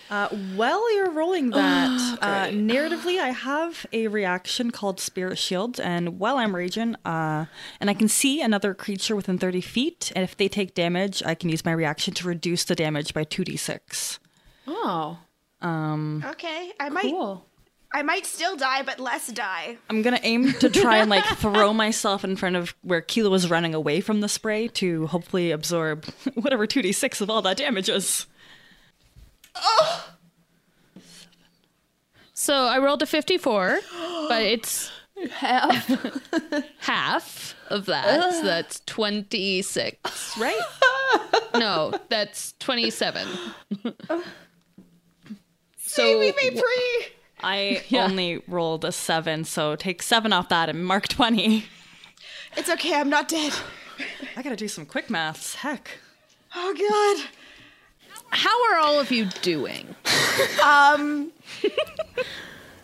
Uh, 0.10 0.28
while 0.56 0.94
you're 0.96 1.12
rolling 1.12 1.52
that, 1.52 2.18
uh, 2.22 2.46
narratively, 2.48 3.20
I 3.20 3.30
have 3.30 3.86
a 3.94 4.08
reaction 4.08 4.72
called 4.72 5.00
Spirit 5.00 5.38
Shield, 5.38 5.80
and 5.80 6.20
while 6.20 6.38
I'm 6.38 6.56
raging, 6.56 6.96
uh, 7.06 7.46
and 7.80 7.90
I 7.92 7.94
can 7.94 8.08
see 8.08 8.42
another 8.42 8.74
creature 8.74 9.16
within 9.16 9.38
30 9.38 9.62
feet, 9.62 10.12
and 10.16 10.24
if 10.24 10.36
they 10.36 10.48
take 10.50 10.74
damage, 10.74 11.22
I 11.24 11.36
can 11.36 11.50
use 11.50 11.64
my 11.64 11.72
reaction 11.72 12.16
to 12.16 12.28
reduce 12.28 12.64
the 12.64 12.74
damage 12.74 13.14
by 13.14 13.24
2d6. 13.24 14.18
Oh, 14.68 15.20
Okay, 16.26 16.72
I 16.80 16.90
might. 16.90 17.04
I 17.92 18.04
might 18.04 18.26
still 18.26 18.56
die, 18.56 18.84
but 18.84 19.00
less 19.00 19.28
die. 19.28 19.78
I'm 19.90 20.02
gonna 20.04 20.20
aim 20.22 20.54
to 20.54 20.70
try 20.70 20.98
and 20.98 21.10
like 21.10 21.26
throw 21.38 21.74
myself 21.74 22.24
in 22.24 22.36
front 22.36 22.56
of 22.56 22.76
where 22.82 23.02
Keela 23.02 23.30
was 23.30 23.50
running 23.50 23.74
away 23.74 24.00
from 24.00 24.22
the 24.22 24.30
spray 24.30 24.68
to 24.70 25.08
hopefully 25.08 25.52
absorb 25.52 26.06
whatever 26.36 26.68
2d6 26.68 27.22
of 27.22 27.30
all 27.30 27.42
that 27.42 27.58
damage 27.58 27.90
is. 27.90 28.28
Oh. 29.56 30.14
So 32.34 32.54
I 32.54 32.78
rolled 32.78 33.02
a 33.02 33.06
54, 33.06 33.80
but 34.30 34.42
it's 34.44 34.92
half 35.32 35.88
half 36.80 37.56
of 37.70 37.88
that. 37.88 38.34
So 38.34 38.44
that's 38.44 38.82
26, 38.86 40.38
right? 40.38 40.60
no, 41.56 41.94
that's 42.08 42.54
27. 42.60 43.28
so 45.80 46.20
me, 46.20 46.34
me, 46.38 46.52
pre. 46.52 47.08
I 47.42 47.84
only 47.94 48.42
rolled 48.48 48.86
a 48.86 48.92
7, 48.92 49.44
so 49.46 49.76
take 49.76 50.02
7 50.02 50.34
off 50.34 50.50
that 50.50 50.70
and 50.70 50.86
mark 50.86 51.08
20. 51.08 51.66
It's 52.58 52.70
okay. 52.70 52.96
I'm 52.96 53.10
not 53.10 53.28
dead. 53.28 53.54
I 54.36 54.42
gotta 54.42 54.56
do 54.56 54.68
some 54.68 54.86
quick 54.86 55.10
maths. 55.10 55.56
Heck. 55.56 55.92
Oh 56.56 56.74
god. 56.74 57.30
how 58.30 58.72
are 58.72 58.78
all 58.80 59.00
of 59.00 59.12
you 59.12 59.26
doing? 59.42 59.96
Um, 60.64 61.32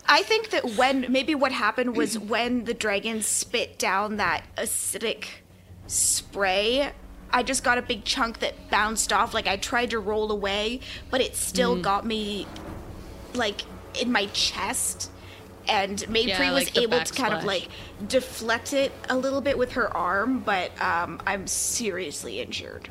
I 0.08 0.22
think 0.22 0.50
that 0.50 0.76
when 0.76 1.10
maybe 1.10 1.34
what 1.34 1.52
happened 1.52 1.96
was 1.96 2.18
when 2.18 2.64
the 2.64 2.74
dragon 2.74 3.22
spit 3.22 3.78
down 3.78 4.16
that 4.18 4.44
acidic 4.56 5.24
spray, 5.86 6.92
I 7.30 7.42
just 7.42 7.64
got 7.64 7.78
a 7.78 7.82
big 7.82 8.04
chunk 8.04 8.38
that 8.38 8.70
bounced 8.70 9.12
off. 9.12 9.34
Like 9.34 9.46
I 9.46 9.56
tried 9.56 9.90
to 9.90 9.98
roll 9.98 10.30
away, 10.30 10.80
but 11.10 11.20
it 11.20 11.34
still 11.34 11.80
got 11.80 12.06
me 12.06 12.46
like 13.34 13.62
in 14.00 14.12
my 14.12 14.26
chest. 14.26 15.10
And 15.68 15.98
Maypri 15.98 16.26
Yeah, 16.28 16.52
was 16.52 16.64
like 16.64 16.74
the 16.74 16.82
able 16.82 17.00
to 17.00 17.12
kind 17.12 17.34
of 17.34 17.42
like 17.42 17.68
deflect 18.06 18.72
it 18.72 18.92
a 19.08 19.16
little 19.16 19.40
bit 19.40 19.58
with 19.58 19.72
her 19.72 19.94
arm, 19.96 20.38
but 20.40 20.70
um, 20.80 21.20
I'm 21.26 21.48
seriously 21.48 22.40
injured. 22.40 22.88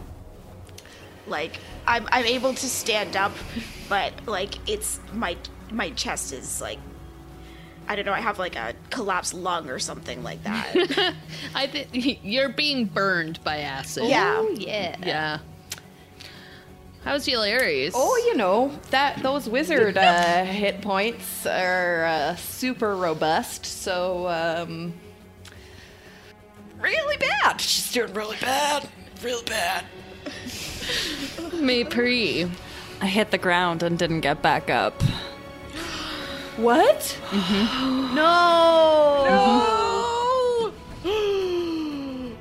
Like 1.25 1.57
I'm 1.87 2.07
I'm 2.11 2.25
able 2.25 2.53
to 2.53 2.67
stand 2.67 3.15
up, 3.15 3.31
but 3.87 4.13
like 4.27 4.55
it's 4.69 4.99
my 5.13 5.37
my 5.71 5.91
chest 5.91 6.33
is 6.33 6.59
like 6.59 6.79
I 7.87 7.95
don't 7.95 8.05
know. 8.05 8.13
I 8.13 8.19
have 8.19 8.39
like 8.39 8.55
a 8.55 8.73
collapsed 8.89 9.33
lung 9.33 9.69
or 9.69 9.79
something 9.79 10.23
like 10.23 10.43
that. 10.43 11.15
I 11.55 11.67
think 11.67 12.19
you're 12.23 12.49
being 12.49 12.85
burned 12.85 13.43
by 13.43 13.59
acid. 13.59 14.05
yeah. 14.05 14.41
yeah. 14.55 14.95
Yeah. 15.05 15.39
How's 17.05 17.27
Yularis? 17.27 17.91
Oh, 17.93 18.17
you 18.25 18.35
know 18.35 18.71
that 18.89 19.21
those 19.21 19.47
wizard 19.47 19.95
uh, 19.95 20.43
hit 20.45 20.81
points 20.81 21.45
are 21.45 22.03
uh, 22.03 22.35
super 22.35 22.95
robust. 22.95 23.63
So, 23.63 24.27
um, 24.27 24.91
really 26.81 27.17
bad. 27.17 27.61
She's 27.61 27.91
doing 27.91 28.11
really 28.15 28.37
bad. 28.41 28.89
Real 29.23 29.43
bad. 29.43 29.85
Maypri. 31.53 32.49
I 33.01 33.05
hit 33.05 33.29
the 33.29 33.37
ground 33.37 33.83
and 33.83 33.99
didn't 33.99 34.21
get 34.21 34.41
back 34.41 34.71
up. 34.71 34.99
What? 36.57 37.19
mm-hmm 37.29 38.15
No. 38.15 39.51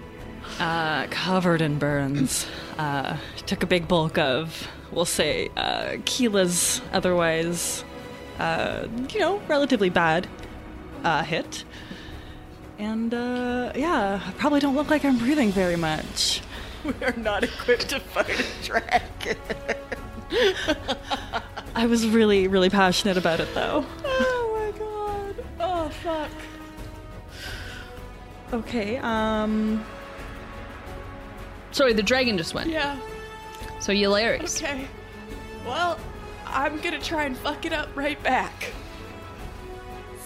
Uh, 0.58 1.06
covered 1.10 1.60
in 1.60 1.78
burns. 1.78 2.46
Uh, 2.79 3.16
took 3.47 3.62
a 3.62 3.66
big 3.66 3.87
bulk 3.87 4.18
of, 4.18 4.68
we'll 4.91 5.05
say, 5.05 5.49
uh, 5.57 5.97
Keela's 6.05 6.81
otherwise, 6.93 7.85
uh, 8.39 8.87
you 9.11 9.20
know, 9.20 9.39
relatively 9.49 9.91
bad 9.91 10.27
uh, 11.05 11.22
hit. 11.22 11.64
And 12.79 13.14
uh, 13.14 13.72
yeah, 13.77 14.20
I 14.27 14.33
probably 14.33 14.61
don't 14.61 14.75
look 14.75 14.91
like 14.91 15.05
I'm 15.05 15.18
breathing 15.18 15.51
very 15.53 15.77
much. 15.77 16.41
We 16.85 16.93
are 17.03 17.16
not 17.16 17.43
equipped 17.43 17.89
to 17.91 18.01
fight 18.01 18.29
a 18.29 18.45
dragon. 18.62 19.39
I 21.75 21.87
was 21.87 22.07
really, 22.07 22.47
really 22.47 22.68
passionate 22.68 23.16
about 23.16 23.41
it 23.41 23.55
though. 23.55 23.87
Oh 24.05 24.53
my 24.53 24.79
god. 24.79 25.45
Oh 25.61 25.89
fuck. 25.89 26.31
Okay, 28.53 28.99
um, 28.99 29.83
Sorry, 31.75 31.93
the 31.93 32.05
dragon 32.05 32.39
just 32.39 32.55
went. 32.55 32.70
Yeah. 32.70 32.97
So 33.81 33.91
you're 33.91 34.12
Yularis. 34.12 34.62
Okay. 34.62 34.87
Well, 35.66 35.99
I'm 36.47 36.79
gonna 36.81 37.01
try 37.01 37.25
and 37.25 37.37
fuck 37.37 37.66
it 37.66 37.72
up 37.72 37.89
right 37.97 38.22
back. 38.22 38.70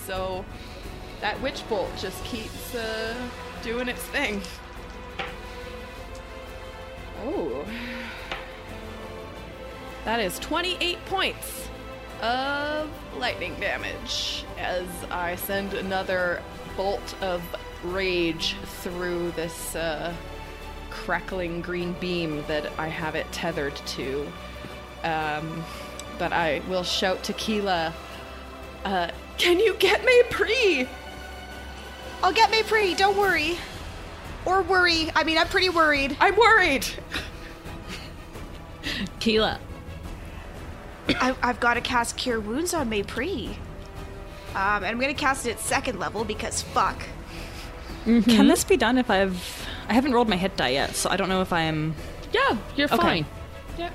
So, 0.04 0.44
that 1.22 1.40
witch 1.40 1.66
bolt 1.70 1.90
just 1.96 2.22
keeps 2.24 2.74
uh, 2.74 3.14
doing 3.62 3.88
its 3.88 4.02
thing. 4.02 4.42
Oh. 7.24 7.64
That 10.04 10.20
is 10.20 10.38
28 10.40 11.02
points 11.06 11.66
of 12.20 12.90
lightning 13.16 13.54
damage 13.58 14.44
as 14.58 14.86
I 15.10 15.36
send 15.36 15.72
another 15.72 16.42
bolt 16.76 17.14
of 17.22 17.42
rage 17.84 18.54
through 18.82 19.30
this 19.30 19.74
uh, 19.74 20.12
crackling 21.04 21.60
green 21.60 21.92
beam 21.94 22.44
that 22.48 22.70
I 22.78 22.88
have 22.88 23.14
it 23.14 23.30
tethered 23.32 23.76
to. 23.76 24.26
Um, 25.04 25.64
but 26.18 26.32
I 26.32 26.60
will 26.68 26.82
shout 26.82 27.22
to 27.24 27.32
Keela, 27.34 27.94
uh, 28.84 29.10
Can 29.38 29.60
you 29.60 29.74
get 29.74 30.02
Maypri? 30.02 30.88
I'll 32.22 32.32
get 32.32 32.50
Maypri. 32.50 32.96
Don't 32.96 33.16
worry. 33.16 33.56
Or 34.44 34.62
worry. 34.62 35.10
I 35.14 35.24
mean, 35.24 35.38
I'm 35.38 35.46
pretty 35.48 35.68
worried. 35.68 36.16
I'm 36.20 36.36
worried. 36.36 36.86
Keela. 39.20 39.60
I, 41.08 41.34
I've 41.42 41.60
got 41.60 41.74
to 41.74 41.80
cast 41.80 42.16
Cure 42.16 42.40
Wounds 42.40 42.74
on 42.74 42.90
Maypri. 42.90 43.56
Um, 44.54 44.82
and 44.82 44.86
I'm 44.86 44.98
gonna 44.98 45.14
cast 45.14 45.46
it 45.46 45.52
at 45.52 45.60
second 45.60 45.98
level 45.98 46.24
because 46.24 46.62
fuck. 46.62 47.00
can 48.04 48.48
this 48.48 48.64
be 48.64 48.76
done 48.76 48.98
if 48.98 49.10
I've. 49.10 49.67
I 49.88 49.94
haven't 49.94 50.12
rolled 50.12 50.28
my 50.28 50.36
hit 50.36 50.56
die 50.56 50.70
yet, 50.70 50.94
so 50.94 51.08
I 51.10 51.16
don't 51.16 51.28
know 51.28 51.40
if 51.40 51.52
I'm. 51.52 51.94
Yeah, 52.32 52.56
you're 52.76 52.86
Okay. 52.88 52.96
fine. 52.96 53.26
Yeah. 53.78 53.90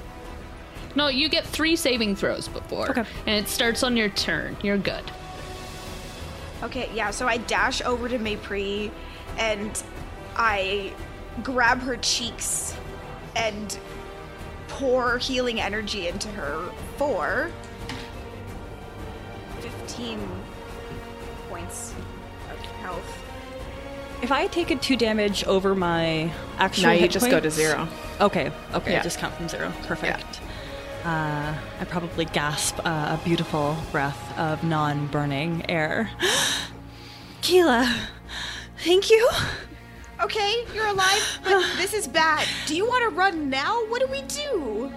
No, 0.96 1.08
you 1.08 1.30
get 1.30 1.46
three 1.46 1.76
saving 1.76 2.16
throws 2.16 2.48
before. 2.48 2.90
Okay. 2.92 3.04
And 3.28 3.46
it 3.46 3.48
starts 3.50 3.84
on 3.84 3.96
your 3.98 4.10
turn. 4.10 4.58
You're 4.64 4.78
good. 4.78 5.04
Okay, 6.64 6.90
yeah, 6.94 7.12
so 7.12 7.28
I 7.28 7.38
dash 7.38 7.82
over 7.82 8.08
to 8.08 8.18
Maypri 8.18 8.90
and 9.38 9.84
I 10.36 10.94
grab 11.44 11.80
her 11.82 11.98
cheeks 11.98 12.76
and 13.36 13.78
pour 14.70 15.18
healing 15.18 15.60
energy 15.60 16.08
into 16.08 16.30
her 16.30 16.72
for 16.98 17.52
15 19.60 20.20
points 21.50 21.94
of 22.52 22.58
health. 22.82 23.23
If 24.24 24.32
I 24.32 24.48
take 24.48 24.72
a 24.72 24.78
two 24.78 24.96
damage 24.96 25.44
over 25.44 25.76
my 25.76 26.32
actual 26.58 26.84
Now 26.84 26.92
you 26.94 27.02
hit 27.02 27.12
just 27.12 27.30
go 27.30 27.42
to 27.42 27.52
zero. 27.52 27.90
Okay, 28.22 28.54
okay, 28.74 28.94
Yeah. 28.94 29.04
just 29.04 29.20
count 29.20 29.36
from 29.36 29.50
zero. 29.50 29.74
Perfect. 29.84 30.40
Uh, 31.04 31.54
I 31.82 31.84
probably 31.90 32.24
gasp 32.24 32.80
uh, 32.86 33.18
a 33.20 33.22
beautiful 33.26 33.76
breath 33.92 34.40
of 34.40 34.64
non-burning 34.64 35.70
air. 35.70 36.10
Keela, 37.42 37.94
thank 38.78 39.10
you. 39.10 39.30
Okay, 40.22 40.64
you're 40.74 40.88
alive, 40.88 41.40
but 41.44 41.66
this 41.76 41.94
is 41.94 42.08
bad. 42.08 42.48
Do 42.66 42.78
you 42.78 42.88
want 42.88 43.04
to 43.04 43.10
run 43.14 43.50
now? 43.50 43.86
What 43.88 44.00
do 44.00 44.08
we 44.08 44.22
do? 44.22 44.90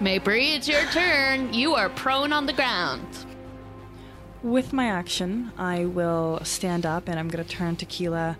Maypri, 0.00 0.54
it's 0.54 0.68
your 0.68 0.84
turn. 0.92 1.52
You 1.52 1.74
are 1.74 1.88
prone 1.88 2.32
on 2.32 2.46
the 2.46 2.52
ground. 2.52 3.04
With 4.42 4.72
my 4.72 4.86
action, 4.86 5.52
I 5.58 5.84
will 5.84 6.40
stand 6.44 6.86
up 6.86 7.08
and 7.08 7.18
I'm 7.18 7.28
going 7.28 7.44
to 7.44 7.50
turn 7.50 7.76
to 7.76 7.84
Keela. 7.86 8.38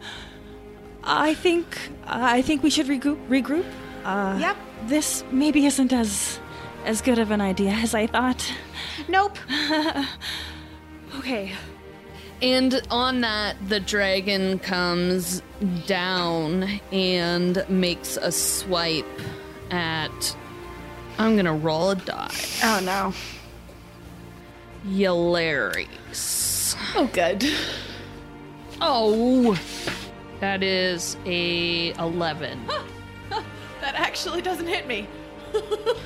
I 1.04 1.34
think 1.34 1.78
I 2.06 2.42
think 2.42 2.62
we 2.62 2.70
should 2.70 2.86
regroup. 2.86 3.18
Regroup. 3.28 3.66
Uh, 4.04 4.36
Yep. 4.40 4.56
This 4.86 5.24
maybe 5.30 5.66
isn't 5.66 5.92
as 5.92 6.40
as 6.84 7.02
good 7.02 7.18
of 7.18 7.30
an 7.30 7.40
idea 7.42 7.72
as 7.72 7.94
I 7.94 8.06
thought. 8.06 8.52
Nope. 9.08 9.38
Okay. 11.18 11.52
And 12.40 12.80
on 12.90 13.20
that, 13.20 13.56
the 13.68 13.80
dragon 13.80 14.58
comes 14.60 15.42
down 15.86 16.62
and 16.92 17.64
makes 17.68 18.16
a 18.16 18.30
swipe 18.32 19.04
at. 19.70 20.36
I'm 21.18 21.36
gonna 21.36 21.52
roll 21.54 21.90
a 21.90 21.96
die. 21.96 22.32
Oh 22.62 22.80
no. 22.82 23.12
Yularis. 24.86 26.76
Oh, 26.96 27.08
good. 27.12 27.44
Oh, 28.80 29.58
that 30.40 30.62
is 30.62 31.16
a 31.26 31.92
11. 31.94 32.60
That 33.80 33.94
actually 33.94 34.42
doesn't 34.42 34.66
hit 34.66 34.86
me. 34.86 35.08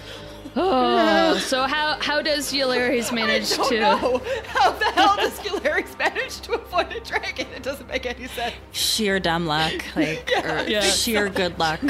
Oh, 0.56 1.36
so 1.38 1.64
how 1.64 1.96
how 1.98 2.22
does 2.22 2.52
Yularis 2.52 3.12
manage 3.12 3.52
I 3.54 3.56
don't 3.56 3.68
to? 3.70 3.80
know. 3.80 4.22
How 4.46 4.70
the 4.70 4.84
hell 4.92 5.16
does 5.16 5.36
Yularis 5.40 5.98
manage 5.98 6.40
to 6.42 6.52
avoid 6.52 6.92
a 6.92 7.00
dragon? 7.00 7.48
It 7.56 7.64
doesn't 7.64 7.88
make 7.88 8.06
any 8.06 8.28
sense. 8.28 8.54
Sheer 8.70 9.18
dumb 9.18 9.46
luck, 9.48 9.72
like 9.96 10.30
or 10.44 10.62
Yeah. 10.68 10.82
sheer 10.82 11.28
good 11.28 11.58
luck. 11.58 11.80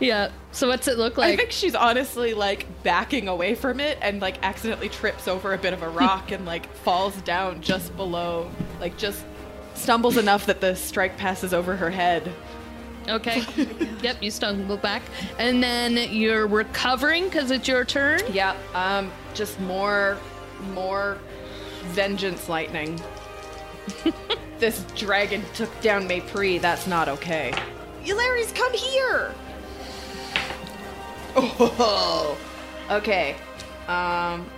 Yeah. 0.00 0.30
So 0.52 0.68
what's 0.68 0.88
it 0.88 0.98
look 0.98 1.16
like? 1.16 1.34
I 1.34 1.36
think 1.36 1.52
she's 1.52 1.74
honestly 1.74 2.34
like 2.34 2.66
backing 2.82 3.28
away 3.28 3.54
from 3.54 3.80
it 3.80 3.98
and 4.00 4.20
like 4.20 4.42
accidentally 4.42 4.88
trips 4.88 5.28
over 5.28 5.54
a 5.54 5.58
bit 5.58 5.72
of 5.72 5.82
a 5.82 5.88
rock 5.90 6.32
and 6.32 6.44
like 6.46 6.72
falls 6.76 7.16
down 7.22 7.60
just 7.60 7.94
below, 7.96 8.50
like 8.80 8.96
just 8.96 9.24
stumbles 9.74 10.16
enough 10.16 10.46
that 10.46 10.60
the 10.60 10.74
strike 10.74 11.16
passes 11.16 11.52
over 11.52 11.76
her 11.76 11.90
head. 11.90 12.32
Okay. 13.08 13.44
yep, 14.02 14.20
you 14.20 14.30
stumble 14.30 14.76
back, 14.76 15.02
and 15.38 15.62
then 15.62 16.12
you're 16.12 16.46
recovering 16.46 17.24
because 17.24 17.50
it's 17.50 17.68
your 17.68 17.84
turn. 17.84 18.20
Yeah, 18.32 18.56
um, 18.74 19.12
just 19.32 19.60
more, 19.60 20.18
more 20.72 21.18
vengeance 21.92 22.48
lightning. 22.48 23.00
this 24.58 24.84
dragon 24.96 25.42
took 25.54 25.80
down 25.80 26.08
Maypri. 26.08 26.60
That's 26.60 26.86
not 26.88 27.08
okay. 27.08 27.52
Yularis, 28.04 28.54
come 28.54 28.72
here! 28.72 29.32
Oh, 31.36 32.38
okay. 32.90 33.36
Um, 33.88 34.48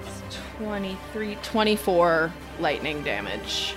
it's 0.00 0.36
23, 0.58 1.36
24 1.42 2.32
lightning 2.58 3.02
damage. 3.02 3.74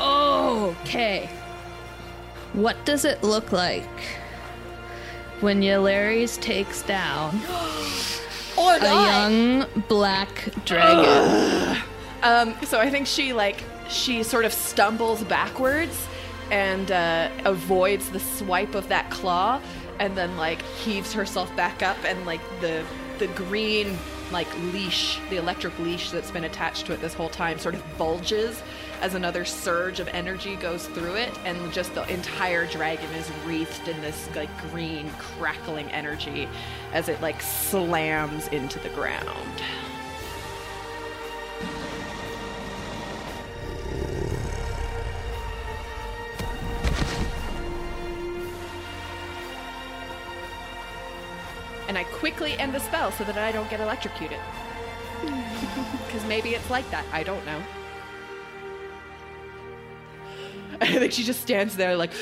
Oh, 0.00 0.76
Okay. 0.82 1.28
What 2.52 2.84
does 2.84 3.04
it 3.04 3.20
look 3.24 3.50
like 3.50 3.88
when 5.40 5.60
Yularis 5.60 6.40
takes 6.40 6.82
down 6.82 7.40
Or 8.56 8.76
a 8.76 8.80
young 8.80 9.66
black 9.88 10.48
dragon? 10.64 11.82
Um, 12.22 12.54
so 12.64 12.80
I 12.80 12.88
think 12.88 13.06
she 13.06 13.34
like 13.34 13.62
she 13.86 14.22
sort 14.22 14.46
of 14.46 14.52
stumbles 14.54 15.22
backwards 15.24 16.06
and 16.50 16.90
uh, 16.90 17.28
avoids 17.44 18.08
the 18.08 18.18
swipe 18.18 18.74
of 18.74 18.88
that 18.88 19.10
claw, 19.10 19.60
and 19.98 20.16
then 20.16 20.36
like 20.36 20.62
heaves 20.62 21.12
herself 21.12 21.54
back 21.56 21.82
up, 21.82 21.96
and 22.04 22.24
like 22.26 22.40
the 22.60 22.84
the 23.18 23.26
green 23.28 23.96
like 24.32 24.48
leash, 24.72 25.20
the 25.30 25.36
electric 25.36 25.78
leash 25.78 26.10
that's 26.10 26.30
been 26.30 26.44
attached 26.44 26.86
to 26.86 26.92
it 26.92 27.00
this 27.00 27.14
whole 27.14 27.28
time, 27.28 27.58
sort 27.58 27.74
of 27.74 27.98
bulges 27.98 28.62
as 29.00 29.14
another 29.14 29.44
surge 29.44 30.00
of 30.00 30.08
energy 30.08 30.56
goes 30.56 30.86
through 30.88 31.14
it, 31.14 31.32
and 31.44 31.72
just 31.72 31.94
the 31.94 32.08
entire 32.12 32.66
dragon 32.66 33.08
is 33.10 33.30
wreathed 33.44 33.86
in 33.86 34.00
this 34.00 34.28
like 34.34 34.50
green 34.70 35.10
crackling 35.18 35.90
energy 35.90 36.48
as 36.92 37.08
it 37.08 37.20
like 37.20 37.40
slams 37.40 38.48
into 38.48 38.78
the 38.80 38.88
ground. 38.90 39.62
And 51.88 51.98
I 51.98 52.04
quickly 52.04 52.52
end 52.58 52.74
the 52.74 52.80
spell 52.80 53.12
so 53.12 53.24
that 53.24 53.36
I 53.36 53.52
don't 53.52 53.68
get 53.70 53.80
electrocuted. 53.80 54.38
Because 56.06 56.28
maybe 56.28 56.50
it's 56.50 56.70
like 56.70 56.88
that. 56.92 57.04
I 57.12 57.24
don't 57.24 57.44
know. 57.44 57.60
I 60.80 60.86
think 60.98 61.12
she 61.12 61.24
just 61.24 61.40
stands 61.40 61.74
there 61.76 61.96
like. 61.96 62.12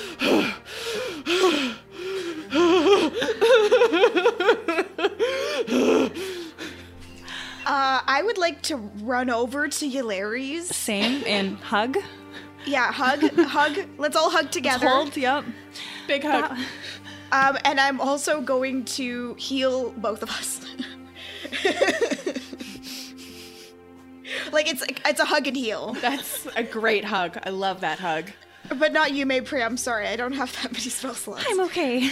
Uh, 7.64 8.00
I 8.06 8.22
would 8.24 8.38
like 8.38 8.62
to 8.62 8.76
run 8.76 9.30
over 9.30 9.68
to 9.68 9.88
Yularis. 9.88 10.64
Same 10.72 11.22
and 11.26 11.56
hug. 11.58 11.96
Yeah, 12.66 12.92
hug, 12.92 13.22
hug. 13.22 13.78
Let's 13.98 14.16
all 14.16 14.30
hug 14.30 14.50
together. 14.50 14.88
Hold. 14.88 15.16
Yep. 15.16 15.44
Big 16.06 16.22
hug. 16.22 16.58
Um, 17.33 17.59
and 17.64 17.80
I'm 17.80 18.01
also 18.01 18.41
going 18.43 18.85
to 18.85 19.35
heal 19.39 19.91
both 19.93 20.22
of 20.22 20.30
us. 20.30 20.61
like 24.53 24.70
it's 24.70 24.85
it's 25.07 25.20
a 25.20 25.24
hug 25.24 25.47
and 25.47 25.57
heal, 25.57 25.95
That's 26.01 26.47
a 26.57 26.62
great 26.62 27.05
hug. 27.05 27.39
I 27.45 27.51
love 27.51 27.80
that 27.80 27.99
hug. 27.99 28.30
but 28.78 28.93
not 28.93 29.12
you, 29.12 29.26
Maypri. 29.26 29.64
I'm 29.64 29.76
sorry, 29.76 30.07
I 30.07 30.16
don't 30.16 30.33
have 30.33 30.53
that 30.62 30.72
many 30.72 30.85
spell 30.85 31.14
slots. 31.14 31.45
I'm 31.49 31.61
okay. 31.61 32.11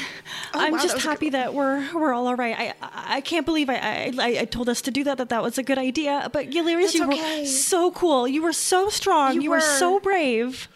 I'm 0.54 0.72
wow, 0.72 0.78
just 0.78 0.94
was 0.96 1.04
a 1.04 1.08
happy 1.08 1.30
that 1.30 1.54
we're 1.54 1.86
we're 1.94 2.12
all 2.12 2.26
all 2.26 2.36
right. 2.36 2.56
I 2.58 2.74
I, 2.82 3.16
I 3.16 3.20
can't 3.20 3.46
believe 3.46 3.68
I, 3.70 3.76
I 3.76 4.12
I 4.18 4.40
I 4.40 4.44
told 4.46 4.68
us 4.68 4.80
to 4.82 4.90
do 4.90 5.04
that. 5.04 5.18
That 5.18 5.28
that 5.28 5.42
was 5.42 5.58
a 5.58 5.62
good 5.62 5.78
idea. 5.78 6.28
But 6.32 6.50
Yularis, 6.50 6.94
you 6.94 7.06
okay. 7.06 7.40
were 7.42 7.46
so 7.46 7.90
cool. 7.92 8.26
You 8.26 8.42
were 8.42 8.52
so 8.54 8.88
strong. 8.88 9.34
You, 9.34 9.42
You 9.42 9.50
were. 9.50 9.56
were. 9.56 9.60
so 9.60 10.00
brave. 10.00 10.68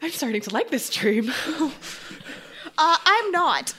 I'm 0.00 0.10
starting 0.10 0.42
to 0.42 0.50
like 0.50 0.70
this 0.70 0.90
dream. 0.90 1.32
Uh, 2.78 2.96
I'm 3.04 3.30
not. 3.32 3.70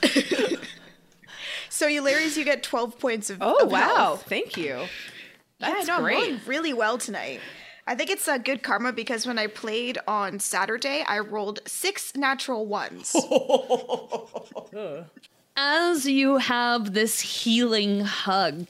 so 1.70 1.88
Yularis, 1.88 2.36
you 2.36 2.44
get 2.44 2.62
12 2.62 2.98
points 2.98 3.30
of. 3.30 3.38
Oh 3.40 3.64
of 3.64 3.72
wow! 3.72 3.78
health. 3.96 4.26
Thank 4.28 4.56
you. 4.56 4.66
Yeah, 5.58 5.68
That's 5.74 5.88
no, 5.88 5.96
I'm 5.96 6.02
great. 6.02 6.14
rolling 6.16 6.40
really 6.46 6.72
well 6.74 6.98
tonight. 6.98 7.40
I 7.86 7.94
think 7.94 8.10
it's 8.10 8.28
a 8.28 8.38
good 8.38 8.62
karma 8.62 8.92
because 8.92 9.26
when 9.26 9.38
I 9.38 9.46
played 9.46 9.98
on 10.06 10.38
Saturday, 10.38 11.02
I 11.08 11.18
rolled 11.18 11.60
six 11.66 12.14
natural 12.14 12.66
ones. 12.66 13.16
As 15.56 16.06
you 16.06 16.36
have 16.36 16.92
this 16.92 17.20
healing 17.20 18.00
hug, 18.00 18.66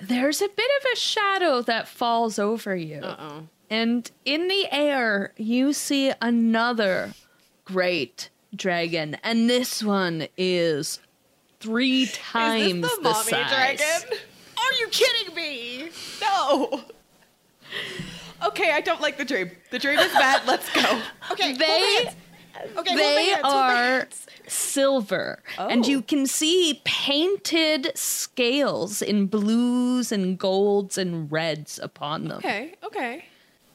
there's 0.00 0.42
a 0.42 0.48
bit 0.48 0.70
of 0.80 0.86
a 0.92 0.96
shadow 0.96 1.62
that 1.62 1.88
falls 1.88 2.38
over 2.38 2.76
you. 2.76 3.00
Uh-oh. 3.00 3.48
And 3.70 4.10
in 4.24 4.48
the 4.48 4.66
air, 4.70 5.32
you 5.36 5.72
see 5.72 6.12
another 6.20 7.14
great 7.64 8.28
dragon. 8.54 9.16
And 9.22 9.48
this 9.48 9.82
one 9.82 10.26
is 10.36 11.00
three 11.60 12.06
times 12.06 12.62
Is 12.74 12.80
this 12.82 12.90
the, 12.96 13.02
the 13.02 13.10
mommy 13.10 13.30
size. 13.30 13.50
dragon? 13.78 14.18
Are 14.58 14.72
you 14.80 14.88
kidding 14.88 15.34
me? 15.34 15.90
No. 16.20 16.80
Okay, 18.44 18.72
I 18.72 18.80
don't 18.80 19.00
like 19.00 19.16
the 19.18 19.24
dream. 19.24 19.50
The 19.70 19.78
dream 19.78 19.98
is 19.98 20.12
bad. 20.12 20.46
Let's 20.46 20.68
go. 20.74 21.00
Okay, 21.30 21.52
They- 21.54 21.64
hold 21.66 21.80
my 22.04 22.10
hands. 22.10 22.16
Okay, 22.76 22.96
They 22.96 23.26
hands, 23.30 23.42
hold 23.44 23.54
my 23.54 23.90
are 24.00 24.08
silver, 24.46 25.42
and 25.58 25.84
Oh. 25.84 25.88
you 25.88 26.02
can 26.02 26.26
see 26.26 26.80
painted 26.84 27.92
scales 27.96 29.00
in 29.00 29.26
blues 29.26 30.12
and 30.12 30.38
golds 30.38 30.98
and 30.98 31.32
reds 31.32 31.78
upon 31.82 32.28
them. 32.28 32.38
Okay, 32.38 32.74
okay. 32.84 33.24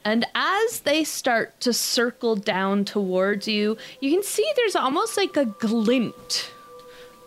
And 0.08 0.24
as 0.34 0.80
they 0.80 1.04
start 1.04 1.60
to 1.60 1.74
circle 1.74 2.34
down 2.34 2.86
towards 2.86 3.46
you, 3.46 3.76
you 4.00 4.10
can 4.10 4.22
see 4.22 4.50
there's 4.56 4.74
almost 4.74 5.18
like 5.18 5.36
a 5.36 5.44
glint 5.44 6.50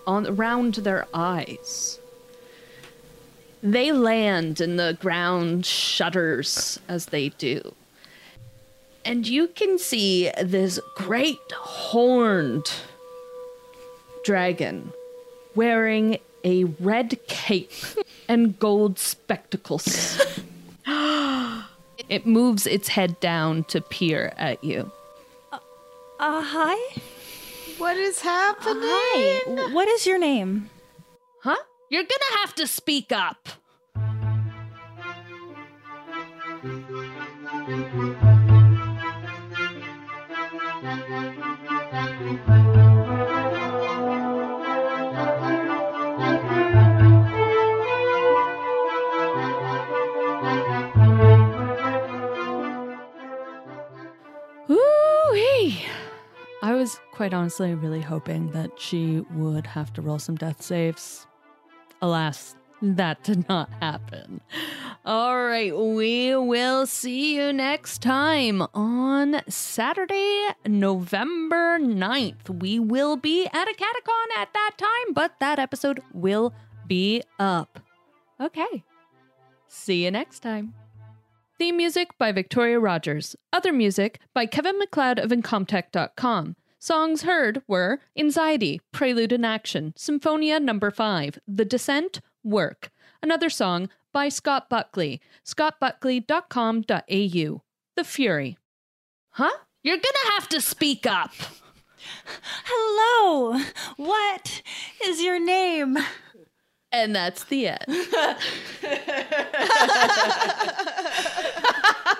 on 0.07 0.25
around 0.25 0.73
their 0.73 1.05
eyes. 1.13 1.99
They 3.61 3.91
land 3.91 4.59
and 4.59 4.79
the 4.79 4.97
ground 4.99 5.63
shudders 5.63 6.79
as 6.88 7.05
they 7.05 7.29
do. 7.29 7.75
And 9.05 9.27
you 9.27 9.49
can 9.49 9.77
see 9.77 10.32
this 10.41 10.79
great 10.95 11.51
horned 11.51 12.73
dragon 14.25 14.91
wearing 15.53 16.17
a 16.43 16.63
red 16.63 17.19
cape 17.27 17.73
and 18.27 18.57
gold 18.57 18.97
spectacles. 18.97 20.19
It 22.12 22.28
moves 22.28 22.68
its 22.68 22.89
head 22.89 23.22
down 23.22 23.64
to 23.70 23.80
peer 23.80 24.34
at 24.36 24.62
you. 24.66 24.91
Uh, 25.53 25.59
hi. 26.20 26.76
What 27.78 27.95
is 27.95 28.20
happening? 28.20 28.82
Hi. 28.84 29.74
What 29.74 29.88
is 29.88 30.05
your 30.05 30.20
name? 30.20 30.70
Huh? 31.41 31.55
You're 31.89 32.03
gonna 32.03 32.39
have 32.41 32.53
to 32.55 32.68
speak 32.68 33.14
up. 33.14 33.47
Quite 57.22 57.36
honestly 57.36 57.76
really 57.76 58.01
hoping 58.01 58.49
that 58.53 58.72
she 58.80 59.19
would 59.36 59.67
have 59.67 59.93
to 59.93 60.01
roll 60.01 60.17
some 60.17 60.36
death 60.36 60.59
saves. 60.59 61.28
Alas, 62.01 62.55
that 62.82 63.24
did 63.24 63.47
not 63.47 63.69
happen. 63.80 64.41
All 65.05 65.45
right, 65.45 65.72
we 65.78 66.36
will 66.36 66.88
see 66.88 67.36
you 67.36 67.53
next 67.53 68.01
time 68.01 68.63
on 68.74 69.43
Saturday, 69.47 70.47
November 70.65 71.78
9th. 71.78 72.59
We 72.59 72.80
will 72.80 73.17
be 73.17 73.45
at 73.45 73.67
a 73.67 73.76
catacon 73.76 74.38
at 74.41 74.51
that 74.55 74.72
time, 74.80 75.13
but 75.13 75.39
that 75.39 75.59
episode 75.59 76.01
will 76.13 76.55
be 76.88 77.22
up. 77.38 77.80
Okay. 78.39 78.84
See 79.67 80.05
you 80.05 80.09
next 80.09 80.39
time. 80.39 80.74
Theme 81.59 81.78
music 81.78 82.17
by 82.17 82.32
Victoria 82.32 82.80
Rogers. 82.80 83.36
Other 83.53 83.72
music 83.72 84.19
by 84.34 84.47
Kevin 84.47 84.80
MacLeod 84.80 85.19
of 85.19 85.30
Incompetech.com. 85.30 86.55
Songs 86.84 87.21
heard 87.21 87.61
were 87.67 87.99
Anxiety, 88.17 88.82
Prelude 88.91 89.32
in 89.32 89.45
Action, 89.45 89.93
Symphonia 89.95 90.59
Number 90.59 90.89
5, 90.89 91.38
The 91.47 91.63
Descent, 91.63 92.21
Work. 92.43 92.89
Another 93.21 93.51
song 93.51 93.88
by 94.11 94.29
Scott 94.29 94.67
Buckley, 94.67 95.21
scottbuckley.com.au. 95.45 97.61
The 97.95 98.03
Fury. 98.03 98.57
Huh? 99.29 99.51
You're 99.84 99.97
gonna 99.97 100.34
have 100.34 100.49
to 100.49 100.59
speak 100.59 101.05
up. 101.05 101.34
Hello. 102.65 103.61
What 103.97 104.63
is 105.05 105.21
your 105.21 105.39
name? 105.39 105.99
And 106.91 107.15
that's 107.15 107.43
the 107.43 107.67
end. 107.67 107.86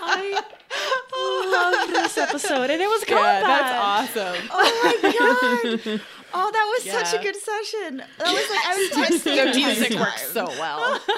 I 0.02 0.42
oh. 1.14 1.80
love 1.86 1.90
this 1.90 2.18
episode, 2.18 2.70
and 2.70 2.82
it 2.82 2.88
was 2.88 3.04
Yeah, 3.08 3.42
that's 3.42 4.16
awesome. 4.18 4.50
Oh 4.52 5.00
my 5.04 5.12
god! 5.82 6.02
Oh, 6.34 6.52
that 6.52 6.80
was 6.80 6.92
such 6.92 7.20
a 7.20 7.24
good 7.24 7.36
session. 7.36 7.98
That 7.98 8.34
was 8.34 8.50
like 8.50 8.66
I 8.66 8.78
was 8.78 9.10
texting 9.10 9.54
The 9.54 9.60
you 9.60 9.66
music 9.66 10.00
works 10.00 10.32
so 10.32 10.46
well. 10.46 11.00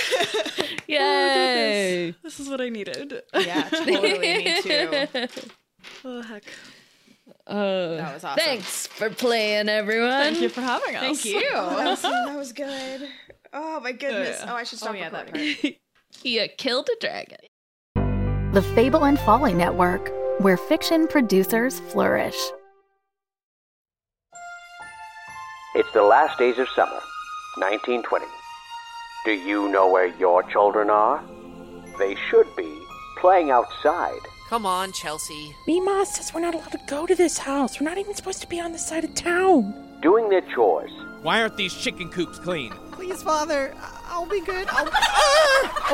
Oh 0.00 0.64
Yay! 0.86 2.14
This 2.22 2.38
is 2.38 2.48
what 2.48 2.60
I 2.60 2.68
needed. 2.68 3.20
Yeah, 3.34 3.68
totally. 3.68 4.18
Me 4.20 4.62
too. 4.62 4.92
Oh 6.04 6.22
heck! 6.22 6.44
Oh, 7.48 7.96
That 7.96 8.14
was 8.14 8.24
awesome. 8.24 8.44
Thanks 8.44 8.86
for 8.86 9.10
playing, 9.10 9.68
everyone. 9.68 10.10
Thank 10.10 10.40
you 10.40 10.48
for 10.48 10.60
having 10.60 10.94
us. 10.94 11.02
Thank 11.02 11.24
you. 11.24 11.40
that, 11.50 11.84
was, 11.84 12.02
that 12.02 12.36
was 12.36 12.52
good. 12.52 13.08
Oh 13.52 13.80
my 13.80 13.92
goodness. 13.92 14.40
Oh, 14.46 14.54
I 14.54 14.64
should 14.64 14.78
stop 14.78 14.92
oh 14.92 14.94
yeah, 14.94 15.08
that 15.10 15.26
recording. 15.26 15.74
Part. 16.18 16.26
You 16.26 16.40
uh, 16.42 16.46
killed 16.56 16.88
a 16.88 16.96
dragon. 17.00 17.38
The 18.52 18.62
Fable 18.74 19.04
and 19.04 19.18
Folly 19.20 19.54
Network, 19.54 20.12
where 20.40 20.56
fiction 20.56 21.06
producers 21.06 21.80
flourish. 21.80 22.36
It's 25.74 25.92
the 25.92 26.02
last 26.02 26.38
days 26.38 26.58
of 26.58 26.68
summer, 26.70 27.00
1920. 27.58 28.24
Do 29.24 29.32
you 29.32 29.68
know 29.68 29.88
where 29.90 30.06
your 30.18 30.42
children 30.44 30.90
are? 30.90 31.22
They 31.98 32.16
should 32.30 32.46
be 32.56 32.78
playing 33.18 33.50
outside. 33.50 34.20
Come 34.48 34.64
on, 34.64 34.92
Chelsea. 34.92 35.54
Mima 35.66 36.06
says 36.06 36.32
we're 36.32 36.40
not 36.40 36.54
allowed 36.54 36.72
to 36.72 36.80
go 36.88 37.06
to 37.06 37.14
this 37.14 37.36
house. 37.36 37.78
We're 37.78 37.88
not 37.88 37.98
even 37.98 38.14
supposed 38.14 38.40
to 38.40 38.48
be 38.48 38.58
on 38.60 38.72
this 38.72 38.86
side 38.86 39.04
of 39.04 39.14
town. 39.14 39.74
Doing 40.00 40.30
their 40.30 40.40
chores. 40.40 40.90
Why 41.22 41.42
aren't 41.42 41.56
these 41.56 41.74
chicken 41.74 42.08
coops 42.08 42.38
clean? 42.38 42.72
Please, 42.92 43.22
Father, 43.22 43.74
I'll 44.18 44.26
be 44.26 44.40
good. 44.40 44.66
I'll... 44.70 44.88
Ah! 44.92 45.86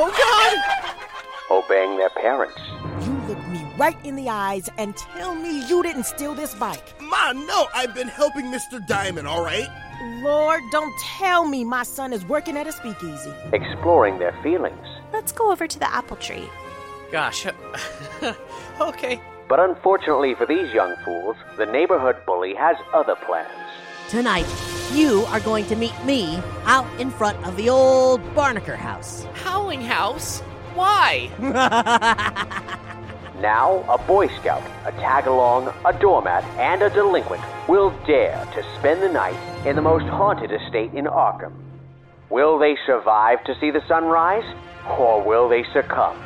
Oh, 1.51 1.63
Obeying 1.63 1.95
their 1.99 2.09
parents. 2.09 2.59
You 3.05 3.13
look 3.27 3.47
me 3.49 3.63
right 3.77 4.03
in 4.03 4.15
the 4.15 4.29
eyes 4.29 4.67
and 4.79 4.97
tell 4.97 5.35
me 5.35 5.67
you 5.69 5.83
didn't 5.83 6.05
steal 6.05 6.33
this 6.33 6.55
bike. 6.55 6.99
Ma, 6.99 7.33
no, 7.33 7.67
I've 7.75 7.93
been 7.93 8.07
helping 8.07 8.45
Mr. 8.45 8.85
Diamond, 8.87 9.27
all 9.27 9.43
right? 9.43 9.67
Lord, 10.23 10.63
don't 10.71 10.91
tell 11.19 11.45
me 11.45 11.63
my 11.63 11.83
son 11.83 12.13
is 12.13 12.25
working 12.25 12.57
at 12.57 12.65
a 12.65 12.71
speakeasy. 12.71 13.31
Exploring 13.53 14.17
their 14.17 14.35
feelings. 14.41 14.87
Let's 15.13 15.31
go 15.31 15.51
over 15.51 15.67
to 15.67 15.77
the 15.77 15.93
apple 15.93 16.17
tree. 16.17 16.49
Gosh. 17.11 17.45
okay. 18.81 19.21
But 19.47 19.59
unfortunately 19.59 20.33
for 20.33 20.47
these 20.47 20.73
young 20.73 20.95
fools, 21.05 21.35
the 21.57 21.67
neighborhood 21.67 22.15
bully 22.25 22.55
has 22.55 22.75
other 22.91 23.15
plans. 23.27 23.51
Tonight, 24.09 24.45
you 24.93 25.25
are 25.29 25.39
going 25.39 25.65
to 25.65 25.75
meet 25.75 25.95
me 26.05 26.39
out 26.65 26.87
in 26.99 27.09
front 27.09 27.43
of 27.45 27.55
the 27.57 27.69
old 27.69 28.21
Barnaker 28.35 28.75
house. 28.75 29.25
Howling 29.33 29.81
House? 29.81 30.41
Why? 30.75 31.29
Now, 33.41 33.83
a 33.89 33.97
Boy 33.97 34.27
Scout, 34.39 34.63
a 34.85 34.91
tag 34.93 35.27
along, 35.27 35.73
a 35.83 35.91
doormat, 35.99 36.43
and 36.57 36.81
a 36.81 36.89
delinquent 36.89 37.43
will 37.67 37.89
dare 38.07 38.43
to 38.55 38.63
spend 38.79 39.03
the 39.03 39.09
night 39.09 39.35
in 39.67 39.75
the 39.75 39.81
most 39.81 40.05
haunted 40.05 40.53
estate 40.53 40.93
in 40.93 41.05
Arkham. 41.05 41.53
Will 42.29 42.57
they 42.57 42.77
survive 42.85 43.43
to 43.43 43.59
see 43.59 43.71
the 43.71 43.85
sunrise? 43.87 44.45
Or 44.97 45.21
will 45.21 45.49
they 45.49 45.65
succumb 45.73 46.17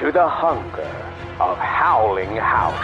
to 0.00 0.10
the 0.10 0.28
hunger 0.28 0.90
of 1.40 1.56
Howling 1.56 2.34
House? 2.36 2.74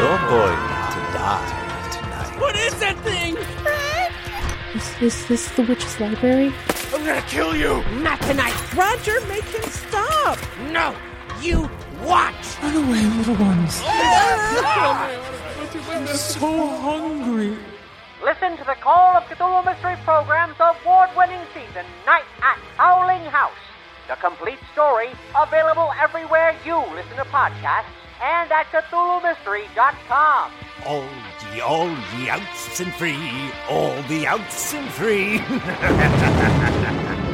You're 0.00 0.28
going 0.28 0.68
to 0.68 0.77
die 1.12 1.88
tonight. 1.90 2.40
What 2.40 2.56
is 2.56 2.78
that 2.80 2.96
thing? 3.00 3.36
Is, 4.74 5.02
is 5.02 5.26
this 5.28 5.48
the 5.56 5.62
witch's 5.62 5.98
library? 6.00 6.52
I'm 6.94 7.04
gonna 7.04 7.22
kill 7.22 7.56
you! 7.56 7.82
Not 8.00 8.20
tonight. 8.22 8.54
Roger, 8.74 9.20
make 9.26 9.44
him 9.44 9.62
stop. 9.70 10.38
No! 10.70 10.94
You 11.40 11.70
watch! 12.04 12.34
Run 12.62 12.76
away, 12.76 13.04
little 13.04 13.36
ones. 13.36 13.80
I'm 13.84 16.06
so 16.08 16.66
hungry. 16.78 17.56
Listen 18.22 18.56
to 18.56 18.64
the 18.64 18.74
Call 18.80 19.16
of 19.16 19.24
Cthulhu 19.24 19.64
Mystery 19.64 19.96
Program's 20.04 20.56
award 20.58 21.10
winning 21.16 21.40
season, 21.54 21.84
Night 22.06 22.24
at 22.42 22.58
Howling 22.76 23.24
House. 23.30 23.52
The 24.08 24.16
complete 24.16 24.58
story 24.72 25.10
available 25.36 25.92
everywhere 26.00 26.56
you 26.64 26.76
listen 26.94 27.16
to 27.16 27.24
podcasts 27.24 27.97
and 28.22 28.50
at 28.52 28.66
CthulhuMystery.com. 28.66 30.52
All 30.86 31.04
ye, 31.52 31.60
all 31.60 31.90
ye 32.16 32.28
outs 32.28 32.80
and 32.80 32.92
free, 32.94 33.50
all 33.68 34.02
the 34.02 34.26
outs 34.26 34.74
and 34.74 34.88
free. 34.90 35.40